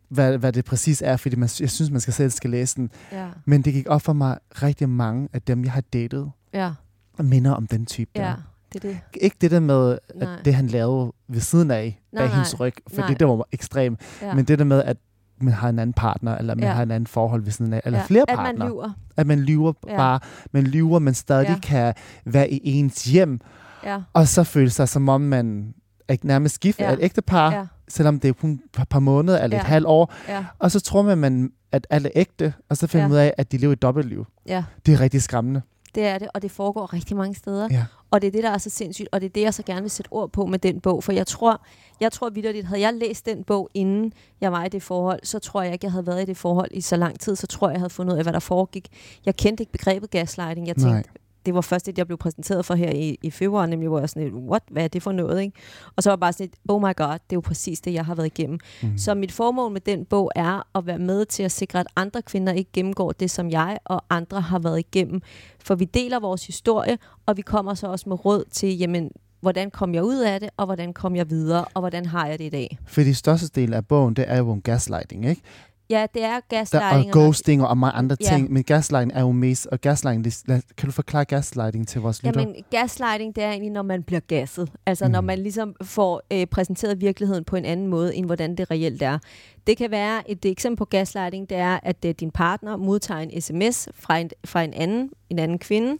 hvad, 0.09 0.37
hvad 0.37 0.53
det 0.53 0.65
præcis 0.65 1.01
er, 1.05 1.17
fordi 1.17 1.35
man, 1.35 1.49
jeg 1.59 1.69
synes, 1.69 1.91
man 1.91 2.01
skal 2.01 2.13
selv 2.13 2.29
skal 2.31 2.49
læse 2.49 2.75
den. 2.75 2.91
ja, 3.11 3.27
Men 3.45 3.61
det 3.61 3.73
gik 3.73 3.85
op 3.89 4.01
for 4.01 4.13
mig 4.13 4.37
rigtig 4.61 4.89
mange 4.89 5.29
af 5.33 5.41
dem, 5.41 5.63
jeg 5.63 5.71
har 5.71 5.81
datet, 5.93 6.31
ja, 6.53 6.71
minder 7.19 7.51
om 7.51 7.67
den 7.67 7.85
type 7.85 8.11
der. 8.15 8.27
ja, 8.27 8.33
det 8.73 8.83
er 8.85 8.89
det. 8.89 8.99
Ikke 9.21 9.35
det 9.41 9.51
der 9.51 9.59
med, 9.59 9.91
at 9.91 9.99
Nej. 10.15 10.35
det 10.45 10.53
han 10.55 10.67
lavede 10.67 11.11
ved 11.27 11.41
siden 11.41 11.71
af, 11.71 11.99
Nej, 12.13 12.21
bag 12.21 12.27
nej. 12.27 12.35
hendes 12.35 12.59
ryg, 12.59 12.73
for 12.95 13.01
det, 13.01 13.19
det 13.19 13.27
var 13.27 13.47
ekstremt. 13.51 13.99
Ja. 14.21 14.33
Men 14.33 14.45
det 14.45 14.59
der 14.59 14.65
med, 14.65 14.83
at 14.83 14.97
man 15.41 15.53
har 15.53 15.69
en 15.69 15.79
anden 15.79 15.93
partner, 15.93 16.37
eller 16.37 16.55
man 16.55 16.63
Ja. 16.63 16.71
har 16.71 16.83
en 16.83 16.91
anden 16.91 17.07
forhold 17.07 17.43
ved 17.43 17.51
siden 17.51 17.73
af, 17.73 17.81
eller 17.85 17.99
ja. 17.99 18.05
flere 18.05 18.25
At 18.29 18.35
partner. 18.37 18.59
man 18.59 18.67
lyver. 18.69 18.89
At 19.17 19.27
man 19.27 19.39
lyver 19.39 19.73
Ja. 19.87 19.97
bare, 19.97 20.19
man 20.51 20.63
lyver, 20.63 20.99
men 20.99 21.13
stadig 21.13 21.47
Ja. 21.49 21.55
kan 21.63 21.93
være 22.25 22.49
i 22.49 22.59
ens 22.63 23.03
hjem, 23.03 23.39
Ja, 23.83 24.01
og 24.13 24.27
så 24.27 24.43
føle 24.43 24.69
sig, 24.69 24.89
som 24.89 25.09
om 25.09 25.21
man 25.21 25.73
er 26.07 26.15
nærmest 26.23 26.59
gift 26.59 26.79
Ja. 26.79 26.85
af 26.89 26.93
et 26.93 26.99
ægtepar, 27.01 27.51
ja, 27.53 27.65
selvom 27.89 28.19
det 28.19 28.28
er 28.30 28.34
kun 28.34 28.52
et 28.80 28.88
par, 28.89 28.99
måneder 28.99 29.43
eller 29.43 29.58
Ja. 29.58 29.62
et 29.62 29.67
halvt 29.67 29.88
år, 29.88 30.13
ja, 30.28 30.45
og 30.60 30.71
så 30.71 30.80
tror 30.80 31.02
man, 31.02 31.17
man 31.17 31.52
at 31.71 31.88
alt 31.89 32.06
er 32.06 32.12
ægte, 32.15 32.54
og 32.69 32.78
så 32.78 32.88
finder 32.88 33.04
Ja. 33.04 33.08
man 33.08 33.15
ud 33.15 33.19
af, 33.21 33.34
at 33.38 33.52
de 33.52 33.58
lever 33.58 33.73
et 33.73 33.82
dobbeltliv. 33.82 34.25
ja. 34.47 34.63
Det 34.86 34.93
er 34.93 34.99
rigtig 34.99 35.21
skræmmende. 35.21 35.62
Det 35.95 36.06
er 36.06 36.17
det, 36.17 36.28
og 36.34 36.41
det 36.41 36.52
foregår 36.52 36.93
rigtig 36.93 37.17
mange 37.17 37.36
steder. 37.36 37.67
Ja. 37.71 37.86
Og 38.12 38.21
det 38.21 38.28
er 38.28 38.32
det, 38.32 38.43
der 38.43 38.49
er 38.49 38.58
så 38.58 38.69
sindssygt, 38.69 39.08
og 39.12 39.21
det 39.21 39.25
er 39.28 39.30
det, 39.34 39.41
jeg 39.41 39.54
så 39.54 39.63
gerne 39.63 39.82
vil 39.82 39.89
sætte 39.91 40.10
ord 40.13 40.32
på 40.32 40.45
med 40.45 40.60
den 40.60 40.82
bog. 40.82 41.04
For 41.04 41.12
jeg 41.12 41.28
tror, 41.28 41.62
jeg 42.02 42.12
tror 42.12 42.30
vidderligt, 42.30 42.65
havde 42.67 42.82
jeg 42.82 42.93
læst 42.93 43.25
den 43.25 43.43
bog, 43.43 43.69
inden 43.73 44.13
jeg 44.41 44.52
var 44.52 44.65
i 44.65 44.69
det 44.69 44.84
forhold, 44.84 45.19
så 45.23 45.39
tror 45.39 45.62
jeg 45.62 45.73
ikke, 45.73 45.86
jeg 45.86 45.91
havde 45.91 46.08
været 46.08 46.21
i 46.21 46.25
det 46.25 46.38
forhold 46.38 46.69
i 46.71 46.82
så 46.82 46.95
lang 46.95 47.19
tid. 47.19 47.36
Så 47.36 47.47
tror 47.47 47.67
jeg, 47.67 47.73
jeg 47.73 47.80
havde 47.80 47.89
fundet 47.89 48.13
ud 48.13 48.17
af, 48.17 48.23
hvad 48.25 48.34
der 48.34 48.39
foregik. 48.39 48.88
Jeg 49.25 49.36
kendte 49.36 49.62
ikke 49.62 49.71
begrebet 49.71 50.10
gaslighting. 50.12 50.67
Jeg 50.67 50.75
tænkte, 50.75 50.91
Nej. 50.91 51.04
Det 51.45 51.54
var 51.54 51.62
først 51.62 51.86
det, 51.86 51.97
jeg 51.97 52.08
blev 52.08 52.17
præsenteret 52.17 52.65
for 52.65 52.73
her 52.73 52.91
i, 52.91 53.17
i 53.21 53.32
februar, 53.32 53.65
nemlig 53.65 53.89
hvor 53.89 53.99
jeg 53.99 54.10
sådan 54.10 54.23
lidt, 54.23 54.34
what, 54.36 54.63
hvad 54.71 54.84
er 54.84 54.88
det 54.88 55.04
for 55.04 55.12
noget, 55.12 55.41
ikke? 55.41 55.60
Og 55.95 56.04
så 56.04 56.10
var 56.10 56.13
jeg 56.13 56.19
bare 56.19 56.34
sådan 56.34 56.45
lidt, 56.45 56.56
oh 56.69 56.82
my 56.82 56.95
god, 56.95 57.13
det 57.13 57.13
er 57.13 57.36
jo 57.36 57.41
præcis 57.41 57.82
det, 57.82 57.93
jeg 57.93 58.06
har 58.06 58.15
været 58.15 58.25
igennem. 58.28 58.60
Mm. 58.82 58.97
Så 58.97 59.15
mit 59.15 59.32
formål 59.32 59.71
med 59.71 59.82
den 59.82 60.06
bog 60.06 60.32
er 60.36 60.67
at 60.75 60.86
være 60.86 60.99
med 60.99 61.25
til 61.25 61.43
at 61.43 61.52
sikre, 61.52 61.80
at 61.80 61.88
andre 61.95 62.21
kvinder 62.21 62.54
ikke 62.54 62.71
gennemgår 62.71 63.12
det, 63.12 63.32
som 63.32 63.49
jeg 63.49 63.78
og 63.86 64.04
andre 64.10 64.41
har 64.41 64.60
været 64.60 64.80
igennem. 64.80 65.21
For 65.60 65.75
vi 65.75 65.86
deler 65.86 66.19
vores 66.19 66.47
historie, 66.47 66.97
og 67.25 67.38
vi 67.38 67.41
kommer 67.41 67.73
så 67.73 67.88
også 67.88 68.10
med 68.10 68.25
råd 68.25 68.43
til, 68.52 68.78
jamen, 68.78 69.12
hvordan 69.41 69.71
kom 69.71 69.93
jeg 69.93 70.04
ud 70.04 70.17
af 70.17 70.39
det, 70.39 70.49
og 70.58 70.65
hvordan 70.65 70.93
kom 70.93 71.15
jeg 71.15 71.30
videre, 71.30 71.65
og 71.73 71.82
hvordan 71.82 72.06
har 72.06 72.28
jeg 72.28 72.39
det 72.39 72.45
i 72.45 72.49
dag? 72.49 72.78
For 72.86 73.02
de 73.02 73.15
største 73.15 73.62
del 73.62 73.73
af 73.73 73.88
bogen, 73.88 74.13
det 74.13 74.25
er 74.28 74.38
jo 74.38 74.49
om 74.49 74.62
gaslighting, 74.62 75.25
ikke? 75.25 75.41
Ja, 75.89 76.06
det 76.13 76.23
er 76.23 76.28
Der 76.28 76.36
er 76.36 76.41
gaslighting. 76.49 77.13
ghosting 77.13 77.65
og 77.67 77.78
mange 77.78 77.93
andre 77.93 78.15
Ja. 78.21 78.25
ting, 78.36 78.52
men 78.54 78.63
gaslighting 78.63 79.12
er 79.15 79.21
jo 79.21 79.32
mest, 79.32 79.67
og 79.67 79.82
gaslighting, 79.82 80.25
det, 80.25 80.43
kan 80.78 80.86
du 80.86 80.91
forklare 80.91 81.25
gaslighting 81.25 81.88
til 81.88 82.02
vores 82.02 82.23
lytter? 82.23 82.41
Jamen, 82.41 82.56
gaslighting, 82.71 83.36
det 83.36 83.43
er 83.43 83.49
egentlig, 83.52 83.71
når 83.71 83.82
man 83.82 84.04
bliver 84.04 84.19
gasset. 84.19 84.71
Altså, 84.86 85.06
mm. 85.06 85.12
når 85.12 85.21
man 85.21 85.39
ligesom 85.39 85.75
får 85.84 86.21
øh, 86.34 86.47
præsenteret 86.47 87.02
virkeligheden 87.02 87.43
på 87.43 87.56
en 87.56 87.65
anden 87.65 87.88
måde, 87.88 88.15
end 88.15 88.25
hvordan 88.25 88.56
det 88.56 88.71
reelt 88.71 89.02
er. 89.02 89.19
Det 89.67 89.78
kan 89.78 89.91
være, 89.91 90.32
et 90.32 90.45
eksempel 90.45 90.78
på 90.78 90.86
gaslighting, 90.86 91.49
det 91.49 91.58
er, 91.58 91.80
at 91.84 92.06
øh, 92.06 92.13
din 92.19 92.32
partner 92.32 92.78
modtager 92.78 93.19
en 93.19 93.41
sms 93.41 93.89
fra 93.93 94.17
en, 94.17 94.30
fra 94.45 94.63
en 94.63 94.73
anden, 94.73 95.10
en 95.30 95.39
anden 95.39 95.60
kvinde, 95.60 95.97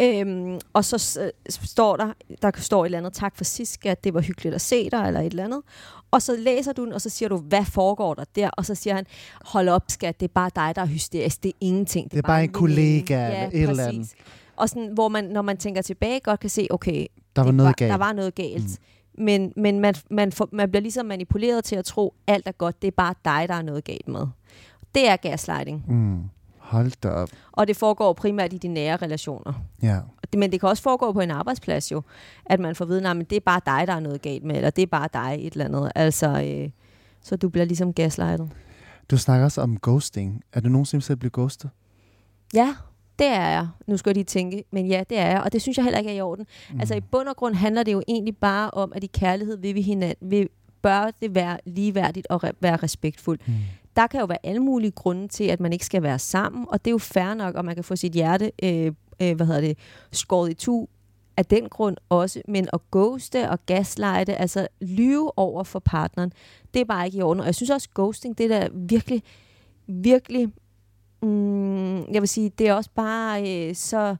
Øhm, 0.00 0.58
og 0.72 0.84
så 0.84 0.98
s- 0.98 1.18
står 1.48 1.96
der, 1.96 2.12
der 2.42 2.50
står 2.56 2.82
et 2.84 2.86
eller 2.86 2.98
andet, 2.98 3.12
tak 3.12 3.36
for 3.36 3.44
sidst, 3.44 3.72
skat, 3.72 4.04
det 4.04 4.14
var 4.14 4.20
hyggeligt 4.20 4.54
at 4.54 4.60
se 4.60 4.90
dig, 4.90 5.04
eller 5.06 5.20
et 5.20 5.26
eller 5.26 5.44
andet. 5.44 5.62
Og 6.10 6.22
så 6.22 6.36
læser 6.36 6.72
du 6.72 6.84
den, 6.84 6.92
og 6.92 7.00
så 7.00 7.08
siger 7.10 7.28
du, 7.28 7.36
hvad 7.36 7.64
foregår 7.64 8.14
der 8.14 8.24
der? 8.36 8.50
Og 8.50 8.66
så 8.66 8.74
siger 8.74 8.94
han, 8.94 9.04
hold 9.44 9.68
op, 9.68 9.82
skat, 9.88 10.20
det 10.20 10.28
er 10.28 10.32
bare 10.34 10.50
dig, 10.56 10.72
der 10.76 10.82
er 10.82 10.86
hysterisk, 10.86 11.42
det 11.42 11.48
er 11.48 11.52
ingenting. 11.60 12.10
Det 12.10 12.18
er 12.18 12.22
bare 12.22 12.44
en 12.44 12.48
veninde." 12.48 12.58
kollega 12.58 13.26
eller 13.26 13.46
et 13.62 13.70
eller 13.70 13.86
andet. 13.86 14.12
Og 14.56 14.68
sådan, 14.68 14.90
hvor 14.94 15.08
man, 15.08 15.24
når 15.24 15.42
man 15.42 15.56
tænker 15.56 15.82
tilbage, 15.82 16.20
godt 16.20 16.40
kan 16.40 16.50
se, 16.50 16.66
okay, 16.70 17.06
Der 17.36 17.42
var 17.42 17.46
det 17.50 17.54
noget 17.54 17.66
var, 17.66 17.72
galt. 17.72 17.90
Der 17.90 17.96
var 17.98 18.12
noget 18.12 18.34
galt. 18.34 18.64
Mm. 19.18 19.24
Men, 19.24 19.52
men 19.56 19.80
man, 19.80 19.94
man, 20.10 20.32
får, 20.32 20.48
man 20.52 20.70
bliver 20.70 20.82
ligesom 20.82 21.06
manipuleret 21.06 21.64
til 21.64 21.76
at 21.76 21.84
tro, 21.84 22.14
alt 22.26 22.46
er 22.48 22.52
godt, 22.52 22.82
det 22.82 22.88
er 22.88 22.92
bare 22.96 23.14
dig, 23.24 23.48
der 23.48 23.54
er 23.54 23.62
noget 23.62 23.84
galt 23.84 24.08
med. 24.08 24.26
Det 24.94 25.08
er 25.08 25.16
gaslighting. 25.16 25.84
Mm. 25.88 26.18
Hold 26.72 26.92
da 27.02 27.08
op. 27.08 27.28
Og 27.52 27.68
det 27.68 27.76
foregår 27.76 28.12
primært 28.12 28.52
i 28.52 28.58
de 28.58 28.68
nære 28.68 28.96
relationer. 28.96 29.52
Ja. 29.82 29.98
Men 30.36 30.52
det 30.52 30.60
kan 30.60 30.68
også 30.68 30.82
foregå 30.82 31.12
på 31.12 31.20
en 31.20 31.30
arbejdsplads 31.30 31.92
jo, 31.92 32.02
at 32.46 32.60
man 32.60 32.74
får 32.74 32.84
at 32.84 32.88
vide, 32.88 33.08
at 33.10 33.30
det 33.30 33.36
er 33.36 33.40
bare 33.40 33.60
dig, 33.66 33.86
der 33.86 33.92
er 33.92 34.00
noget 34.00 34.22
galt 34.22 34.44
med, 34.44 34.56
eller 34.56 34.70
det 34.70 34.82
er 34.82 34.86
bare 34.86 35.08
dig 35.12 35.46
et 35.46 35.52
eller 35.52 35.64
andet. 35.64 35.92
Altså, 35.94 36.42
øh, 36.42 36.70
så 37.22 37.36
du 37.36 37.48
bliver 37.48 37.64
ligesom 37.64 37.92
gaslightet. 37.92 38.50
Du 39.10 39.18
snakker 39.18 39.44
også 39.44 39.60
om 39.60 39.78
ghosting. 39.82 40.42
Er 40.52 40.60
du 40.60 40.68
nogensinde 40.68 41.04
selv 41.04 41.16
blevet 41.16 41.32
ghostet? 41.32 41.70
Ja, 42.54 42.74
det 43.18 43.26
er 43.26 43.48
jeg. 43.48 43.68
Nu 43.86 43.96
skal 43.96 44.10
jeg 44.10 44.14
lige 44.14 44.24
tænke, 44.24 44.64
men 44.70 44.86
ja, 44.86 45.04
det 45.10 45.18
er 45.18 45.26
jeg. 45.26 45.40
Og 45.42 45.52
det 45.52 45.62
synes 45.62 45.76
jeg 45.76 45.84
heller 45.84 45.98
ikke 45.98 46.10
er 46.10 46.14
i 46.14 46.20
orden. 46.20 46.46
Mm. 46.72 46.80
Altså 46.80 46.94
i 46.94 47.00
bund 47.00 47.28
og 47.28 47.36
grund 47.36 47.54
handler 47.54 47.82
det 47.82 47.92
jo 47.92 48.02
egentlig 48.08 48.36
bare 48.36 48.70
om, 48.70 48.92
at 48.94 49.04
i 49.04 49.06
kærlighed 49.06 49.56
vil 49.58 49.74
vi 49.74 49.82
hinanden, 49.82 50.30
vil, 50.30 50.48
bør 50.82 51.10
det 51.20 51.34
være 51.34 51.58
ligeværdigt 51.66 52.26
og 52.30 52.44
re- 52.44 52.52
være 52.60 52.76
respektfuldt. 52.76 53.48
Mm. 53.48 53.54
Der 53.96 54.06
kan 54.06 54.20
jo 54.20 54.26
være 54.26 54.46
alle 54.46 54.60
mulige 54.60 54.90
grunde 54.90 55.28
til, 55.28 55.44
at 55.44 55.60
man 55.60 55.72
ikke 55.72 55.86
skal 55.86 56.02
være 56.02 56.18
sammen, 56.18 56.66
og 56.68 56.84
det 56.84 56.90
er 56.90 56.92
jo 56.92 56.98
fair 56.98 57.34
nok, 57.34 57.54
og 57.54 57.64
man 57.64 57.74
kan 57.74 57.84
få 57.84 57.96
sit 57.96 58.12
hjerte, 58.12 58.52
øh, 58.62 58.92
øh, 59.22 59.36
hvad 59.36 59.46
hedder 59.46 59.60
det, 59.60 59.78
skåret 60.12 60.50
i 60.50 60.54
tu 60.54 60.86
af 61.36 61.46
den 61.46 61.68
grund 61.68 61.96
også, 62.08 62.42
men 62.48 62.68
at 62.72 62.80
ghoste 62.90 63.50
og 63.50 63.58
gaslighte, 63.66 64.34
altså 64.34 64.68
lyve 64.80 65.38
over 65.38 65.64
for 65.64 65.78
partneren, 65.78 66.32
det 66.74 66.80
er 66.80 66.84
bare 66.84 67.06
ikke 67.06 67.18
i 67.18 67.22
orden. 67.22 67.40
Og 67.40 67.46
jeg 67.46 67.54
synes 67.54 67.70
også, 67.70 67.88
ghosting, 67.94 68.38
det 68.38 68.52
er 68.52 68.60
da 68.60 68.68
virkelig, 68.74 69.22
virkelig, 69.86 70.52
mm, 71.22 72.12
jeg 72.12 72.22
vil 72.22 72.28
sige, 72.28 72.48
det 72.58 72.68
er 72.68 72.74
også 72.74 72.90
bare 72.94 73.68
øh, 73.68 73.74
så, 73.74 74.16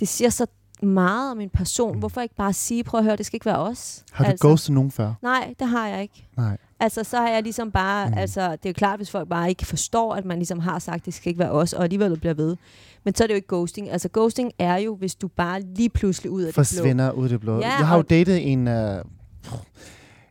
det 0.00 0.08
siger 0.08 0.30
så 0.30 0.46
meget 0.82 1.30
om 1.30 1.40
en 1.40 1.50
person. 1.50 1.98
Hvorfor 1.98 2.20
ikke 2.20 2.34
bare 2.34 2.52
sige, 2.52 2.84
prøv 2.84 2.98
at 2.98 3.04
høre, 3.04 3.16
det 3.16 3.26
skal 3.26 3.36
ikke 3.36 3.46
være 3.46 3.58
os? 3.58 4.04
Har 4.12 4.24
du 4.24 4.30
altså, 4.30 4.48
ghostet 4.48 4.74
nogen 4.74 4.90
før? 4.90 5.14
Nej, 5.22 5.54
det 5.58 5.68
har 5.68 5.88
jeg 5.88 6.02
ikke. 6.02 6.26
Nej. 6.36 6.56
Altså, 6.80 7.04
så 7.04 7.16
har 7.16 7.28
jeg 7.28 7.42
ligesom 7.42 7.70
bare, 7.70 8.08
Mm. 8.08 8.14
altså, 8.18 8.40
det 8.50 8.66
er 8.66 8.70
jo 8.70 8.72
klart, 8.72 8.98
hvis 8.98 9.10
folk 9.10 9.28
bare 9.28 9.48
ikke 9.48 9.66
forstår, 9.66 10.14
at 10.14 10.24
man 10.24 10.38
ligesom 10.38 10.58
har 10.58 10.78
sagt, 10.78 11.06
det 11.06 11.14
skal 11.14 11.28
ikke 11.30 11.38
være 11.38 11.50
os, 11.50 11.72
og 11.72 11.82
alligevel 11.84 12.18
bliver 12.20 12.34
ved. 12.34 12.56
Men 13.04 13.14
så 13.14 13.22
er 13.24 13.26
det 13.26 13.34
jo 13.34 13.36
ikke 13.36 13.48
ghosting. 13.48 13.90
Altså, 13.90 14.08
ghosting 14.12 14.52
er 14.58 14.76
jo, 14.76 14.96
hvis 14.96 15.14
du 15.14 15.28
bare 15.28 15.60
lige 15.76 15.88
pludselig 15.88 16.30
ud 16.30 16.42
af 16.42 16.46
det 16.46 16.54
blå. 16.54 16.60
Forsvinder 16.64 17.10
ud 17.10 17.24
af 17.24 17.28
det 17.28 17.40
blå. 17.40 17.58
Ja, 17.60 17.68
jeg 17.78 17.86
har 17.88 17.96
jo 17.96 18.02
datet 18.02 18.52
en, 18.52 18.68
uh, 18.68 18.74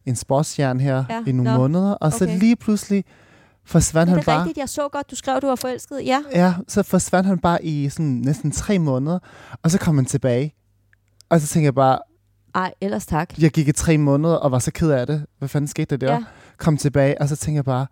en 0.05 0.15
sportsstjerne 0.15 0.79
her 0.81 1.03
Ja, 1.09 1.23
i 1.27 1.31
nogle 1.31 1.51
nå, 1.51 1.57
måneder, 1.57 1.91
og 1.93 2.13
så 2.13 2.23
okay. 2.25 2.39
lige 2.39 2.55
pludselig 2.55 3.03
forsvandt 3.65 4.09
han 4.09 4.19
det 4.19 4.27
er 4.27 4.31
bare. 4.31 4.39
rigtigt, 4.39 4.57
jeg 4.57 4.69
så 4.69 4.87
godt, 4.91 5.11
du 5.11 5.15
skrev, 5.15 5.41
du 5.41 5.47
var 5.47 5.55
forelsket. 5.55 6.01
Ja, 6.05 6.21
Ja, 6.35 6.53
så 6.67 6.83
forsvandt 6.83 7.27
han 7.27 7.37
bare 7.39 7.65
i 7.65 7.89
sådan 7.89 8.05
næsten 8.05 8.51
tre 8.51 8.79
måneder, 8.79 9.19
og 9.63 9.71
så 9.71 9.79
kom 9.79 9.95
han 9.95 10.05
tilbage. 10.05 10.53
Og 11.29 11.41
så 11.41 11.47
tænkte 11.47 11.65
jeg 11.65 11.75
bare, 11.75 11.99
ej, 12.55 12.73
ellers 12.81 13.05
tak. 13.05 13.39
jeg 13.41 13.51
gik 13.51 13.67
i 13.67 13.71
tre 13.71 13.97
måneder 13.97 14.35
og 14.35 14.51
var 14.51 14.59
så 14.59 14.71
ked 14.71 14.91
af 14.91 15.07
det. 15.07 15.25
Hvad 15.37 15.49
fanden 15.49 15.67
skete 15.67 15.97
der 15.97 16.07
der? 16.07 16.13
Ja. 16.13 16.23
Kom 16.59 16.77
tilbage, 16.77 17.21
og 17.21 17.29
så 17.29 17.35
tænkte 17.35 17.55
jeg 17.55 17.65
bare, 17.65 17.87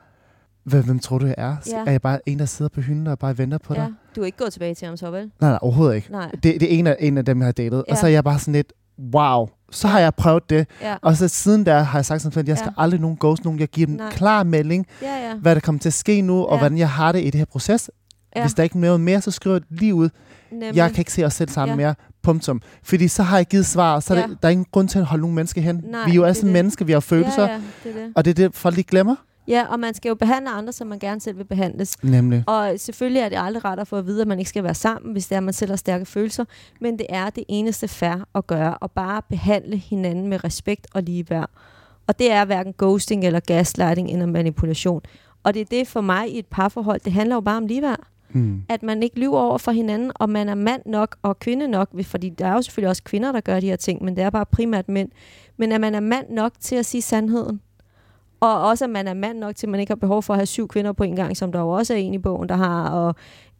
hvem, 0.63 0.85
hvem 0.85 0.99
tror 0.99 1.17
du, 1.17 1.25
jeg 1.25 1.35
er? 1.37 1.55
Ja. 1.71 1.77
Er 1.87 1.91
jeg 1.91 2.01
bare 2.01 2.19
en, 2.29 2.39
der 2.39 2.45
sidder 2.45 2.69
på 2.69 2.81
hylden 2.81 3.07
og 3.07 3.19
bare 3.19 3.37
venter 3.37 3.57
på 3.57 3.73
dig? 3.73 3.81
ja. 3.81 3.87
Du 4.15 4.21
er 4.21 4.25
ikke 4.25 4.37
gået 4.37 4.53
tilbage 4.53 4.75
til 4.75 4.87
ham 4.87 4.97
så, 4.97 5.11
vel? 5.11 5.31
Nej, 5.41 5.49
nej, 5.49 5.59
overhovedet 5.61 5.95
ikke. 5.95 6.11
Nej. 6.11 6.31
Det, 6.31 6.43
det 6.43 6.63
er 6.63 6.79
en 6.79 6.87
af, 6.87 6.95
en 6.99 7.17
af 7.17 7.25
dem, 7.25 7.39
jeg 7.39 7.45
har 7.47 7.51
datet. 7.51 7.83
Ja. 7.87 7.91
Og 7.91 7.97
så 7.97 8.05
er 8.05 8.11
jeg 8.11 8.23
bare 8.23 8.39
sådan 8.39 8.53
lidt, 8.53 8.73
wow, 9.15 9.47
så 9.71 9.87
har 9.87 9.99
jeg 9.99 10.15
prøvet 10.15 10.49
det. 10.49 10.67
Ja, 10.81 10.95
Og 11.01 11.17
så 11.17 11.27
siden 11.27 11.65
der 11.65 11.79
har 11.79 11.97
jeg 11.99 12.05
sagt 12.05 12.21
sådan, 12.21 12.39
at 12.39 12.47
jeg 12.47 12.57
skal 12.57 12.73
Ja. 12.77 12.83
aldrig 12.83 13.01
nogen 13.01 13.17
ghost 13.19 13.43
nogen. 13.43 13.59
Jeg 13.59 13.67
giver 13.67 13.87
dem 13.87 13.95
Nej. 13.95 14.09
klar 14.11 14.43
melding, 14.43 14.85
ja, 15.01 15.27
ja. 15.29 15.35
hvad 15.35 15.55
der 15.55 15.61
kommer 15.61 15.79
til 15.79 15.89
at 15.89 15.93
ske 15.93 16.21
nu, 16.21 16.43
og 16.45 16.53
Ja. 16.55 16.59
hvordan 16.59 16.77
jeg 16.77 16.89
har 16.89 17.11
det 17.11 17.19
i 17.21 17.25
det 17.25 17.35
her 17.35 17.45
proces. 17.45 17.89
ja. 18.35 18.41
Hvis 18.41 18.53
der 18.53 18.63
ikke 18.63 18.75
er 18.75 18.79
noget 18.79 18.99
mere, 19.01 19.21
så 19.21 19.31
skriver 19.31 19.55
jeg 19.55 19.61
det 19.69 19.79
lige 19.79 19.95
ud. 19.95 20.09
Nemlig. 20.51 20.75
Jeg 20.75 20.91
kan 20.91 21.01
ikke 21.01 21.11
se 21.13 21.23
os 21.25 21.33
selv 21.33 21.49
sammen 21.49 21.79
Ja. 21.79 21.85
mere. 21.85 21.95
Punktum. 22.27 22.61
Fordi 22.83 23.07
så 23.07 23.23
har 23.23 23.37
jeg 23.37 23.45
givet 23.45 23.65
svar, 23.65 23.99
så 23.99 24.15
Ja. 24.15 24.21
der, 24.21 24.27
der 24.27 24.35
er 24.47 24.49
ingen 24.49 24.65
grund 24.71 24.87
til 24.89 24.99
at 24.99 25.05
holde 25.05 25.21
nogle 25.21 25.35
mennesker 25.35 25.61
hen. 25.61 25.81
Nej, 25.83 26.05
vi 26.05 26.11
er 26.11 26.15
jo 26.15 26.23
alle 26.23 26.35
sådan 26.35 26.47
det. 26.47 26.53
mennesker, 26.53 26.85
vi 26.85 26.91
har 26.91 26.99
følelser, 26.99 27.43
Ja, 27.43 27.51
ja, 27.51 27.61
det 27.83 27.95
det. 27.95 28.11
og 28.15 28.25
det 28.25 28.31
er 28.39 28.47
det, 28.47 28.55
folk 28.55 28.75
lige 28.75 28.85
glemmer. 28.89 29.15
Ja, 29.47 29.65
og 29.69 29.79
man 29.79 29.93
skal 29.93 30.09
jo 30.09 30.15
behandle 30.15 30.49
andre, 30.51 30.73
som 30.73 30.87
man 30.87 30.99
gerne 30.99 31.21
selv 31.21 31.37
vil 31.37 31.43
behandles. 31.43 32.03
Nemlig. 32.03 32.43
Og 32.47 32.71
selvfølgelig 32.77 33.19
er 33.21 33.29
det 33.29 33.37
aldrig 33.41 33.65
ret 33.65 33.79
at 33.79 33.87
få 33.87 33.95
at 33.95 34.05
vide, 34.05 34.21
at 34.21 34.27
man 34.27 34.39
ikke 34.39 34.49
skal 34.49 34.63
være 34.63 34.73
sammen, 34.75 35.11
hvis 35.11 35.27
det 35.27 35.35
er, 35.35 35.37
at 35.37 35.43
man 35.43 35.53
selv 35.53 35.71
har 35.71 35.75
stærke 35.77 36.05
følelser. 36.05 36.45
Men 36.81 36.97
det 36.97 37.05
er 37.09 37.29
det 37.29 37.43
eneste 37.47 37.87
fair 37.87 38.27
at 38.35 38.47
gøre, 38.47 38.77
og 38.77 38.91
bare 38.91 39.21
behandle 39.29 39.77
hinanden 39.77 40.27
med 40.27 40.43
respekt 40.43 40.87
og 40.93 41.03
ligeværd. 41.03 41.49
Og 42.07 42.19
det 42.19 42.31
er 42.31 42.45
hverken 42.45 42.73
ghosting 42.77 43.25
eller 43.25 43.39
gaslighting 43.39 44.09
eller 44.11 44.25
manipulation. 44.25 45.01
Og 45.43 45.53
det 45.53 45.59
er 45.61 45.65
det 45.65 45.87
for 45.87 46.01
mig 46.01 46.29
i 46.29 46.39
et 46.39 46.45
parforhold. 46.45 46.99
Det 47.05 47.13
handler 47.13 47.35
jo 47.35 47.41
bare 47.41 47.57
om 47.57 47.67
ligeværd. 47.67 47.99
Mm. 48.29 48.61
At 48.69 48.83
man 48.83 49.03
ikke 49.03 49.19
lyver 49.19 49.39
over 49.39 49.57
for 49.57 49.71
hinanden, 49.71 50.11
og 50.15 50.29
man 50.29 50.49
er 50.49 50.55
mand 50.55 50.81
nok 50.85 51.15
og 51.21 51.39
kvinde 51.39 51.67
nok. 51.67 51.89
Fordi 52.03 52.29
der 52.29 52.45
er 52.47 52.53
jo 52.53 52.61
selvfølgelig 52.61 52.89
også 52.89 53.03
kvinder, 53.03 53.31
der 53.31 53.41
gør 53.41 53.59
de 53.59 53.67
her 53.67 53.75
ting, 53.75 54.03
men 54.03 54.15
det 54.15 54.23
er 54.23 54.29
bare 54.29 54.45
primært 54.45 54.89
mænd. 54.89 55.09
Men 55.57 55.71
at 55.71 55.81
man 55.81 55.95
er 55.95 55.99
mand 55.99 56.29
nok 56.29 56.51
til 56.59 56.75
at 56.75 56.85
sige 56.85 57.01
sandheden. 57.01 57.61
Og 58.39 58.61
også, 58.67 58.83
at 58.85 58.89
man 58.89 59.07
er 59.07 59.13
mand 59.13 59.37
nok 59.39 59.55
til, 59.55 59.67
at 59.67 59.71
man 59.71 59.79
ikke 59.79 59.89
har 59.91 59.95
behov 59.95 60.23
for 60.23 60.33
at 60.33 60.37
have 60.39 60.45
syv 60.45 60.67
kvinder 60.67 60.91
på 60.93 61.03
en 61.03 61.15
gang, 61.15 61.37
som 61.37 61.51
der 61.51 61.59
jo 61.59 61.69
også 61.69 61.93
er 61.93 61.97
en 61.97 62.13
i 62.13 62.17
bogen, 62.17 62.49
der 62.49 62.55
har, 62.55 62.89
og 62.89 63.15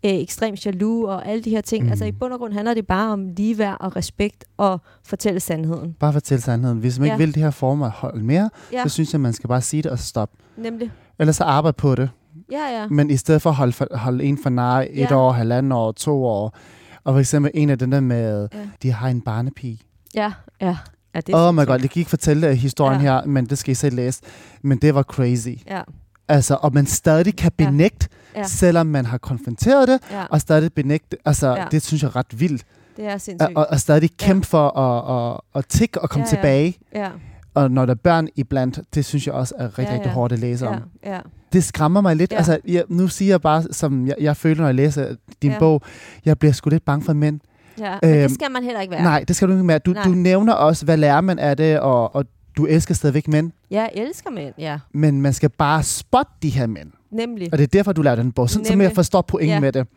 øh, 0.05 0.11
ekstremt 0.11 0.65
jaloux 0.65 1.07
og 1.09 1.27
alle 1.27 1.43
de 1.43 1.49
her 1.49 1.61
ting. 1.61 1.83
Mm. 1.83 1.85
Mm. 1.85 1.91
Altså 1.91 2.05
i 2.05 2.11
bund 2.11 2.33
og 2.33 2.39
grund 2.39 2.53
handler 2.53 2.73
det 2.73 2.87
bare 2.87 3.13
om 3.13 3.27
ligeværd 3.37 3.77
og 3.79 3.95
respekt 3.95 4.45
og 4.57 4.79
fortælle 5.03 5.39
sandheden. 5.39 5.93
Bare 5.99 6.13
fortæl 6.13 6.41
sandheden. 6.41 6.77
Hvis 6.77 6.99
man 6.99 7.05
ikke 7.05 7.13
Ja. 7.13 7.17
vil 7.17 7.33
det 7.35 7.43
her 7.43 7.51
form 7.51 7.81
hold 7.81 8.21
mere, 8.21 8.49
Ja, 8.73 8.83
så 8.83 8.89
synes 8.89 9.13
jeg, 9.13 9.21
man 9.21 9.33
skal 9.33 9.47
bare 9.47 9.61
sige 9.61 9.83
det 9.83 9.91
og 9.91 9.99
stoppe. 9.99 10.37
nemlig. 10.57 10.91
Ellers 11.19 11.35
så 11.35 11.43
arbejde 11.43 11.75
på 11.75 11.95
det. 11.95 12.09
Ja, 12.51 12.81
ja. 12.81 12.87
Men 12.87 13.09
i 13.09 13.17
stedet 13.17 13.41
for 13.41 13.49
at 13.49 13.55
holde, 13.55 13.73
for, 13.73 13.87
holde 13.91 14.23
en 14.23 14.37
for 14.43 14.49
nar 14.49 14.81
et 14.81 14.87
Ja. 15.11 15.15
år, 15.15 15.31
halvanden 15.31 15.71
år, 15.71 15.91
to 15.91 16.25
år. 16.25 16.57
Og 17.03 17.13
for 17.13 17.19
eksempel 17.19 17.51
en 17.53 17.69
af 17.69 17.79
den 17.79 17.91
der 17.91 17.99
med, 17.99 18.47
Ja. 18.53 18.57
de 18.83 18.91
har 18.91 19.07
en 19.09 19.21
barnepige. 19.21 19.79
Ja, 20.15 20.31
ja. 20.61 20.77
ja 21.15 21.19
det 21.19 21.35
Åh 21.35 21.41
oh 21.41 21.53
my 21.55 21.65
god, 21.65 21.79
jeg 21.81 21.89
kan 21.89 21.99
ikke 21.99 22.09
fortælle 22.09 22.55
historien 22.55 23.01
Ja. 23.01 23.07
her, 23.19 23.25
men 23.25 23.45
det 23.45 23.57
skal 23.57 23.71
I 23.71 23.75
selv 23.75 23.95
læse. 23.95 24.21
Men 24.61 24.77
det 24.77 24.95
var 24.95 25.03
crazy. 25.03 25.49
Ja, 25.67 25.81
Altså, 26.29 26.57
og 26.61 26.73
man 26.73 26.85
stadig 26.85 27.35
kan 27.35 27.51
Ja. 27.59 27.65
benægte, 27.65 28.07
Ja. 28.35 28.43
selvom 28.43 28.87
man 28.87 29.05
har 29.05 29.17
konfronteret 29.17 29.87
det, 29.87 29.99
ja. 30.11 30.25
og 30.29 30.41
stadig 30.41 30.73
benægte. 30.73 31.17
Altså, 31.25 31.47
Ja. 31.55 31.65
det 31.71 31.81
synes 31.83 32.03
jeg 32.03 32.07
er 32.09 32.15
ret 32.15 32.39
vildt. 32.39 32.63
det 32.97 33.05
er 33.07 33.17
sindssygt. 33.17 33.57
Og, 33.57 33.67
og 33.69 33.79
stadig 33.79 34.17
kæmpe 34.17 34.47
for 34.47 34.69
at, 34.79 35.33
at, 35.33 35.39
at 35.55 35.65
tikke 35.69 36.01
og 36.01 36.09
komme 36.09 36.25
Ja, 36.31 36.35
ja. 36.35 36.35
tilbage. 36.41 36.77
Ja, 36.95 37.09
Og 37.53 37.71
når 37.71 37.85
der 37.85 37.93
er 37.93 37.97
børn 38.03 38.27
iblandt, 38.35 38.79
det 38.95 39.05
synes 39.05 39.27
jeg 39.27 39.33
også 39.35 39.53
er 39.57 39.65
rigtig, 39.65 39.83
Ja, 39.83 39.93
rigtig 39.93 40.05
ja. 40.09 40.13
hårdt 40.13 40.33
at 40.33 40.39
læse 40.39 40.67
om. 40.67 40.75
ja, 41.05 41.13
ja. 41.15 41.19
Det 41.53 41.63
skræmmer 41.63 42.01
mig 42.01 42.15
lidt. 42.15 42.31
Ja. 42.31 42.37
Altså, 42.37 42.59
jeg, 42.67 42.83
nu 42.89 43.07
siger 43.07 43.33
jeg 43.33 43.41
bare, 43.41 43.63
som 43.71 44.07
jeg, 44.07 44.15
jeg 44.19 44.37
føler, 44.37 44.57
når 44.61 44.67
jeg 44.67 44.75
læser 44.75 45.15
din 45.41 45.51
Ja. 45.51 45.59
bog, 45.59 45.81
jeg 46.25 46.39
bliver 46.39 46.51
sgu 46.51 46.69
lidt 46.69 46.85
bange 46.85 47.05
for 47.05 47.13
mænd. 47.13 47.39
ja. 47.79 47.97
Men 48.01 48.11
Øhm, 48.11 48.21
det 48.21 48.31
skal 48.31 48.51
man 48.51 48.63
heller 48.63 48.81
ikke 48.81 48.91
være. 48.91 49.03
Nej, 49.03 49.23
det 49.27 49.35
skal 49.35 49.47
du 49.47 49.53
ikke 49.53 49.63
mere. 49.63 49.79
Du, 49.79 49.91
Nej. 49.91 50.03
du 50.03 50.09
nævner 50.09 50.53
også, 50.53 50.85
hvad 50.85 50.97
lærer 50.97 51.21
man 51.21 51.39
af 51.39 51.57
det, 51.57 51.79
og, 51.79 52.15
og 52.15 52.25
du 52.57 52.65
elsker 52.65 52.93
stadigvæk 52.95 53.27
mænd, 53.27 53.51
Jeg 53.71 53.89
elsker 53.93 54.29
mænd, 54.31 54.53
ja. 54.57 54.77
men 54.93 55.21
man 55.21 55.33
skal 55.33 55.49
bare 55.49 55.83
spotte 55.83 56.31
de 56.41 56.49
her 56.49 56.67
mænd. 56.67 56.91
Nemlig. 57.11 57.49
Og 57.51 57.57
det 57.57 57.63
er 57.63 57.67
derfor, 57.67 57.93
du 57.93 58.01
laver 58.01 58.15
den 58.15 58.31
bog, 58.31 58.49
sådan, 58.49 58.65
så 58.65 58.71
Nemlig. 58.71 58.83
jeg 58.85 58.95
forstår 58.95 59.21
pointen 59.21 59.49
Ja. 59.49 59.59
med 59.59 59.71
det. 59.71 59.87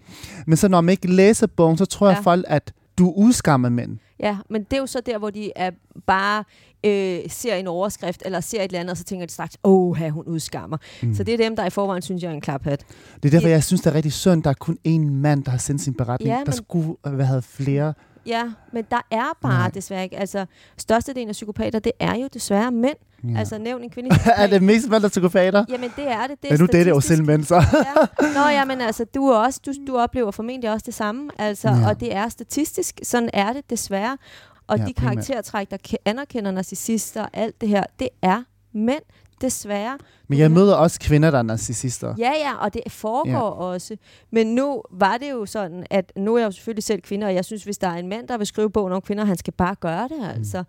Men 0.47 0.57
så 0.57 0.69
når 0.69 0.81
man 0.81 0.93
ikke 0.93 1.07
læser 1.07 1.47
bogen, 1.47 1.79
så 1.79 1.85
tror 1.85 2.09
jeg 2.09 2.17
Ja. 2.17 2.23
folk, 2.23 2.45
at 2.49 2.73
du 2.99 3.13
udskammer 3.17 3.69
mænd. 3.69 3.99
Ja, 4.23 4.37
men 4.51 4.63
det 4.65 4.73
er 4.73 4.79
jo 4.81 4.87
så 4.87 5.01
der, 5.07 5.19
hvor 5.19 5.31
de 5.31 5.53
er 5.57 5.71
bare 6.07 6.45
øh, 6.87 7.21
ser 7.31 7.55
en 7.55 7.67
overskrift, 7.67 8.23
eller 8.27 8.41
ser 8.41 8.59
et 8.59 8.65
eller 8.65 8.81
andet, 8.81 8.91
og 8.91 8.97
så 8.97 9.05
tænker 9.05 9.27
de 9.27 9.33
straks, 9.33 9.57
åh, 9.65 9.97
her 9.97 10.11
hun 10.11 10.25
udskammer. 10.25 10.77
Mm. 11.03 11.15
Så 11.15 11.25
det 11.25 11.35
er 11.35 11.39
dem, 11.39 11.57
der 11.57 11.67
i 11.67 11.71
forvejen 11.71 12.03
synes, 12.03 12.23
jeg 12.23 12.29
er 12.31 12.35
en 12.35 12.41
klaphat. 12.41 12.85
Det 13.23 13.25
er 13.25 13.31
derfor, 13.31 13.49
Ja. 13.49 13.55
jeg 13.55 13.65
synes, 13.65 13.81
det 13.81 13.91
er 13.91 13.95
rigtig 13.95 14.13
synd, 14.13 14.43
der 14.43 14.51
er 14.51 14.55
kun 14.55 14.79
én 14.89 14.99
mand, 15.11 15.45
der 15.45 15.51
har 15.51 15.59
sendt 15.59 15.81
sin 15.83 15.95
beretning. 15.95 16.29
Ja, 16.31 16.35
der 16.39 16.45
men- 16.45 16.53
skulle 16.53 16.97
have 17.05 17.19
været 17.19 17.45
flere. 17.45 17.95
Ja, 18.27 18.45
men 18.73 18.85
der 18.91 19.01
er 19.11 19.37
bare 19.43 19.53
Nej. 19.59 19.69
Desværre 19.69 20.05
ikke, 20.05 20.19
altså 20.19 20.47
størstedelen 20.79 21.29
af 21.29 21.33
psykopater, 21.33 21.79
det 21.79 21.93
er 22.01 22.15
jo 22.15 22.29
desværre 22.35 22.71
mænd. 22.71 22.97
Ja. 23.25 23.39
Altså 23.39 23.59
nævn 23.59 23.83
en 23.83 23.91
kvindelig 23.91 24.19
er 24.37 24.47
det 24.47 24.63
mest 24.63 24.89
mænd, 24.89 25.03
der 25.03 25.09
er 25.09 25.11
psykopater? 25.11 25.65
Jamen 25.69 25.91
det 25.97 26.09
er 26.09 26.27
det. 26.27 26.43
det 26.43 26.51
Ja, 26.51 26.57
nu 26.57 26.67
dater 26.67 26.79
jeg 26.79 26.89
jo 26.95 27.01
selv 27.01 27.25
mænd, 27.25 27.45
så. 27.45 27.55
ja. 27.55 28.25
Nå 28.35 28.49
ja, 28.49 28.65
men 28.65 28.81
altså, 28.81 29.05
du, 29.05 29.29
er 29.29 29.37
også, 29.37 29.61
du, 29.67 29.73
du 29.87 29.99
oplever 29.99 30.31
formentlig 30.31 30.71
også 30.73 30.85
det 30.87 30.95
samme. 30.95 31.31
Altså, 31.39 31.69
Ja. 31.69 31.89
Og 31.89 32.01
det 32.01 32.15
er 32.15 32.29
statistisk. 32.29 33.01
Sådan 33.03 33.31
er 33.33 33.53
det 33.53 33.71
desværre. 33.71 34.19
Og 34.67 34.79
Ja, 34.79 34.85
de 34.85 34.93
karaktertræk, 34.93 35.71
der 35.71 35.77
ke- 35.89 36.03
anerkender 36.05 36.51
narcissister 36.51 37.23
og 37.23 37.29
alt 37.33 37.61
det 37.61 37.69
her, 37.69 37.85
det 37.99 38.09
er 38.23 38.43
mænd, 38.73 39.03
desværre. 39.40 39.98
Men 40.29 40.38
jeg 40.38 40.50
møder 40.50 40.74
også 40.74 41.00
kvinder, 41.00 41.31
der 41.31 41.38
er 41.38 41.42
narcissister. 41.42 42.14
Ja, 42.18 42.31
ja, 42.44 42.55
og 42.64 42.74
det 42.74 42.83
foregår 42.88 43.31
Ja. 43.33 43.40
også. 43.74 43.96
Men 44.31 44.55
nu 44.55 44.83
var 44.90 45.16
det 45.16 45.31
jo 45.31 45.46
sådan, 45.46 45.87
at 45.90 46.12
nu 46.16 46.35
er 46.35 46.38
jeg 46.38 46.46
jo 46.46 46.50
selvfølgelig 46.50 46.85
selv 46.85 47.00
kvinde, 47.00 47.26
og 47.26 47.35
jeg 47.35 47.44
synes, 47.44 47.64
hvis 47.64 47.79
der 47.79 47.88
er 47.88 47.96
en 47.96 48.09
mand, 48.09 48.29
der 48.29 48.38
vil 48.38 48.46
skrive 48.46 48.70
bogen 48.70 48.92
om 48.92 49.00
kvinder, 49.03 49.24
han 49.24 49.37
skal 49.37 49.53
bare 49.53 49.74
gøre 49.74 50.09
det, 50.09 50.29
altså. 50.35 50.64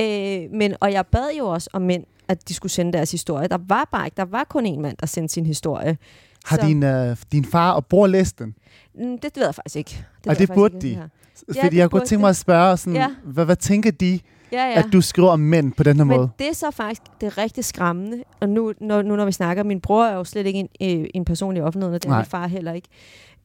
Øh, 0.00 0.50
men, 0.58 0.74
og 0.80 0.92
jeg 0.92 1.06
bad 1.06 1.28
jo 1.38 1.46
også 1.46 1.70
om 1.72 1.82
mænd, 1.82 2.04
at 2.28 2.48
de 2.48 2.54
skulle 2.54 2.72
sende 2.72 2.92
deres 2.92 3.10
historie. 3.10 3.48
Der 3.48 3.58
var 3.68 3.88
bare 3.92 4.06
ikke, 4.06 4.16
der 4.16 4.24
var 4.24 4.44
kun 4.44 4.66
en 4.66 4.82
mand, 4.82 4.96
der 4.96 5.06
sendte 5.06 5.32
sin 5.34 5.46
historie. 5.46 5.98
Har 6.44 6.56
Så- 6.56 6.66
din, 6.66 6.82
uh, 7.10 7.16
din 7.32 7.44
far 7.44 7.72
og 7.72 7.86
bror 7.86 8.06
læst 8.06 8.38
den? 8.38 8.54
Mm, 8.94 9.18
Det 9.18 9.30
ved 9.36 9.44
jeg 9.44 9.54
faktisk 9.54 9.76
ikke. 9.76 10.04
Og 10.26 10.30
ved 10.30 10.36
det 10.36 10.50
burde 10.54 10.74
ikke, 10.76 10.88
de. 10.88 10.94
her. 10.94 11.08
Ja, 11.54 11.62
Fordi 11.62 11.70
det 11.70 11.76
jeg 11.80 11.90
kunne 11.90 11.98
burde 11.98 12.08
tænke 12.08 12.20
mig 12.20 12.28
at 12.30 12.36
spørge, 12.36 12.76
sådan, 12.76 12.94
Ja. 12.94 13.08
hvad, 13.24 13.44
hvad 13.44 13.56
tænker 13.56 13.90
de, 13.90 14.20
Ja, 14.52 14.64
ja. 14.64 14.78
at 14.78 14.86
du 14.92 15.00
skriver 15.00 15.30
om 15.30 15.40
mænd 15.40 15.72
på 15.72 15.82
den 15.82 15.96
her 15.96 16.04
Men 16.04 16.16
måde? 16.16 16.30
det 16.38 16.48
er 16.48 16.52
så 16.54 16.70
faktisk 16.70 17.02
det 17.20 17.26
er 17.26 17.38
rigtig 17.38 17.64
skræmmende. 17.64 18.22
Og 18.40 18.48
nu, 18.48 18.72
når, 18.80 19.02
nu 19.02 19.16
når 19.16 19.24
vi 19.24 19.32
snakker, 19.32 19.62
min 19.64 19.80
bror 19.80 20.04
er 20.04 20.14
jo 20.14 20.24
slet 20.24 20.46
ikke 20.46 20.58
en, 20.80 21.00
øh, 21.00 21.06
en 21.14 21.24
person 21.24 21.56
i 21.56 21.60
offentligheden, 21.60 21.94
og 21.94 22.02
det 22.02 22.10
er 22.10 22.16
min 22.16 22.24
far 22.24 22.46
heller 22.46 22.72
ikke. 22.72 22.88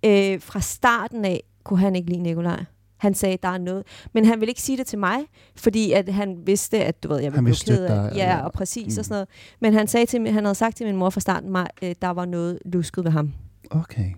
Øh, 0.06 0.42
fra 0.42 0.60
starten 0.62 1.26
af 1.26 1.44
kunne 1.64 1.80
han 1.80 1.96
ikke 1.96 2.10
lide 2.10 2.22
Nikolaj. 2.22 2.64
Han 2.98 3.14
sagde, 3.14 3.38
der 3.44 3.50
er 3.50 3.58
noget. 3.58 3.84
Men 4.14 4.26
han 4.26 4.40
ville 4.40 4.50
ikke 4.52 4.62
sige 4.62 4.78
det 4.78 4.88
til 4.88 5.00
mig, 5.00 5.18
fordi 5.56 5.92
at 5.92 6.10
han 6.10 6.38
vidste, 6.46 6.84
at 6.84 7.04
du 7.04 7.08
ved, 7.08 7.20
jeg 7.20 7.32
ville 7.34 7.46
ville 7.46 7.58
blive 7.66 7.78
ked 7.78 7.86
af. 7.86 8.16
Ja, 8.16 8.46
og 8.46 8.52
præcis 8.52 8.96
Mm. 8.96 9.00
og 9.00 9.06
sådan 9.06 9.14
noget. 9.14 9.28
Men 9.62 9.74
han, 9.74 9.88
sagde 9.88 10.06
til, 10.06 10.32
han 10.32 10.44
havde 10.46 10.56
sagt 10.56 10.78
til 10.78 10.86
min 10.86 10.96
mor 10.96 11.10
fra 11.10 11.20
starten, 11.20 11.52
mig, 11.52 11.68
øh, 11.84 11.96
der 12.02 12.10
var 12.10 12.26
noget 12.26 12.60
lusket 12.66 13.04
ved 13.06 13.12
ham. 13.12 13.34
Okay. 13.70 14.12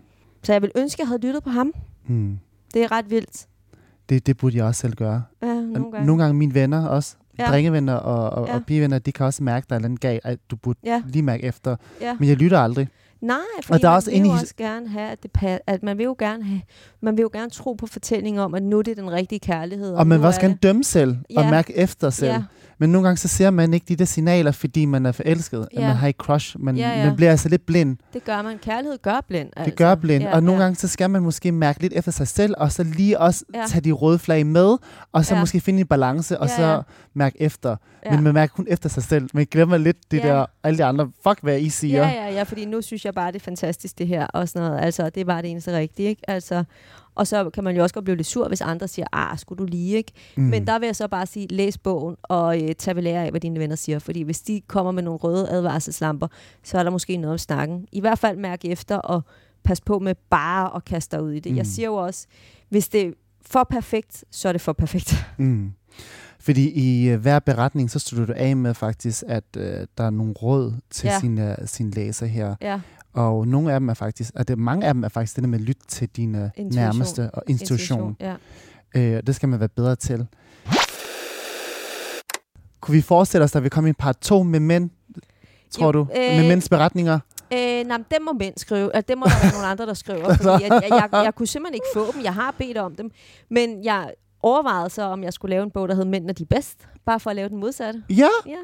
Så 0.43 0.54
jeg 0.54 0.62
vil 0.62 0.71
ønske, 0.76 0.95
at 0.95 1.00
jeg 1.00 1.08
havde 1.08 1.21
lyttet 1.28 1.43
på 1.43 1.50
ham. 1.50 1.73
Hmm. 2.08 2.39
Det 2.73 2.84
er 2.84 2.91
ret 2.91 3.10
vildt. 3.10 3.47
Det, 4.09 4.27
det 4.27 4.37
burde 4.37 4.57
jeg 4.57 4.65
også 4.65 4.81
selv 4.81 4.93
gøre. 4.95 5.23
Ja, 5.41 5.47
nogle 5.47 5.91
gange. 5.91 6.05
nogle 6.07 6.23
gange 6.23 6.37
mine 6.37 6.53
venner 6.53 6.87
også, 6.87 7.15
Ja. 7.39 7.45
drengevenner 7.45 7.93
og, 7.93 8.29
og, 8.29 8.47
Ja. 8.47 8.55
og 8.55 8.65
pigevenner, 8.65 8.99
de 8.99 9.11
kan 9.11 9.25
også 9.25 9.43
mærke, 9.43 9.65
at 9.65 9.69
der 9.69 9.75
er 9.75 9.79
noget 9.79 9.99
galt, 9.99 10.21
at 10.25 10.39
du 10.51 10.55
burde 10.55 10.79
Ja, 10.83 11.01
lige 11.07 11.23
mærke 11.23 11.43
efter. 11.43 11.75
ja. 12.01 12.15
Men 12.19 12.29
jeg 12.29 12.37
lytter 12.37 12.59
aldrig. 12.59 12.87
Nej, 13.21 13.38
fordi 13.63 13.82
der 13.82 13.88
er 13.88 13.91
man 13.91 13.95
også 13.95 14.12
vil 14.12 14.21
jo 14.21 14.30
også 14.32 14.53
gerne 14.58 14.89
have, 14.89 15.10
at, 15.12 15.23
det 15.23 15.32
pa- 15.38 15.63
at 15.67 15.84
man 15.84 15.97
vil 15.97 16.03
jo 16.03 16.15
gerne 16.19 16.43
have, 16.43 16.62
man 17.01 17.17
vil 17.17 17.21
jo 17.21 17.30
gerne 17.34 17.49
tro 17.49 17.73
på 17.73 17.88
fortællingen 17.88 18.39
om, 18.39 18.53
at 18.53 18.63
nu 18.63 18.77
er 18.80 18.84
det 18.84 18.97
den 18.97 19.12
rigtige 19.12 19.39
kærlighed. 19.39 19.93
Og 19.93 20.08
man 20.08 20.17
nu 20.17 20.21
vil 20.21 20.27
også 20.27 20.39
er 20.39 20.43
gerne 20.43 20.53
det- 20.53 20.63
dømme 20.63 20.84
selv 20.84 21.12
og 21.12 21.43
Ja. 21.43 21.49
mærke 21.51 21.77
efter 21.77 22.10
selv. 22.10 22.32
Ja, 22.32 22.43
Men 22.80 22.89
nogle 22.91 23.08
gange 23.08 23.17
så 23.17 23.27
ser 23.27 23.49
man 23.49 23.73
ikke 23.73 23.86
de 23.89 23.95
der 23.95 24.06
signaler, 24.06 24.51
fordi 24.51 24.86
man 24.86 25.06
er 25.06 25.12
forelsket. 25.12 25.60
At 25.60 25.67
Ja. 25.82 25.88
man 25.88 25.95
har 25.95 26.08
et 26.08 26.15
crush. 26.15 26.56
Man, 26.60 26.77
Ja, 26.77 26.89
ja. 26.89 27.06
man 27.06 27.15
bliver 27.15 27.32
altså 27.32 27.49
lidt 27.49 27.65
blind. 27.65 27.97
det 28.13 28.23
gør 28.23 28.41
man. 28.41 28.58
Kærlighed 28.58 28.97
gør 29.01 29.21
blind. 29.27 29.49
Altså. 29.58 29.69
Det 29.69 29.77
gør 29.77 29.95
blind. 29.95 30.23
Ja, 30.23 30.36
og 30.36 30.43
nogle 30.43 30.60
ja. 30.62 30.63
gange 30.65 30.75
så 30.75 30.88
skal 30.88 31.10
man 31.10 31.21
måske 31.21 31.51
mærke 31.51 31.82
lidt 31.82 31.93
efter 31.93 32.12
sig 32.12 32.27
selv, 32.27 32.53
og 32.58 32.71
så 32.71 32.84
lige 32.84 33.19
også 33.19 33.45
Ja. 33.56 33.63
tage 33.67 33.82
de 33.82 33.91
røde 33.91 34.19
flag 34.19 34.45
med, 34.45 34.77
og 35.12 35.25
så 35.25 35.34
Ja. 35.36 35.39
måske 35.39 35.60
finde 35.60 35.80
en 35.80 35.88
balance, 35.88 36.39
og 36.39 36.47
Ja, 36.47 36.56
så 36.56 36.63
ja. 36.67 36.80
mærke 37.13 37.41
efter. 37.41 37.75
Ja. 38.06 38.12
Men 38.12 38.23
man 38.23 38.34
mærker 38.34 38.53
kun 38.53 38.65
efter 38.69 38.89
sig 38.89 39.03
selv. 39.03 39.30
Man 39.34 39.47
glemmer 39.51 39.77
lidt 39.77 39.97
det 40.12 40.17
Ja. 40.17 40.27
der, 40.27 40.45
alle 40.63 40.77
de 40.77 40.84
andre, 40.86 41.10
fuck 41.27 41.39
hvad 41.41 41.60
I 41.60 41.69
siger. 41.69 42.08
Ja, 42.08 42.23
ja, 42.25 42.34
ja, 42.34 42.43
fordi 42.43 42.65
nu 42.65 42.82
synes 42.82 43.06
jeg 43.07 43.13
bare, 43.13 43.31
det 43.31 43.39
er 43.39 43.43
fantastisk 43.43 43.97
det 43.97 44.07
her 44.07 44.25
og 44.27 44.49
sådan 44.49 44.67
noget. 44.69 44.83
Altså, 44.83 45.09
det 45.09 45.21
er 45.21 45.25
bare 45.25 45.41
det 45.41 45.51
eneste 45.51 45.77
rigtige, 45.77 46.09
ikke? 46.09 46.21
Altså, 46.29 46.63
og 47.15 47.27
så 47.27 47.49
kan 47.49 47.63
man 47.63 47.75
jo 47.75 47.81
også 47.83 47.93
godt 47.93 48.05
blive 48.05 48.15
lidt 48.17 48.27
sur, 48.27 48.47
hvis 48.47 48.61
andre 48.61 48.87
siger, 48.87 49.05
ah, 49.13 49.37
skulle 49.39 49.59
du 49.59 49.65
lige, 49.65 49.97
ikke? 49.97 50.11
Mm. 50.37 50.43
Men 50.43 50.67
der 50.67 50.79
vil 50.79 50.85
jeg 50.85 50.95
så 50.95 51.07
bare 51.07 51.25
sige, 51.25 51.47
læs 51.49 51.77
bogen 51.77 52.15
og 52.23 52.61
øh, 52.63 52.75
tag 52.75 52.95
ved 52.95 53.03
lære 53.03 53.23
af, 53.25 53.29
hvad 53.31 53.41
dine 53.41 53.59
venner 53.59 53.75
siger. 53.75 53.99
Fordi 53.99 54.21
hvis 54.21 54.41
de 54.41 54.61
kommer 54.67 54.91
med 54.91 55.03
nogle 55.03 55.17
røde 55.19 55.49
advarselslamper, 55.49 56.27
så 56.63 56.77
er 56.79 56.83
der 56.83 56.89
måske 56.89 57.17
noget 57.17 57.31
om 57.31 57.37
snakken. 57.37 57.87
I 57.91 57.99
hvert 57.99 58.19
fald 58.19 58.37
mærk 58.37 58.65
efter 58.65 58.95
og 58.97 59.21
pas 59.63 59.81
på 59.81 59.99
med 59.99 60.15
bare 60.29 60.75
at 60.75 60.85
kaste 60.85 61.15
dig 61.17 61.23
ud 61.25 61.31
i 61.31 61.39
det. 61.39 61.51
Mm. 61.51 61.57
Jeg 61.57 61.65
siger 61.65 61.85
jo 61.85 61.95
også, 61.95 62.27
hvis 62.69 62.89
det 62.89 63.01
er 63.01 63.11
for 63.45 63.67
perfekt, 63.69 64.23
så 64.31 64.47
er 64.47 64.51
det 64.51 64.61
for 64.61 64.73
perfekt. 64.73 65.15
Mm. 65.37 65.71
Fordi 66.39 66.71
i 66.75 67.13
uh, 67.13 67.19
hver 67.21 67.39
beretning, 67.39 67.91
så 67.91 67.99
slutter 67.99 68.33
du 68.33 68.39
af 68.41 68.55
med 68.57 68.73
faktisk, 68.73 69.23
at 69.27 69.43
uh, 69.57 69.63
der 69.63 70.03
er 70.03 70.09
nogle 70.09 70.33
råd 70.33 70.73
til 70.89 71.07
Ja. 71.07 71.13
ja. 71.13 71.19
sin, 71.19 71.37
uh, 71.49 71.53
sin 71.65 71.91
læser 71.91 72.25
her. 72.25 72.55
ja, 72.61 72.79
Og 73.17 73.47
nogle 73.47 73.73
af 73.73 73.80
dem 73.80 73.89
er 73.89 73.93
faktisk, 73.93 74.32
at 74.36 74.47
det, 74.47 74.58
mange 74.60 74.88
af 74.88 74.93
dem 74.93 75.03
er 75.03 75.10
faktisk 75.10 75.36
det 75.36 75.43
der 75.43 75.47
med 75.49 75.60
at 75.60 75.65
lytte 75.65 75.82
til 75.88 76.10
dine 76.10 76.51
Intuition. 76.56 76.84
nærmeste 76.84 77.32
og 77.32 77.43
institution. 77.47 78.17
Ja. 78.19 78.36
Øh, 78.95 79.23
det 79.27 79.36
skal 79.36 79.49
man 79.49 79.60
være 79.60 79.69
bedre 79.69 79.95
til. 79.95 80.27
Kunne 82.82 82.95
vi 82.95 83.01
forestille 83.01 83.43
os, 83.43 83.56
at 83.56 83.63
vi 83.63 83.69
kommer 83.69 83.88
i 83.88 83.89
en 83.89 83.95
part 83.95 84.17
2 84.17 84.43
med 84.43 84.60
mænd, 84.60 84.89
tror 85.71 85.86
Jo, 85.86 85.91
du? 85.91 85.99
øh, 86.17 86.38
med 86.38 86.47
mænds 86.47 86.69
beretninger? 86.69 87.19
Øh, 87.53 87.60
nej, 87.88 87.97
dem 88.12 88.21
må 88.21 88.34
mænd 88.34 88.53
skrive. 88.58 88.95
Altså, 88.95 89.06
dem 89.10 89.17
må 89.17 89.25
der 89.25 89.43
være 89.43 89.51
nogle 89.53 89.67
andre, 89.67 89.86
der 89.86 89.93
skriver. 89.93 90.34
Fordi 90.36 90.63
jeg, 90.63 90.71
jeg, 90.71 90.84
jeg, 90.89 91.10
jeg 91.23 91.36
kunne 91.36 91.47
simpelthen 91.47 91.73
ikke 91.73 91.86
få 91.93 92.12
dem. 92.12 92.23
Jeg 92.23 92.34
har 92.34 92.56
bedt 92.58 92.77
om 92.77 92.95
dem. 92.95 93.12
Men 93.49 93.84
jeg 93.84 94.13
overvejede 94.43 94.89
så, 94.89 95.01
om 95.03 95.23
jeg 95.23 95.34
skulle 95.34 95.49
lave 95.49 95.63
en 95.63 95.71
bog, 95.71 95.88
der 95.89 95.95
hed 95.95 96.06
Mænd 96.06 96.30
er 96.30 96.34
de 96.34 96.45
bedst. 96.45 96.88
Bare 97.06 97.19
for 97.19 97.30
at 97.30 97.36
lave 97.36 97.49
den 97.49 97.58
modsatte. 97.58 98.03
Ja, 98.10 98.27
Ja, 98.45 98.58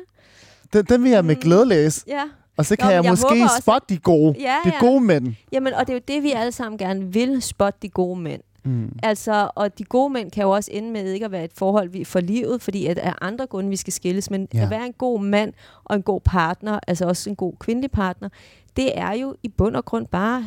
den, 0.74 0.86
den 0.86 1.04
vil 1.04 1.12
jeg 1.12 1.26
med 1.26 1.36
Mm. 1.36 1.42
glæde 1.42 1.66
læse. 1.66 2.04
ja. 2.08 2.24
Og 2.58 2.66
så 2.66 2.76
kan 2.76 2.86
Nå, 2.88 2.92
jeg, 2.92 3.04
jeg 3.04 3.12
måske 3.12 3.26
også- 3.44 3.62
spotte 3.62 3.94
de 3.96 4.00
gode. 4.00 4.36
Ja, 4.40 4.56
De 4.64 4.70
ja. 4.74 4.80
gode 4.80 5.02
mænd. 5.02 5.34
Jamen, 5.52 5.74
og 5.74 5.88
det 5.88 5.90
er 5.90 5.94
jo 5.94 6.02
det, 6.08 6.24
vi 6.24 6.32
alle 6.32 6.52
sammen 6.52 6.78
gerne 6.78 7.14
vil, 7.14 7.42
spotte 7.42 7.80
de 7.82 7.90
gode 7.90 8.20
mænd. 8.20 8.42
Mm. 8.66 8.92
Altså, 9.04 9.50
og 9.56 9.78
de 9.78 9.84
gode 9.84 10.14
mænd 10.14 10.32
kan 10.32 10.44
jo 10.44 10.50
også 10.50 10.72
ende 10.74 10.92
med 10.92 11.12
ikke 11.12 11.26
at 11.26 11.32
være 11.32 11.44
et 11.44 11.52
forhold 11.58 11.90
vi- 11.90 12.04
for 12.04 12.20
livet, 12.20 12.62
fordi 12.62 12.86
at 12.86 12.98
af 13.00 13.14
andre 13.22 13.46
grunde, 13.48 13.70
vi 13.70 13.76
skal 13.76 13.94
skilles, 13.94 14.30
men. 14.32 14.48
Ja. 14.54 14.64
at 14.64 14.70
være 14.70 14.86
en 14.86 14.94
god 14.94 15.20
mand 15.22 15.54
og 15.84 15.96
en 15.96 16.02
god 16.04 16.22
partner, 16.22 16.80
altså 16.88 17.06
også 17.06 17.30
en 17.30 17.36
god 17.36 17.54
kvindelig 17.60 17.92
partner, 17.92 18.30
det 18.78 18.98
er 19.00 19.14
jo 19.14 19.36
i 19.44 19.48
bund 19.50 19.76
og 19.76 19.86
grund 19.86 20.08
bare, 20.08 20.46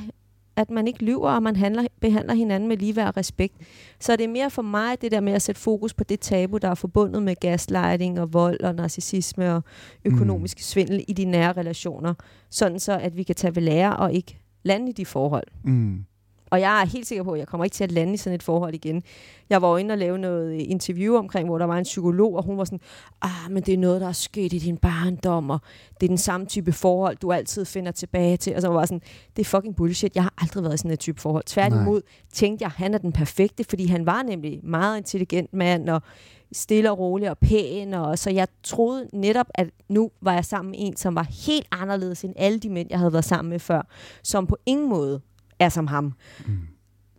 at 0.57 0.71
man 0.71 0.87
ikke 0.87 1.05
lyver, 1.05 1.31
og 1.31 1.43
man 1.43 1.57
handler, 1.57 1.87
behandler 2.01 2.35
hinanden 2.35 2.69
med 2.69 2.77
ligeværd 2.77 3.09
og 3.09 3.17
respekt. 3.17 3.55
Så 4.01 4.17
det 4.17 4.25
er 4.25 4.29
mere 4.29 4.51
for 4.51 4.63
mig 4.63 5.01
det 5.01 5.11
der 5.11 5.21
med 5.21 5.33
at 5.33 5.43
sætte 5.43 5.61
fokus 5.61 5.95
på 5.95 6.05
det 6.05 6.21
tabu, 6.21 6.57
der 6.57 6.69
er 6.69 6.75
forbundet 6.75 7.23
med 7.23 7.37
gaslighting 7.41 8.21
og 8.21 8.33
vold 8.33 8.61
og 8.61 8.75
narcissisme 8.75 9.55
og 9.55 9.63
økonomisk 10.05 10.59
mm. 10.59 10.63
svindel 10.63 11.05
i 11.09 11.13
de 11.13 11.25
nære 11.25 11.53
relationer, 11.53 12.15
sådan 12.51 12.81
så 12.81 12.99
at 12.99 13.17
vi 13.17 13.23
kan 13.23 13.35
tage 13.35 13.57
ved 13.57 13.63
lære 13.63 13.97
og 13.97 14.13
ikke 14.13 14.39
lande 14.63 14.91
i 14.91 14.93
de 14.93 15.07
forhold. 15.07 15.47
Mm. 15.65 16.05
Og 16.57 16.61
jeg 16.61 16.83
er 16.83 16.87
helt 16.87 17.07
sikker 17.07 17.25
på, 17.25 17.33
at 17.33 17.39
jeg 17.39 17.47
kommer 17.47 17.65
ikke 17.65 17.75
til 17.75 17.85
at 17.85 17.93
lande 17.93 18.15
i 18.15 18.17
sådan 18.17 18.35
et 18.35 18.43
forhold 18.43 18.75
igen. 18.75 19.03
Jeg 19.51 19.63
var 19.63 19.79
inde 19.79 19.93
og 19.93 19.99
lave 19.99 20.19
noget 20.19 20.55
øh, 20.55 20.61
interview 20.71 21.17
omkring, 21.17 21.49
hvor 21.49 21.59
der 21.59 21.65
var 21.65 21.79
en 21.79 21.85
psykolog, 21.85 22.35
og 22.37 22.45
hun 22.45 22.59
var 22.59 22.65
sådan, 22.65 22.81
ah, 23.23 23.51
men 23.51 23.63
det 23.63 23.75
er 23.75 23.79
noget, 23.79 24.01
der 24.01 24.09
er 24.09 24.13
sket 24.13 24.53
i 24.53 24.59
din 24.59 24.77
barndom, 24.77 25.51
og 25.51 25.61
det 26.01 26.07
er 26.07 26.09
den 26.09 26.19
samme 26.19 26.47
type 26.47 26.73
forhold, 26.73 27.17
du 27.17 27.33
altid 27.33 27.65
finder 27.65 27.93
tilbage 27.93 28.37
til. 28.37 28.55
Og 28.57 28.63
så 28.63 28.69
var 28.69 28.81
jeg 28.81 28.89
sådan, 28.89 29.03
det 29.37 29.43
er 29.43 29.45
fucking 29.45 29.77
bullshit. 29.77 30.15
Jeg 30.15 30.23
har 30.23 30.35
aldrig 30.39 30.65
været 30.65 30.75
i 30.75 30.79
sådan 30.79 30.91
et 30.91 30.99
type 30.99 31.21
forhold. 31.21 31.45
Tværtimod 31.45 32.03
tænkte 32.33 32.63
jeg, 32.63 32.71
han 32.71 32.95
er 32.95 32.99
den 32.99 33.13
perfekte, 33.13 33.65
fordi 33.65 33.87
han 33.87 34.07
var 34.07 34.23
nemlig 34.23 34.61
meget 34.63 34.99
intelligent 34.99 35.53
mand, 35.53 35.89
og 35.89 36.03
stille 36.53 36.91
og 36.91 36.99
rolig 36.99 37.31
og 37.31 37.39
pæn, 37.39 37.95
og 37.95 38.19
så 38.19 38.31
jeg 38.31 38.49
troede 38.63 39.09
netop, 39.13 39.47
at 39.55 39.69
nu 39.89 40.11
var 40.21 40.33
jeg 40.33 40.45
sammen 40.45 40.71
med 40.71 40.79
en, 40.81 40.97
som 40.97 41.15
var 41.15 41.27
helt 41.47 41.67
anderledes 41.71 42.25
end 42.25 42.35
alle 42.37 42.59
de 42.59 42.69
mænd, 42.69 42.89
jeg 42.91 42.99
havde 42.99 43.13
været 43.13 43.25
sammen 43.25 43.51
med 43.51 43.59
før, 43.59 43.87
som 44.23 44.47
på 44.47 44.57
ingen 44.67 44.89
måde 44.89 45.21
er 45.59 45.69
som 45.69 45.87
ham. 45.87 46.13
Mm. 46.47 46.59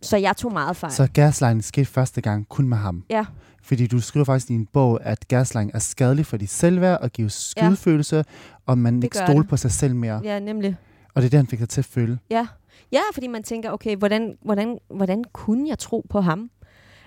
Så 0.02 0.16
jeg 0.16 0.36
tog 0.36 0.52
meget 0.52 0.76
fejl. 0.76 0.92
Så 0.92 1.08
gaslighting 1.14 1.64
skete 1.64 1.86
første 1.86 2.20
gang 2.20 2.48
kun 2.48 2.68
med 2.68 2.76
ham. 2.76 3.04
Ja, 3.10 3.24
Fordi 3.62 3.86
du 3.86 4.00
skriver 4.00 4.24
faktisk 4.24 4.50
i 4.50 4.52
din 4.52 4.66
bog, 4.66 5.00
at 5.02 5.28
gaslighting 5.28 5.70
er 5.74 5.78
skadelig 5.78 6.26
for 6.26 6.36
dit 6.36 6.50
selvværd 6.50 7.00
og 7.00 7.10
giver 7.10 7.28
skyldfølelse, 7.28 8.16
ja. 8.16 8.22
og 8.66 8.78
man 8.78 9.02
ikke 9.02 9.18
gør 9.18 9.26
stoler 9.26 9.40
det. 9.40 9.50
på 9.50 9.56
sig 9.56 9.72
selv 9.72 9.94
mere. 9.94 10.20
ja, 10.24 10.38
nemlig. 10.38 10.76
Og 11.14 11.22
det 11.22 11.28
er 11.28 11.30
det, 11.30 11.38
han 11.38 11.46
fik 11.46 11.58
dig 11.58 11.68
til 11.68 11.80
at 11.80 11.84
føle. 11.84 12.18
Ja. 12.30 12.46
ja, 12.92 13.00
fordi 13.12 13.26
man 13.26 13.42
tænker, 13.42 13.70
okay, 13.70 13.96
hvordan, 13.96 14.36
hvordan, 14.44 14.78
hvordan 14.94 15.24
kunne 15.32 15.68
jeg 15.68 15.78
tro 15.78 16.06
på 16.10 16.20
ham? 16.20 16.50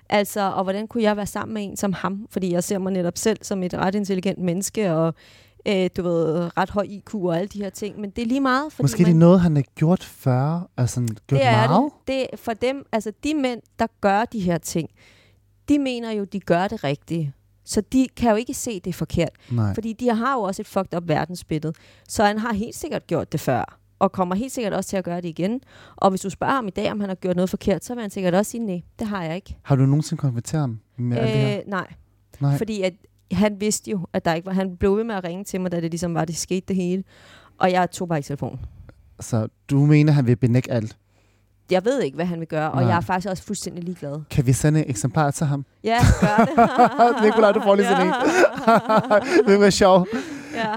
Altså, 0.10 0.52
og 0.52 0.64
hvordan 0.64 0.88
kunne 0.88 1.04
jeg 1.04 1.18
være 1.18 1.26
sammen 1.26 1.54
med 1.54 1.64
en 1.64 1.78
som 1.78 1.94
ham? 1.94 2.28
Fordi 2.30 2.54
jeg 2.54 2.64
ser 2.64 2.78
mig 2.78 2.94
netop 2.94 3.18
selv 3.18 3.38
som 3.42 3.64
et 3.64 3.74
ret 3.74 3.96
intelligent 3.96 4.40
menneske, 4.40 4.94
og 4.94 5.14
øh, 5.68 5.90
du 5.98 6.04
ved, 6.04 6.58
ret 6.58 6.70
høj 6.70 6.84
IQ 6.90 7.16
og 7.16 7.38
alle 7.38 7.48
de 7.48 7.64
her 7.64 7.70
ting. 7.70 8.00
Men 8.00 8.10
det 8.10 8.22
er 8.22 8.26
lige 8.26 8.42
meget, 8.42 8.74
fordi 8.74 8.84
Måske 8.84 9.02
man, 9.02 9.06
det 9.06 9.14
er 9.16 9.20
noget, 9.20 9.42
han 9.42 9.56
har 9.56 9.64
gjort 9.76 10.04
før, 10.04 10.70
altså 10.78 11.02
gjort 11.02 11.40
det 11.40 11.46
er 11.48 11.68
meget. 11.68 11.92
det. 12.08 12.08
det. 12.08 12.28
er 12.34 12.38
For 12.38 12.54
dem, 12.54 12.86
altså 12.92 13.12
de 13.24 13.34
mænd, 13.34 13.62
der 13.80 13.88
gør 14.02 14.26
de 14.26 14.40
her 14.40 14.58
ting, 14.58 14.90
de 15.70 15.80
mener 15.80 16.12
jo, 16.12 16.24
de 16.24 16.40
gør 16.40 16.68
det 16.68 16.84
rigtige. 16.84 17.34
Så 17.66 17.82
de 17.82 18.08
kan 18.18 18.30
jo 18.30 18.36
ikke 18.36 18.54
se, 18.54 18.80
det 18.80 18.88
er 18.90 18.94
forkert. 18.94 19.30
Nej. 19.52 19.74
Fordi 19.74 19.94
de 19.94 20.16
har 20.16 20.34
jo 20.36 20.42
også 20.42 20.62
et 20.62 20.68
fucked 20.68 20.98
up 20.98 21.08
verdensbillede. 21.08 21.74
Så 22.08 22.24
han 22.24 22.38
har 22.38 22.54
helt 22.54 22.76
sikkert 22.76 23.08
gjort 23.08 23.32
det 23.32 23.40
før. 23.40 23.78
Og 24.00 24.12
kommer 24.12 24.36
helt 24.36 24.52
sikkert 24.52 24.74
også 24.74 24.90
til 24.90 24.98
at 24.98 25.04
gøre 25.04 25.22
det 25.22 25.28
igen. 25.30 25.62
Og 25.96 26.10
hvis 26.10 26.22
du 26.22 26.30
spørger 26.30 26.54
ham 26.54 26.68
i 26.68 26.72
dag, 26.72 26.92
om 26.92 27.00
han 27.00 27.10
har 27.10 27.16
gjort 27.16 27.36
noget 27.36 27.50
forkert, 27.50 27.86
så 27.86 27.94
vil 27.96 28.02
han 28.02 28.10
sikkert 28.12 28.34
også 28.34 28.52
sige, 28.52 28.66
nej, 28.66 28.82
det 29.00 29.08
har 29.08 29.24
jeg 29.24 29.36
ikke. 29.36 29.58
Har 29.64 29.76
du 29.76 29.86
nogensinde 29.86 30.22
konfronteret 30.22 30.62
ham 30.62 30.80
med 30.98 31.18
øh, 31.18 31.24
alt 31.24 31.34
det 31.34 31.42
her? 31.42 31.58
Øh, 31.60 31.64
nej, 31.68 31.88
Nej. 32.40 32.58
fordi 32.58 32.82
at 32.82 32.94
han 33.32 33.62
vidste 33.62 33.92
jo, 33.92 34.08
at 34.14 34.26
der 34.26 34.34
ikke 34.34 34.46
var... 34.46 34.54
Han 34.54 34.78
blev 34.78 34.98
ved 34.98 35.04
med 35.04 35.16
at 35.16 35.24
ringe 35.24 35.44
til 35.44 35.62
mig, 35.62 35.72
da 35.72 35.82
det 35.82 35.92
ligesom 35.92 36.14
var, 36.14 36.26
det 36.26 36.38
skete 36.38 36.66
det 36.68 36.76
hele. 36.76 37.04
Og 37.60 37.72
jeg 37.72 37.92
tog 37.92 38.08
bare 38.08 38.20
ikke 38.20 38.28
telefonen. 38.28 38.60
Så 39.20 39.48
du 39.70 39.86
mener, 39.86 40.14
han 40.14 40.28
vil 40.28 40.36
benægte 40.36 40.72
alt? 40.72 40.98
Jeg 41.72 41.86
ved 41.86 42.02
ikke, 42.02 42.16
hvad 42.16 42.26
han 42.26 42.40
vil 42.40 42.48
gøre, 42.48 42.72
og 42.72 42.82
Nej. 42.82 42.90
jeg 42.90 42.98
er 42.98 43.02
faktisk 43.02 43.30
også 43.30 43.44
fuldstændig 43.44 43.84
ligeglad. 43.84 44.22
Kan 44.30 44.46
vi 44.46 44.54
sende 44.54 44.80
et 44.80 44.90
eksemplar 44.90 45.32
til 45.32 45.46
ham? 45.48 45.66
Ja, 45.84 45.98
gør 46.22 46.46
det. 46.46 47.24
Nikolaj, 47.26 47.52
du 47.52 47.62
får 47.62 47.76
lige 47.76 47.86
sådan 47.88 48.08
en. 48.08 48.14
det 49.48 49.60
være 49.60 49.72
sjovt. 49.72 50.10
ja. 50.56 50.74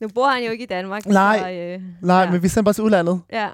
Nu 0.00 0.08
bor 0.14 0.26
han 0.28 0.44
jo 0.44 0.50
ikke 0.50 0.64
i 0.64 0.66
Danmark. 0.66 1.06
Nej. 1.06 1.38
Så, 1.38 1.50
øh, 1.50 1.82
Nej, 2.02 2.16
ja. 2.16 2.30
men 2.30 2.42
vi 2.42 2.48
sender 2.48 2.64
bare 2.64 2.72
til 2.74 2.84
udlandet. 2.84 3.20
Ja, 3.32 3.48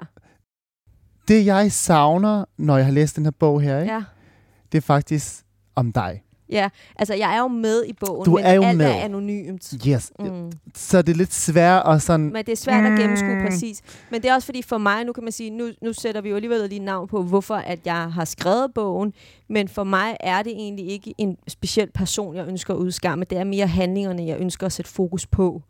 Det, 1.27 1.45
jeg 1.45 1.71
savner, 1.71 2.45
når 2.57 2.77
jeg 2.77 2.85
har 2.85 2.93
læst 2.93 3.15
den 3.15 3.23
her 3.23 3.31
bog 3.31 3.61
her, 3.61 3.79
ikke? 3.79 3.93
ja. 3.93 4.03
det 4.71 4.77
er 4.77 4.81
faktisk 4.81 5.43
om 5.75 5.91
dig. 5.93 6.21
Ja, 6.49 6.69
altså 6.95 7.13
jeg 7.13 7.35
er 7.35 7.39
jo 7.39 7.47
med 7.47 7.83
i 7.87 7.93
bogen, 7.93 8.25
Du 8.25 8.35
men 8.35 8.45
er 8.45 8.53
jo 8.53 8.63
alt 8.63 8.77
med. 8.77 8.85
er 8.85 8.93
anonymt. 8.93 9.73
Yes. 9.87 10.11
Mm. 10.19 10.51
Så 10.75 11.01
det 11.01 11.13
er 11.13 11.17
lidt 11.17 11.33
svært 11.33 11.83
at 11.87 12.01
sådan... 12.01 12.25
Men 12.33 12.45
det 12.45 12.51
er 12.51 12.55
svært 12.55 12.85
at 12.91 12.99
gennemskue 12.99 13.35
Mm. 13.35 13.41
præcis. 13.45 13.81
Men 14.11 14.21
det 14.21 14.29
er 14.29 14.33
også 14.33 14.45
fordi 14.45 14.61
for 14.61 14.77
mig, 14.77 15.03
nu 15.05 15.13
kan 15.13 15.23
man 15.23 15.31
sige, 15.31 15.49
nu, 15.49 15.69
nu 15.81 15.93
sætter 15.93 16.21
vi 16.21 16.29
jo 16.29 16.35
alligevel 16.35 16.69
lige 16.69 16.79
navn 16.79 17.07
på, 17.07 17.23
hvorfor 17.23 17.55
at 17.55 17.79
jeg 17.85 18.11
har 18.13 18.25
skrevet 18.25 18.73
bogen. 18.73 19.13
Men 19.49 19.67
for 19.67 19.83
mig 19.83 20.17
er 20.19 20.41
det 20.43 20.51
egentlig 20.51 20.87
ikke 20.89 21.13
en 21.17 21.37
speciel 21.47 21.91
person, 21.91 22.35
jeg 22.35 22.47
ønsker 22.47 22.73
at 22.73 22.77
udskamme. 22.77 23.25
Det 23.25 23.37
er 23.37 23.43
mere 23.43 23.67
handlingerne, 23.67 24.25
jeg 24.25 24.37
ønsker 24.39 24.65
at 24.65 24.71
sætte 24.71 24.91
fokus 24.91 25.27
på. 25.27 25.61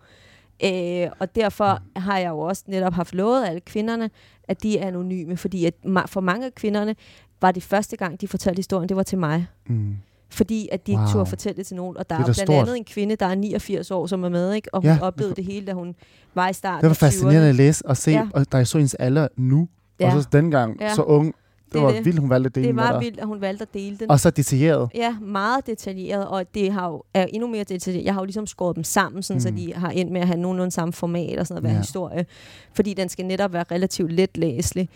Øh, 0.66 1.08
og 1.20 1.36
derfor 1.36 1.80
har 1.96 2.18
jeg 2.18 2.30
jo 2.30 2.40
også 2.40 2.64
netop 2.68 2.94
haft 2.94 3.14
lovet 3.16 3.46
alle 3.48 3.60
kvinderne, 3.62 4.10
at 4.48 4.64
de 4.64 4.78
er 4.78 4.88
anonyme, 4.88 5.38
fordi 5.38 5.66
at 5.66 5.74
for 6.08 6.22
mange 6.22 6.46
af 6.46 6.56
kvinderne 6.56 6.96
var 7.42 7.52
det 7.52 7.64
første 7.64 7.98
gang, 7.98 8.22
de 8.22 8.28
fortalte 8.28 8.60
historien, 8.60 8.90
det 8.90 8.98
var 8.98 9.04
til 9.04 9.18
mig. 9.18 9.48
Mm. 9.68 9.96
Fordi 10.30 10.70
at 10.72 10.88
de 10.88 10.92
ikke 10.92 11.02
Wow. 11.02 11.12
turde 11.12 11.26
fortælle 11.26 11.58
det 11.58 11.68
til 11.68 11.76
nogen. 11.76 11.98
Og 11.98 12.10
der 12.10 12.16
Det 12.16 12.22
er, 12.24 12.30
er 12.30 12.34
blandt 12.34 12.40
stort. 12.40 12.62
andet 12.62 12.78
en 12.78 12.84
kvinde, 12.84 13.16
der 13.16 13.26
er 13.26 13.36
89 13.36 13.92
år, 13.92 14.08
som 14.08 14.24
er 14.24 14.30
med, 14.30 14.54
ikke? 14.54 14.74
og 14.74 14.82
hun 14.82 14.92
Ja, 14.92 14.98
oplevede 15.02 15.36
det 15.36 15.46
hele, 15.46 15.66
da 15.68 15.74
hun 15.74 15.96
var 16.36 16.50
i 16.50 16.54
starten 16.54 16.82
Det 16.82 16.84
var 16.84 16.90
af 16.90 16.96
20'erne. 16.96 17.00
fascinerende 17.06 17.50
at 17.50 17.56
læse 17.56 17.86
og 17.86 17.98
se, 17.98 18.12
Ja. 18.12 18.28
og 18.34 18.52
da 18.52 18.58
jeg 18.58 18.68
så 18.68 18.78
hendes 18.78 18.94
alder 18.94 19.28
nu, 19.38 19.68
Ja. 20.00 20.16
og 20.16 20.24
så 20.24 20.30
dengang 20.32 20.78
Ja. 20.82 20.94
så 20.96 21.02
ung, 21.04 21.26
det, 21.26 21.74
Det 21.74 21.82
var 21.82 21.92
det. 21.92 22.06
vildt, 22.06 22.20
hun 22.20 22.30
valgte 22.30 22.48
at 22.48 22.56
dele 22.56 22.68
Det 22.68 22.76
var 22.76 23.00
vildt, 23.00 23.20
at 23.20 23.28
hun 23.28 23.42
valgte 23.42 23.62
at 23.62 23.74
dele 23.74 23.98
den. 23.98 24.12
Og 24.12 24.20
så 24.20 24.30
detaljeret. 24.30 24.90
Ja, 24.96 25.16
meget 25.22 25.68
detaljeret, 25.68 26.28
og 26.28 26.46
det 26.54 26.72
har 26.72 26.88
jo, 26.90 27.04
er 27.14 27.26
endnu 27.26 27.48
mere 27.48 27.64
detaljeret. 27.64 28.06
Jeg 28.06 28.14
har 28.14 28.22
jo 28.22 28.26
ligesom 28.26 28.48
skåret 28.48 28.76
dem 28.76 28.84
sammen, 28.84 29.24
sådan, 29.24 29.38
mm. 29.38 29.42
så 29.42 29.50
Mm. 29.50 29.56
de 29.56 29.74
har 29.74 29.90
endt 29.90 30.12
med 30.12 30.22
at 30.22 30.28
have 30.28 30.40
nogenlunde 30.40 30.72
samme 30.72 30.94
format 30.94 31.40
og 31.40 31.48
sådan 31.48 31.62
noget, 31.64 31.72
hver 31.72 31.76
Ja. 31.78 31.82
historie. 31.82 32.26
Fordi 32.74 32.94
den 32.94 33.10
skal 33.10 33.26
netop 33.26 33.54
være 33.54 33.66
relativt 33.72 34.12
let 34.12 34.38
læselig. 34.38 34.90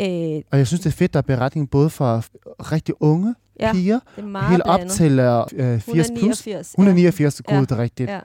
Øh, 0.00 0.42
Og 0.50 0.58
jeg 0.58 0.66
synes, 0.66 0.80
det 0.80 0.86
er 0.86 0.96
fedt, 0.96 1.12
der 1.12 1.18
er 1.18 1.22
beretning 1.22 1.70
både 1.70 1.90
for 1.90 2.24
rigtig 2.72 2.94
unge 3.00 3.34
ja, 3.60 3.72
piger, 3.72 4.00
er 4.16 4.48
helt 4.50 4.62
op 4.62 4.78
blandet. 4.78 4.94
til 4.96 5.20
uh, 5.20 5.26
uh, 5.26 5.68
Hun 5.70 5.80
80 5.80 6.10
er 6.10 6.14
plus. 6.14 6.46
89. 6.46 6.74
Hun 6.76 6.86
er 6.86 6.90
ja. 6.90 6.94
89, 6.94 7.42
gud, 7.42 7.54
Ja. 7.54 7.60
det 7.60 7.70
er 7.70 7.78
rigtigt. 7.78 8.10
Ja. 8.10 8.20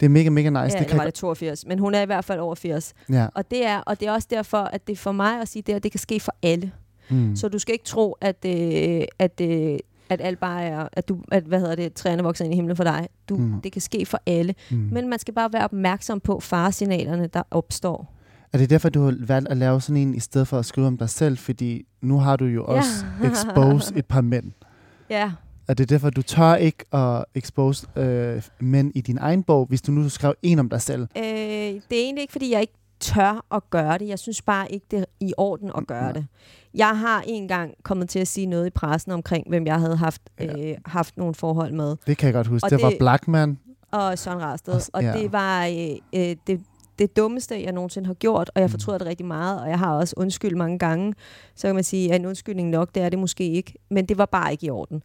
Det 0.00 0.06
er 0.06 0.10
mega, 0.10 0.30
mega 0.30 0.48
nice. 0.50 0.60
Ja, 0.60 0.68
det 0.82 0.86
kan 0.88 0.98
var 0.98 1.04
det 1.04 1.14
82, 1.14 1.66
men 1.66 1.78
hun 1.78 1.94
er 1.94 2.02
i 2.02 2.06
hvert 2.06 2.24
fald 2.24 2.40
over 2.40 2.54
80. 2.54 2.94
Ja. 3.12 3.26
Og 3.34 3.50
det 3.50 3.66
er, 3.66 3.78
og 3.78 4.00
det 4.00 4.08
er 4.08 4.12
også 4.12 4.28
derfor, 4.30 4.58
at 4.58 4.86
det 4.86 4.92
er 4.92 4.96
for 4.96 5.12
mig 5.12 5.40
at 5.40 5.48
sige, 5.48 5.62
det, 5.66 5.72
at 5.72 5.82
det 5.82 5.90
kan 5.92 6.00
ske 6.00 6.20
for 6.20 6.34
alle. 6.42 6.72
Mm. 7.10 7.36
Så 7.36 7.48
du 7.48 7.58
skal 7.58 7.72
ikke 7.72 7.84
tro, 7.84 8.16
at, 8.20 8.36
øh, 8.46 9.02
at, 9.18 9.40
øh, 9.40 9.78
at 10.08 10.20
alt 10.20 10.38
bare 10.40 10.62
er, 10.64 10.88
at 10.92 11.08
du, 11.08 11.18
at, 11.32 11.42
hvad 11.44 11.60
hedder 11.60 11.74
det, 11.74 11.92
træerne 11.94 12.22
vokser 12.22 12.44
ind 12.44 12.54
i 12.54 12.56
himlen 12.56 12.76
for 12.76 12.84
dig. 12.84 13.08
Du, 13.28 13.36
mm. 13.36 13.60
Det 13.60 13.72
kan 13.72 13.82
ske 13.82 14.06
for 14.06 14.20
alle. 14.26 14.54
mm. 14.70 14.76
Men 14.92 15.08
man 15.08 15.18
skal 15.18 15.34
bare 15.34 15.52
være 15.52 15.64
opmærksom 15.64 16.20
på 16.20 16.40
faresignalerne, 16.40 17.26
der 17.26 17.42
opstår. 17.50 18.12
Er 18.52 18.58
det 18.58 18.70
derfor, 18.70 18.88
du 18.88 19.04
har 19.04 19.14
valgt 19.20 19.48
at 19.48 19.56
lave 19.56 19.80
sådan 19.80 19.96
en, 19.96 20.14
i 20.14 20.20
stedet 20.20 20.48
for 20.48 20.58
at 20.58 20.66
skrive 20.66 20.86
om 20.86 20.96
dig 20.98 21.10
selv? 21.10 21.38
Fordi 21.38 21.86
nu 22.02 22.18
har 22.18 22.36
du 22.36 22.44
jo 22.44 22.64
også 22.64 22.88
Ja. 23.22 23.30
exposed 23.30 23.96
et 23.96 24.06
par 24.06 24.20
mænd. 24.20 24.52
Ja, 25.10 25.32
Er 25.68 25.74
det 25.74 25.88
derfor, 25.88 26.10
du 26.10 26.22
tør 26.22 26.54
ikke 26.54 26.94
at 26.94 27.24
expose 27.34 27.86
øh, 27.96 28.42
mænd 28.60 28.92
i 28.94 29.00
din 29.00 29.18
egen 29.20 29.42
bog, 29.42 29.66
hvis 29.66 29.82
du 29.82 29.92
nu 29.92 30.08
skrev 30.08 30.34
en 30.42 30.58
om 30.58 30.68
dig 30.68 30.80
selv? 30.82 31.02
øh, 31.16 31.22
det 31.22 31.72
er 31.72 31.80
egentlig 31.92 32.20
ikke, 32.22 32.32
fordi 32.32 32.52
jeg 32.52 32.60
ikke 32.60 32.72
tør 33.00 33.44
at 33.54 33.70
gøre 33.70 33.98
det. 33.98 34.08
Jeg 34.08 34.18
synes 34.18 34.42
bare 34.42 34.72
ikke, 34.72 34.86
det 34.90 34.98
er 34.98 35.04
i 35.20 35.32
orden 35.36 35.70
at 35.76 35.86
gøre 35.86 36.02
Nej. 36.02 36.12
det. 36.12 36.26
Jeg 36.74 36.98
har 36.98 37.22
en 37.26 37.48
gang 37.48 37.74
kommet 37.82 38.08
til 38.08 38.18
at 38.18 38.28
sige 38.28 38.46
noget 38.46 38.66
i 38.66 38.70
pressen 38.70 39.12
omkring, 39.12 39.48
hvem 39.48 39.66
jeg 39.66 39.80
havde 39.80 39.96
haft, 39.96 40.22
Ja. 40.40 40.70
øh, 40.70 40.76
haft 40.86 41.16
nogle 41.16 41.34
forhold 41.34 41.72
med. 41.72 41.96
Det 42.06 42.16
kan 42.18 42.26
jeg 42.26 42.34
godt 42.34 42.46
huske. 42.46 42.66
Og 42.66 42.70
det, 42.70 42.82
var 42.82 42.88
det- 42.88 42.98
Blackman. 42.98 43.58
Og 43.92 44.18
Søren 44.18 44.40
Rasted. 44.42 44.80
Og 44.92 45.02
ja. 45.02 45.12
og 45.12 45.18
det 45.18 45.32
var 45.32 45.66
øh, 45.66 45.96
øh, 46.14 46.36
det, 46.46 46.60
det 46.98 47.16
dummeste, 47.16 47.62
jeg 47.62 47.72
nogensinde 47.72 48.06
har 48.06 48.14
gjort, 48.14 48.50
og 48.54 48.60
jeg 48.60 48.66
Mm. 48.66 48.70
fortryder 48.70 48.98
det 48.98 49.06
rigtig 49.06 49.26
meget, 49.26 49.60
og 49.60 49.68
jeg 49.68 49.78
har 49.78 49.94
også 49.96 50.14
undskyld 50.16 50.54
mange 50.56 50.78
gange. 50.78 51.14
Så 51.54 51.68
kan 51.68 51.74
man 51.74 51.84
sige, 51.84 52.12
at 52.12 52.20
en 52.20 52.26
undskyldning 52.26 52.70
nok, 52.70 52.94
det 52.94 53.02
er 53.02 53.08
det 53.08 53.18
måske 53.18 53.52
ikke. 53.52 53.74
Men 53.90 54.06
det 54.06 54.18
var 54.18 54.26
bare 54.26 54.52
ikke 54.52 54.66
i 54.66 54.70
orden. 54.70 55.02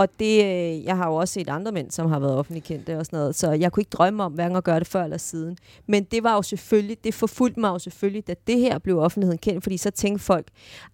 Og 0.00 0.08
det, 0.18 0.44
øh, 0.44 0.84
jeg 0.84 0.96
har 0.96 1.06
jo 1.08 1.14
også 1.14 1.34
set 1.34 1.48
andre 1.48 1.72
mænd, 1.72 1.90
som 1.90 2.10
har 2.10 2.18
været 2.18 2.36
offentligt 2.36 2.66
kendte 2.66 2.98
og 2.98 3.06
sådan 3.06 3.18
noget, 3.18 3.34
så 3.34 3.52
jeg 3.52 3.72
kunne 3.72 3.80
ikke 3.80 3.90
drømme 3.90 4.22
om 4.24 4.32
hverken 4.32 4.56
at 4.56 4.64
gøre 4.64 4.78
det 4.78 4.86
før 4.86 5.04
eller 5.04 5.16
siden. 5.18 5.56
Men 5.86 6.04
det 6.04 6.22
var 6.22 6.34
jo 6.34 6.42
selvfølgelig, 6.42 7.04
det 7.04 7.14
forfulgte 7.14 7.60
mig 7.60 7.68
jo 7.68 7.78
selvfølgelig, 7.78 8.26
da 8.26 8.34
det 8.46 8.58
her 8.58 8.78
blev 8.78 8.98
offentligheden 8.98 9.38
kendt, 9.38 9.62
fordi 9.62 9.76
så 9.76 9.90
tænkte 9.90 10.24
folk, 10.24 10.46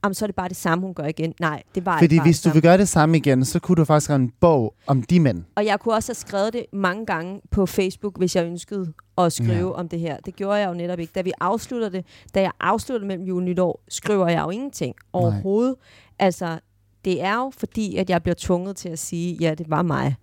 jamen 0.04 0.14
så 0.14 0.24
er 0.24 0.26
det 0.26 0.36
bare 0.36 0.48
det 0.48 0.56
samme, 0.56 0.84
hun 0.84 0.94
gør 0.94 1.04
igen. 1.04 1.34
Nej, 1.40 1.62
det 1.74 1.86
var 1.86 1.98
Fordi 1.98 2.04
ikke 2.14 2.16
bare 2.20 2.26
hvis 2.26 2.40
du 2.40 2.50
vil 2.50 2.62
gøre 2.62 2.78
det 2.78 2.88
samme 2.88 3.16
igen, 3.16 3.44
så 3.44 3.60
kunne 3.60 3.76
du 3.76 3.84
faktisk 3.84 4.04
skrive 4.04 4.16
en 4.16 4.32
bog 4.40 4.74
om 4.86 5.02
de 5.02 5.20
mænd. 5.20 5.44
Og 5.56 5.64
jeg 5.66 5.80
kunne 5.80 5.94
også 5.94 6.08
have 6.10 6.14
skrevet 6.14 6.52
det 6.52 6.66
mange 6.72 7.06
gange 7.06 7.40
på 7.50 7.66
Facebook, 7.66 8.18
hvis 8.18 8.36
jeg 8.36 8.44
ønskede 8.46 8.92
at 9.18 9.32
skrive 9.32 9.68
Ja. 9.68 9.70
om 9.72 9.88
det 9.88 10.00
her. 10.00 10.16
Det 10.26 10.36
gjorde 10.36 10.54
jeg 10.60 10.68
jo 10.68 10.74
netop 10.74 10.98
ikke. 10.98 11.12
Da 11.14 11.22
vi 11.22 11.32
afslutter 11.40 11.88
det, 11.88 12.04
da 12.34 12.40
jeg 12.40 12.50
afslutter 12.60 13.06
mellem 13.06 13.26
jul 13.26 13.42
og 13.42 13.44
nytår, 13.48 13.82
skriver 13.88 14.28
jeg 14.28 14.42
jo 14.44 14.50
ingenting 14.50 14.94
overhovedet. 15.12 15.74
Altså, 16.18 16.58
det 17.06 17.22
er 17.22 17.34
jo 17.36 17.52
fordi, 17.58 17.96
at 17.96 18.10
jeg 18.10 18.22
bliver 18.22 18.34
tvunget 18.38 18.76
til 18.76 18.88
at 18.88 18.98
sige, 18.98 19.36
ja, 19.40 19.54
det 19.54 19.70
var 19.70 19.82
mig, 19.82 20.14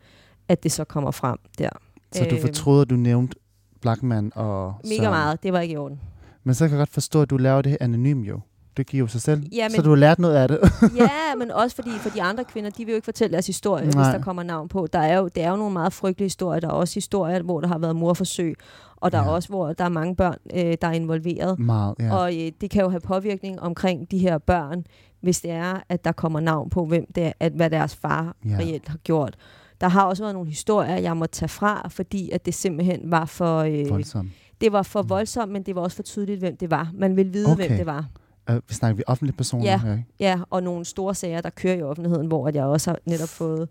at 0.47 0.63
det 0.63 0.71
så 0.71 0.83
kommer 0.83 1.11
frem 1.11 1.37
der. 1.57 1.69
Så 2.11 2.23
du 2.29 2.35
Øhm. 2.35 2.41
fortrød, 2.41 2.81
at 2.81 2.89
du 2.89 2.95
nævnte 2.95 3.35
Blackman 3.81 4.31
og 4.35 4.73
Mega 4.83 4.95
Søren. 4.95 5.09
meget. 5.09 5.43
Det 5.43 5.53
var 5.53 5.59
ikke 5.59 5.73
i 5.73 5.77
orden. 5.77 5.99
Men 6.43 6.55
så 6.55 6.65
kan 6.67 6.71
jeg 6.71 6.79
godt 6.79 6.89
forstå, 6.89 7.21
at 7.21 7.29
du 7.29 7.37
laver 7.37 7.61
det 7.61 7.77
anonym 7.81 8.21
jo. 8.21 8.39
Det 8.77 8.87
giver 8.87 9.01
jo 9.03 9.07
sig 9.07 9.21
selv. 9.21 9.43
Ja, 9.55 9.69
Så 9.69 9.77
men- 9.77 9.83
du 9.83 9.89
har 9.89 9.95
lært 9.97 10.19
noget 10.19 10.35
af 10.35 10.47
det. 10.47 10.59
ja, 10.97 11.35
men 11.37 11.51
også 11.51 11.75
fordi 11.75 11.89
for 11.89 12.09
de 12.09 12.21
andre 12.21 12.43
kvinder, 12.43 12.69
de 12.69 12.85
vil 12.85 12.91
jo 12.91 12.95
ikke 12.95 13.05
fortælle 13.05 13.33
deres 13.33 13.47
historie, 13.47 13.85
Nej. 13.85 14.03
hvis 14.03 14.15
der 14.15 14.21
kommer 14.23 14.43
navn 14.43 14.67
på. 14.67 14.87
Der 14.93 14.99
er 14.99 15.17
jo, 15.17 15.27
det 15.27 15.43
er 15.43 15.49
jo 15.49 15.55
nogle 15.55 15.73
meget 15.73 15.93
frygtelige 15.93 16.25
historier. 16.25 16.59
Der 16.59 16.67
er 16.67 16.71
også 16.71 16.93
historier, 16.95 17.41
hvor 17.43 17.61
der 17.61 17.67
har 17.67 17.77
været 17.77 17.95
morforsøg, 17.95 18.55
og 18.95 19.11
der 19.11 19.17
Ja. 19.17 19.23
er 19.23 19.29
også, 19.29 19.49
hvor 19.49 19.73
der 19.73 19.83
er 19.85 19.89
mange 19.89 20.15
børn, 20.15 20.37
øh, 20.53 20.77
der 20.81 20.87
er 20.87 20.91
involveret. 20.91 21.59
Meget. 21.59 21.95
Ja. 21.99 22.15
Og 22.15 22.35
øh, 22.35 22.51
det 22.61 22.69
kan 22.69 22.81
jo 22.83 22.89
have 22.89 23.01
påvirkning 23.01 23.61
omkring 23.61 24.11
de 24.11 24.17
her 24.17 24.37
børn, 24.37 24.83
hvis 25.23 25.41
det 25.41 25.51
er, 25.51 25.73
at 25.89 26.05
der 26.05 26.11
kommer 26.11 26.39
navn 26.39 26.69
på, 26.69 26.85
hvem 26.85 27.05
det 27.15 27.23
er, 27.23 27.31
at, 27.39 27.51
hvad 27.53 27.69
deres 27.69 27.95
far 27.95 28.35
Ja. 28.45 28.57
reelt 28.59 28.87
har 28.87 28.97
gjort. 28.97 29.35
Der 29.81 29.87
har 29.87 30.05
også 30.05 30.23
været 30.23 30.33
nogle 30.35 30.49
historier, 30.49 30.95
jeg 30.97 31.17
må 31.17 31.25
tage 31.25 31.49
fra, 31.49 31.87
fordi 31.89 32.29
at 32.31 32.45
det 32.45 32.53
simpelthen 32.53 33.11
var 33.11 33.25
for, 33.25 33.57
øh, 33.59 33.89
Voldsomt. 33.89 34.31
det 34.61 34.71
var 34.71 34.81
for 34.83 35.01
voldsomt, 35.01 35.51
men 35.51 35.63
det 35.63 35.75
var 35.75 35.81
også 35.81 35.95
for 35.95 36.03
tydeligt, 36.03 36.39
hvem 36.39 36.57
det 36.57 36.71
var. 36.71 36.91
Man 36.93 37.15
ville 37.15 37.31
vide, 37.31 37.51
Okay. 37.51 37.67
hvem 37.67 37.77
det 37.77 37.85
var. 37.85 38.05
Uh, 38.51 38.55
vi 38.69 38.73
snakker 38.73 38.95
vi 38.97 39.03
offentlige 39.07 39.37
personer 39.37 39.63
Ja. 39.65 39.77
her, 39.79 39.91
ikke? 39.91 40.05
Ja, 40.19 40.39
og 40.49 40.63
nogle 40.63 40.85
store 40.85 41.15
sager, 41.15 41.41
der 41.41 41.49
kører 41.49 41.75
i 41.75 41.81
offentligheden, 41.81 42.27
hvor 42.27 42.47
at 42.47 42.55
jeg 42.55 42.63
også 42.65 42.89
har 42.89 42.97
netop 43.05 43.29
fået. 43.29 43.69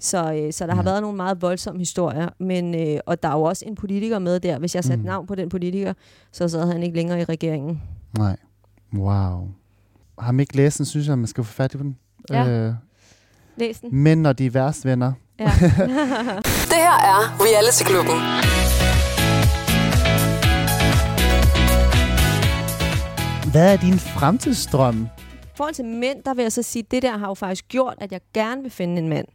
Så, 0.00 0.34
øh, 0.34 0.52
så 0.52 0.66
der 0.66 0.74
har 0.74 0.82
Ja. 0.82 0.88
været 0.90 1.02
nogle 1.02 1.16
meget 1.16 1.42
voldsomme 1.42 1.78
historier, 1.78 2.28
men, 2.40 2.74
øh, 2.74 3.00
og 3.06 3.22
der 3.22 3.28
er 3.28 3.32
jo 3.36 3.42
også 3.42 3.64
en 3.66 3.74
politiker 3.74 4.18
med 4.18 4.40
der. 4.40 4.58
Hvis 4.58 4.74
jeg 4.74 4.84
satte 4.84 5.02
mm. 5.02 5.06
navn 5.06 5.26
på 5.26 5.34
den 5.34 5.48
politiker, 5.48 5.92
så 6.32 6.48
sad 6.48 6.72
han 6.72 6.82
ikke 6.82 6.96
længere 6.96 7.20
i 7.20 7.24
regeringen. 7.24 7.82
Nej. 8.18 8.36
Wow. 8.94 9.48
Har 10.22 10.32
man 10.32 10.40
ikke 10.40 10.56
læst 10.56 10.78
den, 10.78 10.86
synes 10.86 11.08
jeg, 11.08 11.18
man 11.18 11.26
skal 11.26 11.44
få 11.44 11.52
fat 11.52 11.74
i 11.74 11.78
den. 11.78 11.96
Ja. 12.30 12.48
Øh, 12.48 12.74
Læs 13.56 13.80
den. 13.80 13.88
men 13.96 14.18
når 14.22 14.32
de 14.32 14.46
er 14.46 14.50
værst 14.50 14.84
venner. 14.84 15.12
Ja. 15.38 15.44
Det 16.70 16.78
her 16.78 16.96
er 17.12 17.36
Reality 17.40 17.82
Klubben. 17.84 18.18
Hvad 23.52 23.72
er 23.72 23.76
din 23.76 23.98
fremtidsdrøm? 23.98 25.08
I 25.42 25.56
forhold 25.56 25.74
til 25.74 25.84
mænd, 25.84 26.22
der 26.24 26.34
vil 26.34 26.42
jeg 26.42 26.52
så 26.52 26.62
sige, 26.62 26.84
det 26.90 27.02
der 27.02 27.18
har 27.18 27.28
jo 27.28 27.34
faktisk 27.34 27.68
gjort, 27.68 27.94
at 27.98 28.12
jeg 28.12 28.20
gerne 28.34 28.62
vil 28.62 28.70
finde 28.70 28.98
en 29.02 29.08
mand. 29.08 29.26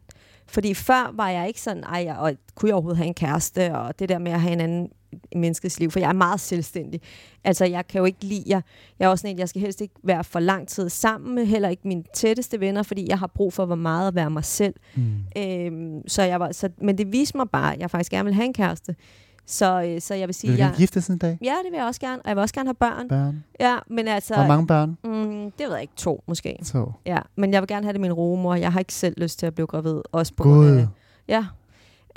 Fordi 0.47 0.73
før 0.73 1.11
var 1.13 1.29
jeg 1.29 1.47
ikke 1.47 1.61
sådan, 1.61 1.83
ej, 1.83 2.03
jeg, 2.05 2.15
og 2.17 2.33
kunne 2.55 2.67
jeg 2.69 2.73
overhovedet 2.75 2.97
have 2.97 3.07
en 3.07 3.13
kæreste, 3.13 3.75
og 3.75 3.99
det 3.99 4.09
der 4.09 4.17
med 4.17 4.31
at 4.31 4.41
have 4.41 4.53
en 4.53 4.61
anden 4.61 4.89
menneskets 5.35 5.79
liv, 5.79 5.91
for 5.91 5.99
jeg 5.99 6.09
er 6.09 6.13
meget 6.13 6.39
selvstændig. 6.39 7.01
Altså, 7.43 7.65
jeg 7.65 7.87
kan 7.87 7.99
jo 7.99 8.05
ikke 8.05 8.23
lide, 8.25 8.43
jeg, 8.47 8.61
jeg 8.99 9.05
er 9.05 9.09
også 9.09 9.21
sådan 9.21 9.35
en, 9.35 9.39
jeg 9.39 9.49
skal 9.49 9.61
helst 9.61 9.81
ikke 9.81 9.93
være 10.03 10.23
for 10.23 10.39
lang 10.39 10.67
tid 10.67 10.89
sammen 10.89 11.35
med, 11.35 11.45
heller 11.45 11.69
ikke 11.69 11.87
mine 11.87 12.03
tætteste 12.13 12.59
venner, 12.59 12.83
fordi 12.83 13.05
jeg 13.09 13.19
har 13.19 13.27
brug 13.27 13.53
for, 13.53 13.65
hvor 13.65 13.75
meget 13.75 14.07
at 14.07 14.15
være 14.15 14.29
mig 14.29 14.45
selv. 14.45 14.73
Mm. 14.95 15.03
Øhm, 15.37 16.07
så 16.07 16.23
jeg 16.23 16.39
var, 16.39 16.51
så, 16.51 16.69
men 16.81 16.97
det 16.97 17.11
viste 17.11 17.37
mig 17.37 17.49
bare, 17.49 17.73
at 17.73 17.79
jeg 17.79 17.91
faktisk 17.91 18.11
gerne 18.11 18.25
vil 18.25 18.33
have 18.33 18.45
en 18.45 18.53
kæreste. 18.53 18.95
Så, 19.49 19.81
øh, 19.83 20.01
så 20.01 20.13
jeg 20.15 20.27
vil 20.27 20.33
sige, 20.35 20.51
Vil 20.51 20.57
du 20.57 20.61
jeg, 20.63 20.67
gerne 20.67 20.77
giftes 20.77 21.07
en 21.07 21.17
dag? 21.17 21.37
ja, 21.43 21.53
det 21.63 21.71
vil 21.71 21.77
jeg 21.77 21.85
også 21.85 21.99
gerne, 22.01 22.21
og 22.21 22.27
jeg 22.27 22.35
vil 22.35 22.41
også 22.41 22.55
gerne 22.55 22.67
have 22.67 22.73
børn. 22.75 23.07
Børn? 23.09 23.43
Ja, 23.59 23.77
men 23.89 24.07
altså, 24.07 24.35
Hvor 24.35 24.47
mange 24.47 24.67
børn? 24.67 24.97
mm, 25.03 25.51
det 25.51 25.65
ved 25.65 25.71
jeg 25.73 25.81
ikke, 25.81 25.93
to 25.95 26.23
måske. 26.27 26.57
Så. 26.63 26.91
Ja, 27.05 27.17
men 27.35 27.53
jeg 27.53 27.61
vil 27.61 27.67
gerne 27.67 27.85
have 27.85 27.93
det 27.93 28.01
min 28.01 28.13
rumor. 28.13 28.55
Jeg 28.55 28.71
har 28.73 28.79
ikke 28.79 28.93
selv 28.93 29.13
lyst 29.21 29.39
til 29.39 29.45
at 29.45 29.55
blive 29.55 29.67
gravid. 29.67 30.01
Også 30.11 30.33
på 30.33 30.43
grund 30.43 30.55
Gud, 30.55 30.77
af, 30.77 30.87
ja. 31.27 31.45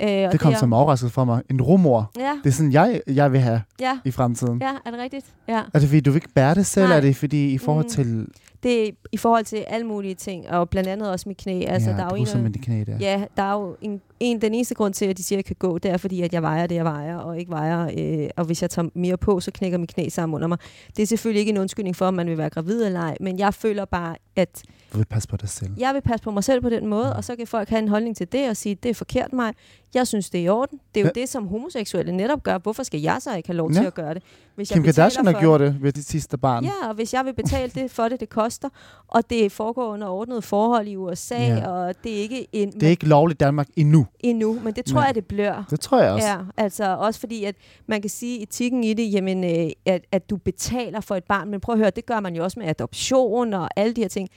Øh, 0.01 0.07
det 0.09 0.39
kom 0.39 0.53
er- 0.53 0.57
som 0.57 0.73
overraskelse 0.73 1.13
for 1.13 1.25
mig. 1.25 1.41
En 1.49 1.61
rumor. 1.61 2.11
Ja, 2.19 2.31
Det 2.43 2.49
er 2.49 2.53
sådan, 2.53 2.71
jeg, 2.71 3.01
jeg 3.07 3.31
vil 3.31 3.39
have 3.39 3.61
ja, 3.79 3.99
i 4.05 4.11
fremtiden. 4.11 4.61
ja, 4.61 4.71
er 4.85 4.91
det 4.91 4.99
rigtigt? 4.99 5.25
Ja. 5.47 5.61
Er 5.73 5.79
det 5.79 5.87
fordi, 5.89 5.99
du 5.99 6.11
vil 6.11 6.17
ikke 6.17 6.33
bære 6.35 6.55
det 6.55 6.65
selv? 6.65 6.87
Nej. 6.87 6.97
Er 6.97 7.01
det 7.01 7.15
fordi, 7.15 7.53
i 7.53 7.57
forhold 7.57 7.85
Mm. 7.85 7.89
til... 7.89 8.27
Det 8.63 8.87
er 8.87 8.91
i 9.11 9.17
forhold 9.17 9.45
til 9.45 9.55
alle 9.67 9.87
mulige 9.87 10.15
ting, 10.15 10.49
og 10.49 10.69
blandt 10.69 10.89
andet 10.89 11.11
også 11.11 11.29
mit 11.29 11.37
knæ. 11.37 11.63
Altså, 11.67 11.89
ja, 11.89 11.95
der 11.97 12.03
er 12.03 12.09
jo 12.17 12.25
en, 12.37 12.43
med 12.43 12.51
de 12.51 12.59
knæ 12.59 12.83
der. 12.87 12.97
Ja, 12.99 13.23
der 13.37 13.43
er 13.43 13.53
jo 13.53 13.75
en, 13.81 14.01
en, 14.19 14.41
den 14.41 14.53
eneste 14.53 14.75
grund 14.75 14.93
til, 14.93 15.05
at 15.05 15.17
de 15.17 15.23
siger, 15.23 15.37
at 15.37 15.37
jeg 15.37 15.45
kan 15.45 15.55
gå, 15.69 15.77
det 15.77 15.91
er 15.91 15.97
fordi, 15.97 16.21
at 16.21 16.33
jeg 16.33 16.41
vejer 16.41 16.67
det, 16.67 16.75
jeg 16.75 16.85
vejer, 16.85 17.17
og 17.17 17.39
ikke 17.39 17.51
vejer. 17.51 17.89
Øh, 17.97 18.29
og 18.37 18.45
hvis 18.45 18.61
jeg 18.61 18.69
tager 18.69 18.89
mere 18.95 19.17
på, 19.17 19.39
så 19.39 19.51
knækker 19.51 19.77
mit 19.77 19.93
knæ 19.93 20.09
sammen 20.09 20.35
under 20.35 20.47
mig. 20.47 20.57
Det 20.97 21.03
er 21.03 21.07
selvfølgelig 21.07 21.39
ikke 21.39 21.49
en 21.49 21.57
undskyldning 21.57 21.95
for, 21.95 22.05
om 22.05 22.13
man 22.13 22.27
vil 22.27 22.37
være 22.37 22.49
gravid 22.49 22.83
eller 22.85 22.99
ej, 22.99 23.15
men 23.19 23.39
jeg 23.39 23.53
føler 23.53 23.85
bare, 23.85 24.15
at 24.35 24.63
vil 24.97 25.05
passe 25.05 25.29
på 25.29 25.37
dig 25.37 25.49
selv. 25.49 25.69
jeg 25.77 25.93
vil 25.93 26.01
passe 26.01 26.23
på 26.23 26.31
mig 26.31 26.43
selv 26.43 26.61
på 26.61 26.69
den 26.69 26.87
måde, 26.87 27.05
Mm. 27.05 27.15
og 27.17 27.23
så 27.23 27.35
kan 27.35 27.47
folk 27.47 27.69
have 27.69 27.79
en 27.79 27.87
holdning 27.87 28.17
til 28.17 28.31
det 28.31 28.49
og 28.49 28.57
sige, 28.57 28.75
det 28.75 28.89
er 28.89 28.93
forkert 28.93 29.33
mig. 29.33 29.53
Jeg 29.93 30.07
synes, 30.07 30.29
det 30.29 30.39
er 30.39 30.43
i 30.45 30.49
orden. 30.49 30.79
Det 30.95 30.99
er 31.01 31.05
jo 31.05 31.11
Ja. 31.15 31.21
det, 31.21 31.29
som 31.29 31.47
homoseksuelle 31.47 32.11
netop 32.11 32.43
gør. 32.43 32.57
Hvorfor 32.57 32.83
skal 32.83 33.01
jeg 33.01 33.17
så 33.19 33.35
ikke 33.35 33.49
have 33.49 33.57
lov 33.57 33.71
Ja. 33.71 33.79
til 33.79 33.85
at 33.87 33.93
gøre 33.93 34.13
det? 34.13 34.23
Hvis 34.55 34.69
Kim 34.69 34.83
betaler 34.83 34.93
Kardashian 35.03 35.25
har 35.25 35.39
gjort 35.41 35.59
det 35.59 35.77
ved 35.81 35.91
dit 35.91 36.05
sidste 36.07 36.37
barn. 36.37 36.63
Ja, 36.65 36.71
og 36.89 36.93
hvis 36.95 37.13
jeg 37.13 37.25
vil 37.25 37.33
betale 37.33 37.71
det 37.75 37.91
for 37.91 38.07
det, 38.09 38.19
det 38.19 38.29
koster, 38.29 38.69
og 39.07 39.29
det 39.29 39.51
foregår 39.51 39.87
under 39.93 40.07
ordnede 40.07 40.41
forhold 40.41 40.87
i 40.87 40.95
USA, 40.95 41.35
Ja. 41.35 41.55
ja. 41.55 41.67
og 41.69 41.95
det 42.03 42.11
er 42.17 42.21
ikke 42.21 42.47
en, 42.51 42.71
Det 42.71 42.83
er 42.83 42.89
ikke 42.89 43.05
lovligt 43.07 43.37
i 43.37 43.43
Danmark 43.43 43.67
endnu. 43.75 44.05
endnu, 44.19 44.59
men 44.63 44.73
det 44.73 44.85
tror 44.85 44.95
Nej. 44.99 45.05
jeg, 45.05 45.15
det 45.15 45.25
bliver. 45.25 45.63
Det 45.69 45.79
tror 45.79 46.01
jeg 46.01 46.11
også. 46.11 46.27
Ja, 46.27 46.37
altså 46.57 46.95
også 46.99 47.19
fordi, 47.19 47.43
at 47.43 47.55
man 47.87 48.01
kan 48.01 48.09
sige 48.09 48.41
etikken 48.41 48.83
i 48.83 48.93
det, 48.93 49.13
jamen, 49.13 49.43
øh, 49.43 49.69
at, 49.85 50.01
at 50.11 50.29
du 50.29 50.37
betaler 50.37 51.01
for 51.01 51.15
et 51.15 51.23
barn, 51.23 51.49
men 51.49 51.59
prøv 51.61 51.73
at 51.73 51.79
høre, 51.79 51.89
det 51.89 52.05
gør 52.05 52.19
man 52.19 52.35
jo 52.35 52.43
også 52.43 52.59
med 52.59 52.67
adoption 52.67 53.53
og 53.53 53.69
alle 53.75 53.93
de 53.93 54.01
her 54.01 54.07
ting. 54.07 54.29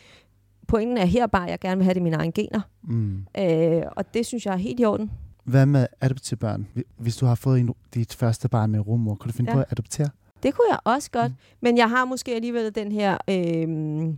Pointen 0.75 0.99
er 0.99 1.05
her 1.05 1.27
bare, 1.27 1.45
at 1.45 1.51
jeg 1.51 1.59
gerne 1.61 1.77
vil 1.77 1.85
have 1.85 1.95
det 1.95 2.01
i 2.01 2.03
mine 2.03 2.17
egne 2.17 2.33
gener, 2.33 2.61
Mm. 2.83 3.27
øh, 3.39 3.83
og 3.97 4.15
det 4.15 4.27
synes 4.27 4.47
jeg 4.47 4.53
er 4.53 4.57
helt 4.59 4.81
i 4.81 4.85
orden. 4.85 5.11
Hvad 5.45 5.67
med 5.67 5.87
adoptivbørn? 6.01 6.67
Hvi- 6.77 6.95
Hvis 6.99 7.17
du 7.17 7.27
har 7.27 7.35
fået 7.35 7.61
en, 7.61 7.71
dit 7.95 8.15
første 8.15 8.49
barn 8.49 8.71
med 8.71 8.87
rummor, 8.87 9.15
kan 9.15 9.31
du 9.31 9.37
finde 9.37 9.51
Ja. 9.51 9.55
på 9.57 9.61
at 9.61 9.67
adoptere? 9.73 10.09
Det 10.43 10.55
kunne 10.55 10.67
jeg 10.71 10.79
også 10.85 11.11
godt. 11.11 11.33
Mm. 11.33 11.37
Men 11.61 11.79
jeg 11.79 11.91
har 11.91 12.05
måske 12.05 12.35
alligevel 12.35 12.75
den 12.75 12.93
her 12.93 13.13
øh, 13.31 14.15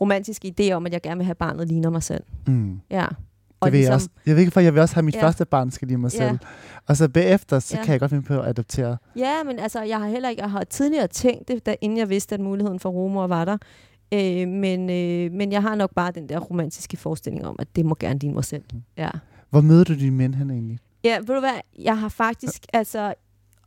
romantiske 0.00 0.54
idé 0.60 0.72
om, 0.72 0.86
at 0.86 0.92
jeg 0.92 1.02
gerne 1.02 1.16
vil 1.18 1.24
have 1.24 1.34
barnet 1.34 1.68
ligner 1.68 1.90
mig 1.90 2.02
selv. 2.02 2.24
Mm. 2.46 2.80
Ja. 2.90 3.06
Det 3.64 3.72
vil 3.72 3.80
jeg 3.80 3.92
også. 3.92 4.08
Jeg 4.26 4.34
ved 4.34 4.40
ikke, 4.40 4.52
for 4.52 4.60
jeg 4.60 4.74
vil 4.74 4.82
også 4.82 4.94
have 4.94 5.02
mit 5.04 5.14
Ja. 5.14 5.22
første 5.26 5.44
barn, 5.44 5.70
skal 5.70 5.88
lige 5.88 5.98
mig 5.98 6.12
Ja. 6.14 6.28
selv. 6.28 6.38
Og 6.86 6.96
så 6.96 7.08
bagefter, 7.08 7.58
så 7.58 7.76
Ja. 7.76 7.84
kan 7.84 7.92
jeg 7.92 8.00
godt 8.00 8.10
finde 8.10 8.24
på 8.24 8.40
at 8.40 8.48
adoptere. 8.48 8.96
Ja, 9.16 9.42
men 9.46 9.58
altså, 9.58 9.82
jeg 9.82 9.98
har 10.00 10.08
heller 10.08 10.28
ikke, 10.28 10.42
jeg 10.42 10.50
har 10.50 10.64
tidligere 10.64 11.06
tænkt 11.06 11.48
det, 11.48 11.66
da, 11.66 11.74
inden 11.80 11.98
jeg 11.98 12.08
vidste, 12.08 12.34
at 12.34 12.40
muligheden 12.40 12.80
for 12.80 12.90
rumor 12.90 13.26
var 13.26 13.44
der. 13.44 13.56
Øh, 14.14 14.48
men, 14.48 14.90
øh, 14.90 15.32
men 15.32 15.52
jeg 15.52 15.62
har 15.62 15.74
nok 15.74 15.94
bare 15.94 16.12
den 16.12 16.28
der 16.28 16.38
romantiske 16.38 16.96
forestilling 16.96 17.46
om, 17.46 17.56
at 17.58 17.76
det 17.76 17.86
må 17.86 17.96
gerne 18.00 18.18
ligne 18.18 18.34
mig 18.34 18.44
selv. 18.44 18.62
Mm. 18.72 18.82
Ja. 18.96 19.10
Hvor 19.50 19.60
møder 19.60 19.84
du 19.84 19.94
dine 19.94 20.16
mænd 20.16 20.34
hen 20.34 20.50
egentlig? 20.50 20.78
Ja, 21.04 21.18
ved 21.18 21.34
du 21.34 21.40
hvad, 21.40 21.60
jeg 21.78 21.98
har 21.98 22.08
faktisk, 22.08 22.62
altså, 22.72 23.14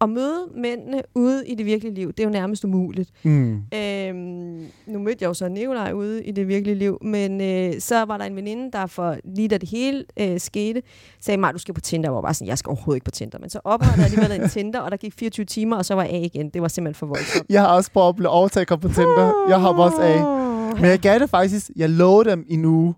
at 0.02 0.10
møde 0.10 0.48
mændene 0.56 1.02
ude 1.16 1.48
i 1.48 1.56
det 1.56 1.66
virkelige 1.66 1.94
liv, 1.94 2.08
det 2.08 2.20
er 2.20 2.24
jo 2.24 2.30
nærmest 2.30 2.64
umuligt. 2.66 3.10
Mm. 3.24 3.62
Øhm, 3.74 4.66
nu 4.88 5.00
mødte 5.00 5.18
jeg 5.22 5.28
jo 5.28 5.34
så 5.34 5.48
Nikolaj 5.48 5.92
ude 5.94 6.24
i 6.24 6.32
det 6.32 6.48
virkelige 6.48 6.76
liv, 6.76 6.98
men 7.02 7.42
øh, 7.42 7.74
så 7.80 8.06
var 8.06 8.18
der 8.18 8.26
en 8.26 8.36
veninde, 8.36 8.72
der 8.72 8.86
for 8.86 9.16
lige 9.36 9.48
da 9.48 9.58
det 9.58 9.70
hele 9.70 10.06
øh, 10.20 10.40
skete, 10.40 10.82
sagde 11.20 11.38
mig, 11.38 11.54
du 11.54 11.60
skal 11.60 11.74
på 11.74 11.82
Tinder. 11.82 12.10
Jeg 12.10 12.16
var 12.16 12.22
bare 12.22 12.34
sådan, 12.34 12.48
jeg 12.48 12.58
skal 12.58 12.70
overhovedet 12.70 12.98
ikke 12.98 13.06
på 13.06 13.12
Tinder. 13.12 13.40
Men 13.40 13.50
så 13.50 13.60
oprettede 13.64 13.98
jeg 13.98 14.06
alligevel 14.06 14.42
en 14.42 14.50
Tinder, 14.56 14.80
og 14.80 14.92
der 14.92 14.98
gik 14.98 15.14
24 15.20 15.46
timer, 15.46 15.78
og 15.78 15.86
så 15.86 15.96
var 15.96 16.04
jeg 16.04 16.12
af 16.12 16.30
igen. 16.34 16.50
Det 16.50 16.62
var 16.62 16.68
simpelthen 16.68 17.00
for 17.00 17.06
voldsomt. 17.06 17.46
Jeg 17.50 17.62
har 17.62 17.68
også 17.68 17.92
prøvet 17.92 18.10
at 18.10 18.16
blive 18.16 18.30
overtaget 18.30 18.68
på 18.68 18.88
Tinder. 18.88 19.46
Jeg 19.50 19.62
har 19.62 19.70
også 19.70 20.02
af. 20.02 20.42
Men 20.76 20.86
jeg 20.86 21.00
gav 21.00 21.20
det 21.20 21.30
faktisk, 21.30 21.70
jeg 21.76 21.90
lovede 21.90 22.30
dem 22.30 22.46
i 22.48 22.54
en 22.54 22.66
uge. 22.66 22.94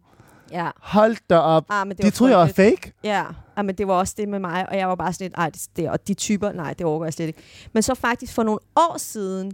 Ja. 0.53 0.69
Hold 0.81 1.15
da 1.29 1.37
op. 1.37 1.65
Ah, 1.69 1.87
men 1.87 1.97
det 1.97 2.05
De 2.05 2.09
troede, 2.11 2.31
jeg 2.37 2.39
var 2.39 2.53
fake. 2.55 2.93
Ja, 3.03 3.23
ah, 3.55 3.65
men 3.65 3.75
det 3.75 3.87
var 3.87 3.93
også 3.93 4.13
det 4.17 4.29
med 4.29 4.39
mig, 4.39 4.69
og 4.69 4.77
jeg 4.77 4.87
var 4.89 4.95
bare 4.95 5.13
sådan 5.13 5.25
lidt, 5.25 5.33
ej, 5.37 5.49
det, 5.49 5.61
det, 5.75 5.89
og 5.89 6.07
de 6.07 6.13
typer, 6.13 6.51
nej, 6.51 6.73
det 6.73 6.85
overgår 6.85 7.05
jeg 7.05 7.13
slet 7.13 7.27
ikke. 7.27 7.39
Men 7.73 7.83
så 7.83 7.95
faktisk 7.95 8.33
for 8.33 8.43
nogle 8.43 8.59
år 8.75 8.95
siden, 8.97 9.51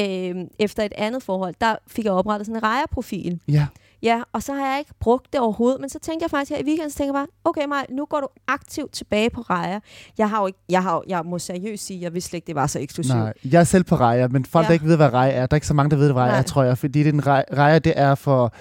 øh, 0.00 0.34
efter 0.58 0.82
et 0.82 0.92
andet 0.96 1.22
forhold, 1.22 1.54
der 1.60 1.76
fik 1.86 2.04
jeg 2.04 2.12
oprettet 2.12 2.46
sådan 2.46 2.56
en 2.56 2.62
rejerprofil. 2.62 3.40
Ja. 3.48 3.66
Ja, 4.02 4.22
og 4.32 4.42
så 4.42 4.52
har 4.54 4.70
jeg 4.70 4.78
ikke 4.78 4.90
brugt 5.00 5.32
det 5.32 5.40
overhovedet, 5.40 5.80
men 5.80 5.90
så 5.90 5.98
tænkte 5.98 6.24
jeg 6.24 6.30
faktisk 6.30 6.50
her 6.50 6.58
i 6.58 6.64
weekenden, 6.64 6.90
så 6.90 6.96
tænker 6.96 7.08
jeg 7.14 7.26
bare, 7.26 7.26
okay 7.44 7.64
Maj, 7.68 7.86
nu 7.90 8.04
går 8.04 8.20
du 8.20 8.26
aktivt 8.48 8.92
tilbage 8.92 9.30
på 9.30 9.40
rejer. 9.40 9.80
Jeg 10.18 10.30
har 10.30 10.40
jo 10.40 10.46
ikke, 10.46 10.58
jeg, 10.68 10.82
har, 10.82 10.94
jo- 10.94 11.02
jeg 11.08 11.22
må 11.24 11.38
seriøst 11.38 11.86
sige, 11.86 12.00
jeg 12.00 12.14
vidste 12.14 12.28
slet 12.30 12.36
ikke, 12.36 12.46
det 12.46 12.54
var 12.54 12.66
så 12.66 12.78
eksklusivt. 12.78 13.16
Nej, 13.16 13.32
jeg 13.44 13.60
er 13.60 13.64
selv 13.64 13.84
på 13.84 13.96
rejer, 13.96 14.28
men 14.28 14.44
folk, 14.44 14.64
Ja. 14.64 14.68
der 14.68 14.72
ikke 14.72 14.86
ved, 14.86 14.96
hvad 14.96 15.12
rejer 15.12 15.30
er, 15.32 15.46
der 15.46 15.54
er 15.54 15.56
ikke 15.56 15.66
så 15.66 15.74
mange, 15.74 15.90
der 15.90 15.96
ved, 15.96 16.12
hvad 16.12 16.22
rejer 16.22 16.32
er, 16.38 16.42
tror 16.42 16.62
jeg. 16.62 16.78
Fordi 16.78 17.02
den 17.02 17.26
rejer, 17.26 17.78
det 17.78 17.92
er 17.96 18.14
for 18.14 18.52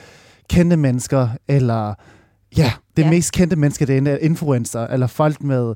kendte 0.52 0.78
mennesker, 0.78 1.30
eller 1.47 1.93
ja, 2.58 2.72
det 2.97 3.04
Ja. 3.04 3.10
mest 3.10 3.32
kendte 3.32 3.56
mennesker, 3.56 3.86
det 3.86 4.08
er 4.08 4.18
influencer, 4.18 4.88
eller 4.88 5.08
folk 5.08 5.43
med, 5.43 5.76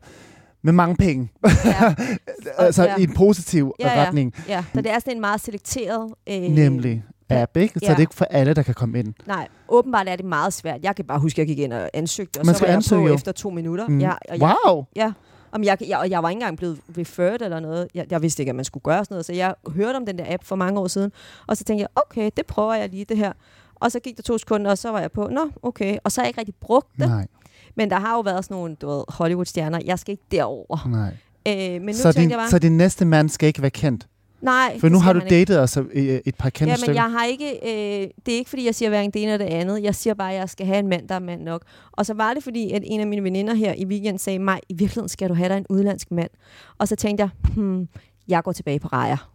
med 0.63 0.73
mange 0.73 0.95
penge. 0.95 1.31
Ja, 1.65 1.95
altså 2.57 2.83
ja. 2.83 2.95
i 2.97 3.03
en 3.03 3.13
positiv 3.13 3.73
Ja, 3.79 3.99
ja. 3.99 4.05
retning. 4.05 4.33
ja, 4.47 4.63
så 4.73 4.81
det 4.81 4.91
er 4.91 4.99
sådan 4.99 5.13
en 5.15 5.21
meget 5.21 5.41
selekteret... 5.41 6.13
Øh, 6.29 6.41
Nemlig 6.41 7.03
app, 7.29 7.57
ikke? 7.57 7.73
Så 7.73 7.79
Ja. 7.85 7.89
det 7.89 7.95
er 7.95 7.99
ikke 7.99 8.15
for 8.15 8.25
alle, 8.25 8.53
der 8.53 8.63
kan 8.63 8.73
komme 8.73 8.99
ind. 8.99 9.13
Nej, 9.27 9.47
åbenbart 9.69 10.07
er 10.07 10.15
det 10.15 10.25
meget 10.25 10.53
svært. 10.53 10.79
Jeg 10.83 10.95
kan 10.95 11.05
bare 11.05 11.19
huske, 11.19 11.41
at 11.41 11.47
jeg 11.47 11.55
gik 11.55 11.63
ind 11.63 11.73
og 11.73 11.89
ansøgte, 11.93 12.39
og 12.39 12.45
Man 12.45 12.55
så 12.55 12.61
var 12.61 12.67
jeg 12.67 12.75
ansøge 12.75 13.01
på 13.01 13.07
jo. 13.07 13.13
efter 13.13 13.31
to 13.31 13.49
minutter. 13.49 13.87
Mm. 13.87 13.99
Ja, 13.99 14.11
og 14.29 14.39
jeg, 14.39 14.55
Wow! 14.67 14.83
Ja, 14.95 15.11
om 15.51 15.63
jeg, 15.63 15.77
jeg, 15.87 15.97
og 15.97 16.09
jeg 16.09 16.23
var 16.23 16.29
ikke 16.29 16.37
engang 16.37 16.57
blevet 16.57 16.79
referred 16.97 17.41
eller 17.41 17.59
noget. 17.59 17.87
Jeg, 17.95 18.05
jeg 18.11 18.21
vidste 18.21 18.41
ikke, 18.41 18.49
at 18.49 18.55
man 18.55 18.65
skulle 18.65 18.81
gøre 18.83 19.05
sådan 19.05 19.13
noget. 19.15 19.25
Så 19.25 19.33
jeg 19.33 19.53
hørte 19.75 19.97
om 19.97 20.05
den 20.05 20.17
der 20.17 20.25
app 20.33 20.43
for 20.43 20.55
mange 20.55 20.79
år 20.79 20.87
siden. 20.87 21.11
Og 21.47 21.57
så 21.57 21.63
tænkte 21.63 21.81
jeg, 21.81 21.87
okay, 21.95 22.29
det 22.37 22.45
prøver 22.45 22.73
jeg 22.73 22.89
lige 22.89 23.05
det 23.09 23.17
her. 23.17 23.33
Og 23.75 23.91
så 23.91 23.99
gik 23.99 24.17
der 24.17 24.23
to 24.23 24.37
sekunder, 24.37 24.71
og 24.71 24.77
så 24.77 24.91
var 24.91 24.99
jeg 24.99 25.11
på, 25.11 25.27
nå, 25.31 25.49
okay. 25.63 25.97
Og 26.03 26.11
så 26.11 26.21
har 26.21 26.25
jeg 26.25 26.29
ikke 26.29 26.39
rigtig 26.39 26.55
brugt 26.61 26.87
det. 26.99 27.07
Nej, 27.09 27.27
Men 27.75 27.89
der 27.89 27.99
har 27.99 28.15
jo 28.15 28.21
været 28.21 28.45
sådan 28.45 28.55
nogle, 28.57 28.75
du 28.75 28.87
ved, 28.89 29.03
Hollywood-stjerner. 29.09 29.79
Jeg 29.85 29.99
skal 29.99 30.11
ikke 30.11 30.23
derover. 30.31 30.87
nej. 30.89 31.17
Øh, 31.47 31.81
men 31.81 31.81
nu 31.81 31.93
Så 31.93 32.11
din, 32.11 32.29
jeg 32.29 32.37
bare, 32.37 32.49
så 32.49 32.59
din 32.59 32.77
næste 32.77 33.05
mand 33.05 33.29
skal 33.29 33.47
ikke 33.47 33.61
være 33.61 33.71
kendt? 33.71 34.07
nej. 34.41 34.77
For 34.79 34.89
nu 34.89 34.99
har 34.99 35.13
du 35.13 35.19
ikke. 35.19 35.29
datet 35.29 35.59
os 35.59 35.77
et, 35.93 36.35
par 36.39 36.49
kendte 36.49 36.69
Ja, 36.71 36.71
men 36.71 36.77
stykker. 36.77 37.01
jeg 37.01 37.11
har 37.11 37.25
ikke, 37.25 37.51
øh, 37.55 38.07
det 38.25 38.33
er 38.33 38.37
ikke 38.37 38.49
fordi, 38.49 38.65
jeg 38.65 38.75
siger 38.75 38.89
hverken 38.89 39.11
det 39.11 39.23
ene 39.23 39.33
eller 39.33 39.45
det 39.45 39.53
andet. 39.53 39.83
Jeg 39.83 39.95
siger 39.95 40.13
bare, 40.13 40.31
at 40.33 40.39
jeg 40.39 40.49
skal 40.49 40.65
have 40.65 40.79
en 40.79 40.87
mand, 40.87 41.07
der 41.07 41.15
er 41.15 41.19
mand 41.19 41.41
nok. 41.41 41.61
Og 41.91 42.05
så 42.05 42.13
var 42.13 42.33
det 42.33 42.43
fordi, 42.43 42.71
at 42.71 42.83
en 42.85 42.99
af 42.99 43.07
mine 43.07 43.23
veninder 43.23 43.53
her 43.53 43.73
i 43.77 43.85
weekenden 43.85 44.17
sagde 44.19 44.39
mig, 44.39 44.59
i 44.69 44.73
virkeligheden 44.73 45.09
skal 45.09 45.29
du 45.29 45.33
have 45.33 45.49
dig 45.49 45.57
en 45.57 45.65
udlandsk 45.69 46.11
mand. 46.11 46.29
Og 46.77 46.87
så 46.87 46.95
tænkte 46.95 47.21
jeg, 47.21 47.29
hmm, 47.55 47.87
jeg 48.27 48.43
går 48.43 48.51
tilbage 48.51 48.79
på 48.79 48.87
rejer. 48.87 49.31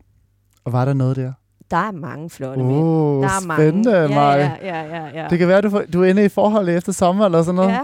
Og 0.65 0.73
var 0.73 0.85
der 0.85 0.93
noget 0.95 1.17
der? 1.17 1.33
Der 1.71 1.77
er 1.77 1.93
mange 1.93 2.31
flotte 2.31 2.63
mænd. 2.63 2.79
Åh, 2.79 3.17
oh, 3.17 3.23
Der 3.23 3.29
er 3.29 3.55
spændende, 3.55 3.91
mange. 3.93 4.15
Ja, 4.15 4.53
ja, 4.63 4.83
ja, 4.83 4.97
ja, 4.97 5.23
ja. 5.23 5.29
Det 5.29 5.39
kan 5.39 5.49
være, 5.49 5.61
du, 5.61 5.83
du 5.93 6.03
er 6.03 6.07
inde 6.07 6.25
i 6.25 6.29
forhold 6.29 6.69
efter 6.69 6.93
sommer 6.93 7.25
eller 7.25 7.43
sådan 7.43 7.55
noget. 7.55 7.71
ja. 7.71 7.81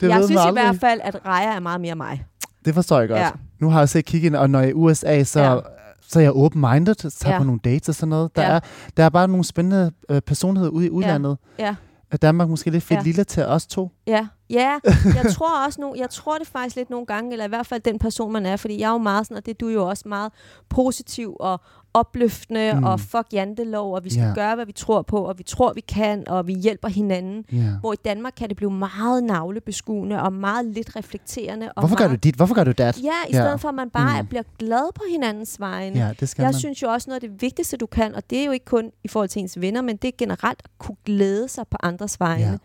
det 0.00 0.08
jeg 0.08 0.24
synes 0.24 0.40
i 0.48 0.52
hvert 0.52 0.76
fald, 0.80 1.00
at 1.04 1.16
rejer 1.26 1.52
er 1.56 1.60
meget 1.60 1.80
mere 1.80 1.94
mig. 1.94 2.24
Det 2.64 2.74
forstår 2.74 2.98
jeg 3.00 3.08
godt. 3.08 3.20
Ja. 3.20 3.30
Nu 3.58 3.70
har 3.70 3.78
jeg 3.78 3.88
set 3.88 4.04
kigge 4.04 4.26
ind, 4.26 4.36
og 4.36 4.50
når 4.50 4.58
jeg 4.58 4.66
er 4.66 4.70
i 4.70 4.74
USA, 4.74 5.24
så, 5.24 5.40
Ja. 5.40 5.52
ja. 5.54 5.60
så 6.08 6.18
er 6.18 6.22
jeg 6.22 6.32
open-minded, 6.32 6.94
så 6.98 7.10
tager 7.10 7.32
Ja. 7.34 7.38
på 7.38 7.44
nogle 7.44 7.60
dates 7.64 7.88
og 7.88 7.94
sådan 7.94 8.08
noget. 8.08 8.36
Der, 8.36 8.42
Ja. 8.42 8.48
er, 8.48 8.60
der 8.96 9.04
er 9.04 9.08
bare 9.08 9.28
nogle 9.28 9.44
spændende 9.44 9.92
øh, 10.08 10.20
personligheder 10.20 10.70
ude 10.72 10.86
i 10.86 10.90
udlandet. 10.90 11.38
Ja. 11.58 11.74
Er 12.10 12.16
Danmark 12.16 12.48
måske 12.48 12.70
lidt 12.70 12.84
fedt 12.84 12.98
Ja. 12.98 13.04
lille 13.04 13.24
til 13.24 13.44
os 13.44 13.66
to? 13.66 13.90
Ja, 14.06 14.26
ja. 14.50 14.78
Jeg 15.22 15.32
tror 15.32 15.66
også 15.66 15.80
nu, 15.80 15.94
jeg 15.98 16.10
tror 16.10 16.38
det 16.38 16.46
faktisk 16.46 16.76
lidt 16.76 16.90
nogle 16.90 17.06
gange, 17.06 17.32
eller 17.32 17.44
i 17.44 17.48
hvert 17.48 17.66
fald 17.66 17.80
den 17.80 17.98
person, 17.98 18.32
man 18.32 18.46
er, 18.46 18.56
fordi 18.56 18.80
jeg 18.80 18.88
er 18.88 18.92
jo 18.92 18.98
meget 18.98 19.26
sådan, 19.26 19.36
og 19.36 19.46
det 19.46 19.50
er 19.52 19.58
du 19.60 19.68
jo 19.68 19.86
også 19.88 20.02
meget 20.08 20.32
positiv 20.68 21.36
og 21.40 21.60
opløftende, 21.94 22.72
Mm. 22.74 22.84
og 22.84 23.00
fuck 23.00 23.26
jantelov, 23.32 23.94
og 23.94 24.04
vi 24.04 24.10
skal 24.10 24.22
Ja. 24.22 24.34
gøre, 24.34 24.54
hvad 24.54 24.66
vi 24.66 24.72
tror 24.72 25.02
på, 25.02 25.16
og 25.18 25.38
vi 25.38 25.42
tror, 25.42 25.72
vi 25.72 25.80
kan, 25.80 26.28
og 26.28 26.46
vi 26.46 26.52
hjælper 26.54 26.88
hinanden. 26.88 27.44
Ja. 27.52 27.56
Hvor 27.80 27.92
i 27.92 27.96
Danmark 28.04 28.32
kan 28.36 28.48
det 28.48 28.56
blive 28.56 28.70
meget 28.70 29.24
navlebeskuende, 29.24 30.22
og 30.22 30.32
meget 30.32 30.64
lidt 30.66 30.96
reflekterende. 30.96 31.72
Og 31.72 31.80
Hvorfor 31.82 31.96
gør 31.96 32.04
meget, 32.08 32.22
du 32.24 32.28
dit? 32.28 32.34
Hvorfor 32.34 32.54
gør 32.54 32.64
du 32.64 32.72
dat? 32.72 32.98
Ja, 33.02 33.28
i 33.28 33.32
stedet 33.32 33.60
for, 33.60 33.68
at 33.68 33.74
man 33.74 33.90
bare 33.90 34.22
Mm. 34.22 34.28
bliver 34.28 34.42
glad 34.58 34.92
på 34.94 35.02
hinandens 35.10 35.60
vegne. 35.60 35.98
Ja, 36.06 36.12
det 36.20 36.28
skal 36.28 36.42
Jeg 36.42 36.46
man. 36.48 36.54
synes 36.60 36.82
jo 36.82 36.88
også 36.88 37.10
noget 37.10 37.22
af 37.22 37.28
det 37.30 37.42
vigtigste, 37.42 37.76
du 37.76 37.86
kan, 37.86 38.14
og 38.14 38.30
det 38.30 38.38
er 38.40 38.44
jo 38.44 38.52
ikke 38.52 38.64
kun 38.66 38.90
i 39.04 39.08
forhold 39.08 39.28
til 39.28 39.40
ens 39.42 39.60
venner, 39.60 39.82
men 39.82 39.96
det 39.96 40.08
er 40.08 40.12
generelt 40.18 40.60
at 40.64 40.70
kunne 40.78 40.96
glæde 41.04 41.48
sig 41.48 41.64
på 41.70 41.76
andres 41.82 42.20
vegne. 42.20 42.44
Ja. 42.50 42.56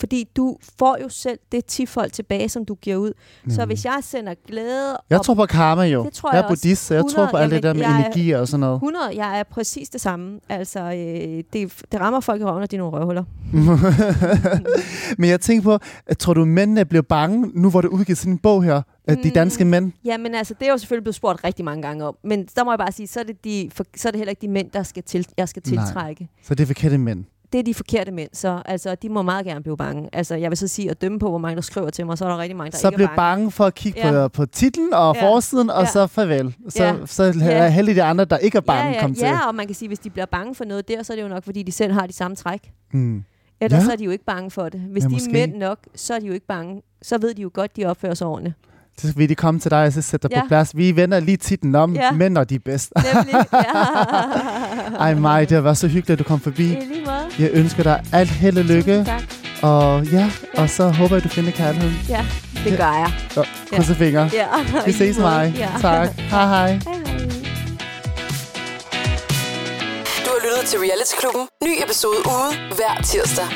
Ja. 0.00 0.02
Fordi 0.02 0.28
du 0.36 0.56
får 0.78 0.98
jo 1.02 1.08
selv 1.08 1.38
det 1.52 1.64
tifold 1.64 2.10
tilbage, 2.10 2.48
som 2.48 2.64
du 2.64 2.74
giver 2.74 2.96
ud. 2.96 3.12
Så 3.12 3.44
Nemlig. 3.46 3.66
hvis 3.66 3.84
jeg 3.84 3.98
sender 4.02 4.34
glæde 4.48 4.96
Jeg 5.10 5.18
og 5.18 5.24
tror 5.24 5.34
på 5.34 5.46
karma 5.46 5.82
jo. 5.82 6.04
Det 6.04 6.12
tror 6.12 6.30
jeg 6.30 6.36
jeg 6.36 6.44
er 6.44 6.48
buddhist, 6.48 6.86
så 6.86 6.94
jeg 6.94 7.00
tror 7.02 7.08
100, 7.08 7.30
på 7.30 7.36
alt 7.36 7.52
det 7.52 7.62
der 7.62 7.72
med 7.72 7.82
er- 7.82 7.96
energi 7.98 8.30
og 8.30 8.48
sådan 8.48 8.60
noget. 8.60 8.74
100, 8.76 9.04
jeg 9.16 9.38
er 9.38 9.42
præcis 9.42 9.88
det 9.88 10.00
samme. 10.00 10.40
Altså, 10.48 10.80
øh, 10.80 11.44
det, 11.52 11.82
det 11.92 12.00
rammer 12.00 12.20
folk 12.20 12.40
i 12.40 12.44
røven, 12.44 12.62
og 12.62 12.70
de 12.70 12.76
er 12.76 12.80
nogle 12.80 12.96
røvhuller. 12.98 13.24
Men 15.18 15.30
jeg 15.30 15.40
tænker 15.40 15.62
på, 15.62 15.78
at 16.06 16.18
tror 16.18 16.34
du, 16.34 16.44
mændene 16.44 16.84
bliver 16.84 17.02
bange, 17.02 17.50
nu 17.54 17.70
hvor 17.70 17.80
det 17.80 17.88
udgivet 17.88 18.18
sådan 18.18 18.32
en 18.32 18.38
bog 18.38 18.64
her, 18.64 18.82
at 19.04 19.18
de 19.22 19.28
Mm. 19.28 19.34
danske 19.34 19.64
mænd? 19.64 19.92
Jamen 20.04 20.34
altså, 20.34 20.54
det 20.60 20.66
er 20.68 20.72
jo 20.72 20.78
selvfølgelig 20.78 21.04
blevet 21.04 21.14
spurgt 21.14 21.44
rigtig 21.44 21.64
mange 21.64 21.82
gange 21.82 22.04
om. 22.04 22.16
Men 22.24 22.46
der 22.56 22.64
må 22.64 22.72
jeg 22.72 22.78
bare 22.78 22.92
sige, 22.92 23.06
så 23.06 23.20
er 23.20 23.24
det, 23.24 23.44
de, 23.44 23.70
for, 23.72 23.84
så 23.96 24.08
er 24.08 24.12
det 24.12 24.18
heller 24.18 24.30
ikke 24.30 24.42
de 24.42 24.48
mænd, 24.48 24.70
der 24.70 24.82
skal 24.82 25.02
til, 25.02 25.26
jeg 25.36 25.48
skal 25.48 25.62
Nej. 25.66 25.84
tiltrække. 25.84 26.28
Så 26.42 26.54
det 26.54 26.62
er 26.62 26.66
forkerte 26.66 26.98
mænd. 26.98 27.24
Det 27.52 27.58
er 27.58 27.62
de 27.62 27.74
forkerte 27.74 28.12
mænd, 28.12 28.30
så 28.32 28.62
altså, 28.64 28.94
de 28.94 29.08
må 29.08 29.22
meget 29.22 29.46
gerne 29.46 29.62
blive 29.62 29.76
bange. 29.76 30.08
Altså, 30.12 30.34
jeg 30.34 30.50
vil 30.50 30.56
så 30.58 30.68
sige, 30.68 30.90
at 30.90 31.00
dømme 31.02 31.18
på, 31.18 31.28
hvor 31.28 31.38
mange 31.38 31.56
der 31.56 31.62
skriver 31.62 31.90
til 31.90 32.06
mig, 32.06 32.18
så 32.18 32.24
er 32.24 32.28
der 32.28 32.38
rigtig 32.38 32.56
mange, 32.56 32.70
der 32.70 32.76
Så 32.78 32.88
ikke 32.88 32.96
bliver 32.96 33.08
er 33.10 33.16
bange. 33.16 33.40
bange 33.40 33.50
for 33.50 33.64
at 33.64 33.74
kigge 33.74 34.08
Ja. 34.08 34.28
på, 34.28 34.28
på 34.28 34.46
titlen 34.46 34.94
og 34.94 35.16
Ja. 35.16 35.28
forsiden, 35.30 35.70
og 35.70 35.82
Ja. 35.82 35.86
så 35.90 36.06
farvel. 36.06 36.54
Så, 36.68 36.84
Ja. 36.84 36.94
så 37.06 37.22
er 37.22 37.32
Ja. 37.40 37.68
heldige 37.70 37.94
de 37.94 38.02
andre, 38.02 38.24
der 38.24 38.38
ikke 38.38 38.56
er 38.56 38.60
bange, 38.62 38.88
ja, 38.90 38.94
ja, 38.96 39.00
kom 39.00 39.14
til. 39.14 39.22
ja, 39.22 39.48
og 39.48 39.54
man 39.54 39.66
kan 39.66 39.74
sige, 39.74 39.86
at 39.86 39.90
hvis 39.90 39.98
de 39.98 40.10
bliver 40.10 40.26
bange 40.26 40.54
for 40.54 40.64
noget 40.64 40.88
der, 40.88 41.02
så 41.02 41.12
er 41.12 41.16
det 41.16 41.22
jo 41.22 41.28
nok, 41.28 41.44
fordi 41.44 41.62
de 41.62 41.72
selv 41.72 41.92
har 41.92 42.06
de 42.06 42.12
samme 42.12 42.36
træk. 42.36 42.72
Mm. 42.92 43.24
Ellers 43.60 43.80
Ja. 43.80 43.84
så 43.84 43.92
er 43.92 43.96
de 43.96 44.04
jo 44.04 44.10
ikke 44.10 44.24
bange 44.24 44.50
for 44.50 44.68
det. 44.68 44.80
Hvis 44.80 45.02
Ja, 45.02 45.08
de 45.08 45.12
måske. 45.12 45.28
er 45.28 45.32
mænd 45.32 45.54
nok, 45.56 45.78
så 45.94 46.14
er 46.14 46.18
de 46.18 46.26
jo 46.26 46.32
ikke 46.32 46.46
bange. 46.46 46.82
Så 47.02 47.18
ved 47.18 47.34
de 47.34 47.42
jo 47.42 47.50
godt, 47.54 47.76
de 47.76 47.84
opfører 47.84 48.14
sig 48.14 48.26
ordentligt. 48.26 48.56
Så 48.98 49.12
vil 49.16 49.28
de 49.28 49.34
komme 49.34 49.60
til 49.60 49.70
dig 49.70 49.84
og 49.86 49.92
så 49.92 50.02
sætte 50.02 50.28
dig 50.28 50.34
Ja. 50.36 50.40
på 50.42 50.48
plads. 50.48 50.76
Vi 50.76 50.96
vender 50.96 51.20
lige 51.20 51.36
titlen 51.36 51.74
om, 51.74 51.94
Ja. 51.94 52.10
mænd 52.12 52.38
og 52.38 52.50
de 52.50 52.54
er 52.54 52.58
bedst. 52.64 52.92
Nemlig, 53.14 53.34
ja. 53.52 53.60
Ej 55.04 55.14
mig, 55.14 55.48
det 55.48 55.54
har 55.54 55.62
været 55.62 55.78
så 55.78 55.86
hyggeligt, 55.88 56.10
at 56.10 56.18
du 56.18 56.24
kom 56.24 56.40
forbi. 56.40 56.62
Lige. 56.62 56.78
Jeg 57.38 57.50
ønsker 57.52 57.82
dig 57.82 58.02
alt 58.12 58.30
held 58.30 58.58
og 58.58 58.64
lykke. 58.64 59.04
Tak. 59.04 59.22
Og 59.62 60.04
ja, 60.06 60.30
og 60.56 60.70
så 60.70 60.88
håber 60.88 61.16
jeg, 61.16 61.24
du 61.24 61.28
finder 61.28 61.50
kærligheden. 61.50 61.96
Ja, 62.08 62.26
det 62.64 62.78
gør 62.78 62.92
jeg. 62.92 63.12
Og 63.36 63.46
krydse 63.72 63.94
fingre. 63.94 64.30
Ja. 64.32 64.46
Vi 64.62 64.80
lige 64.86 64.96
ses 64.98 65.18
mig. 65.18 65.54
Ja. 65.58 65.68
Tak. 65.80 66.08
Hej 66.16 66.46
hej. 66.46 66.66
Hej, 66.68 66.68
hej. 66.68 66.80
Du 70.24 70.30
har 70.34 70.40
lyttet 70.46 70.68
til 70.70 70.78
Reality 70.78 71.14
Klubben. 71.20 71.46
Ny 71.64 71.70
episode 71.84 72.16
ude 72.26 72.50
hver 72.76 73.02
tirsdag. 73.04 73.46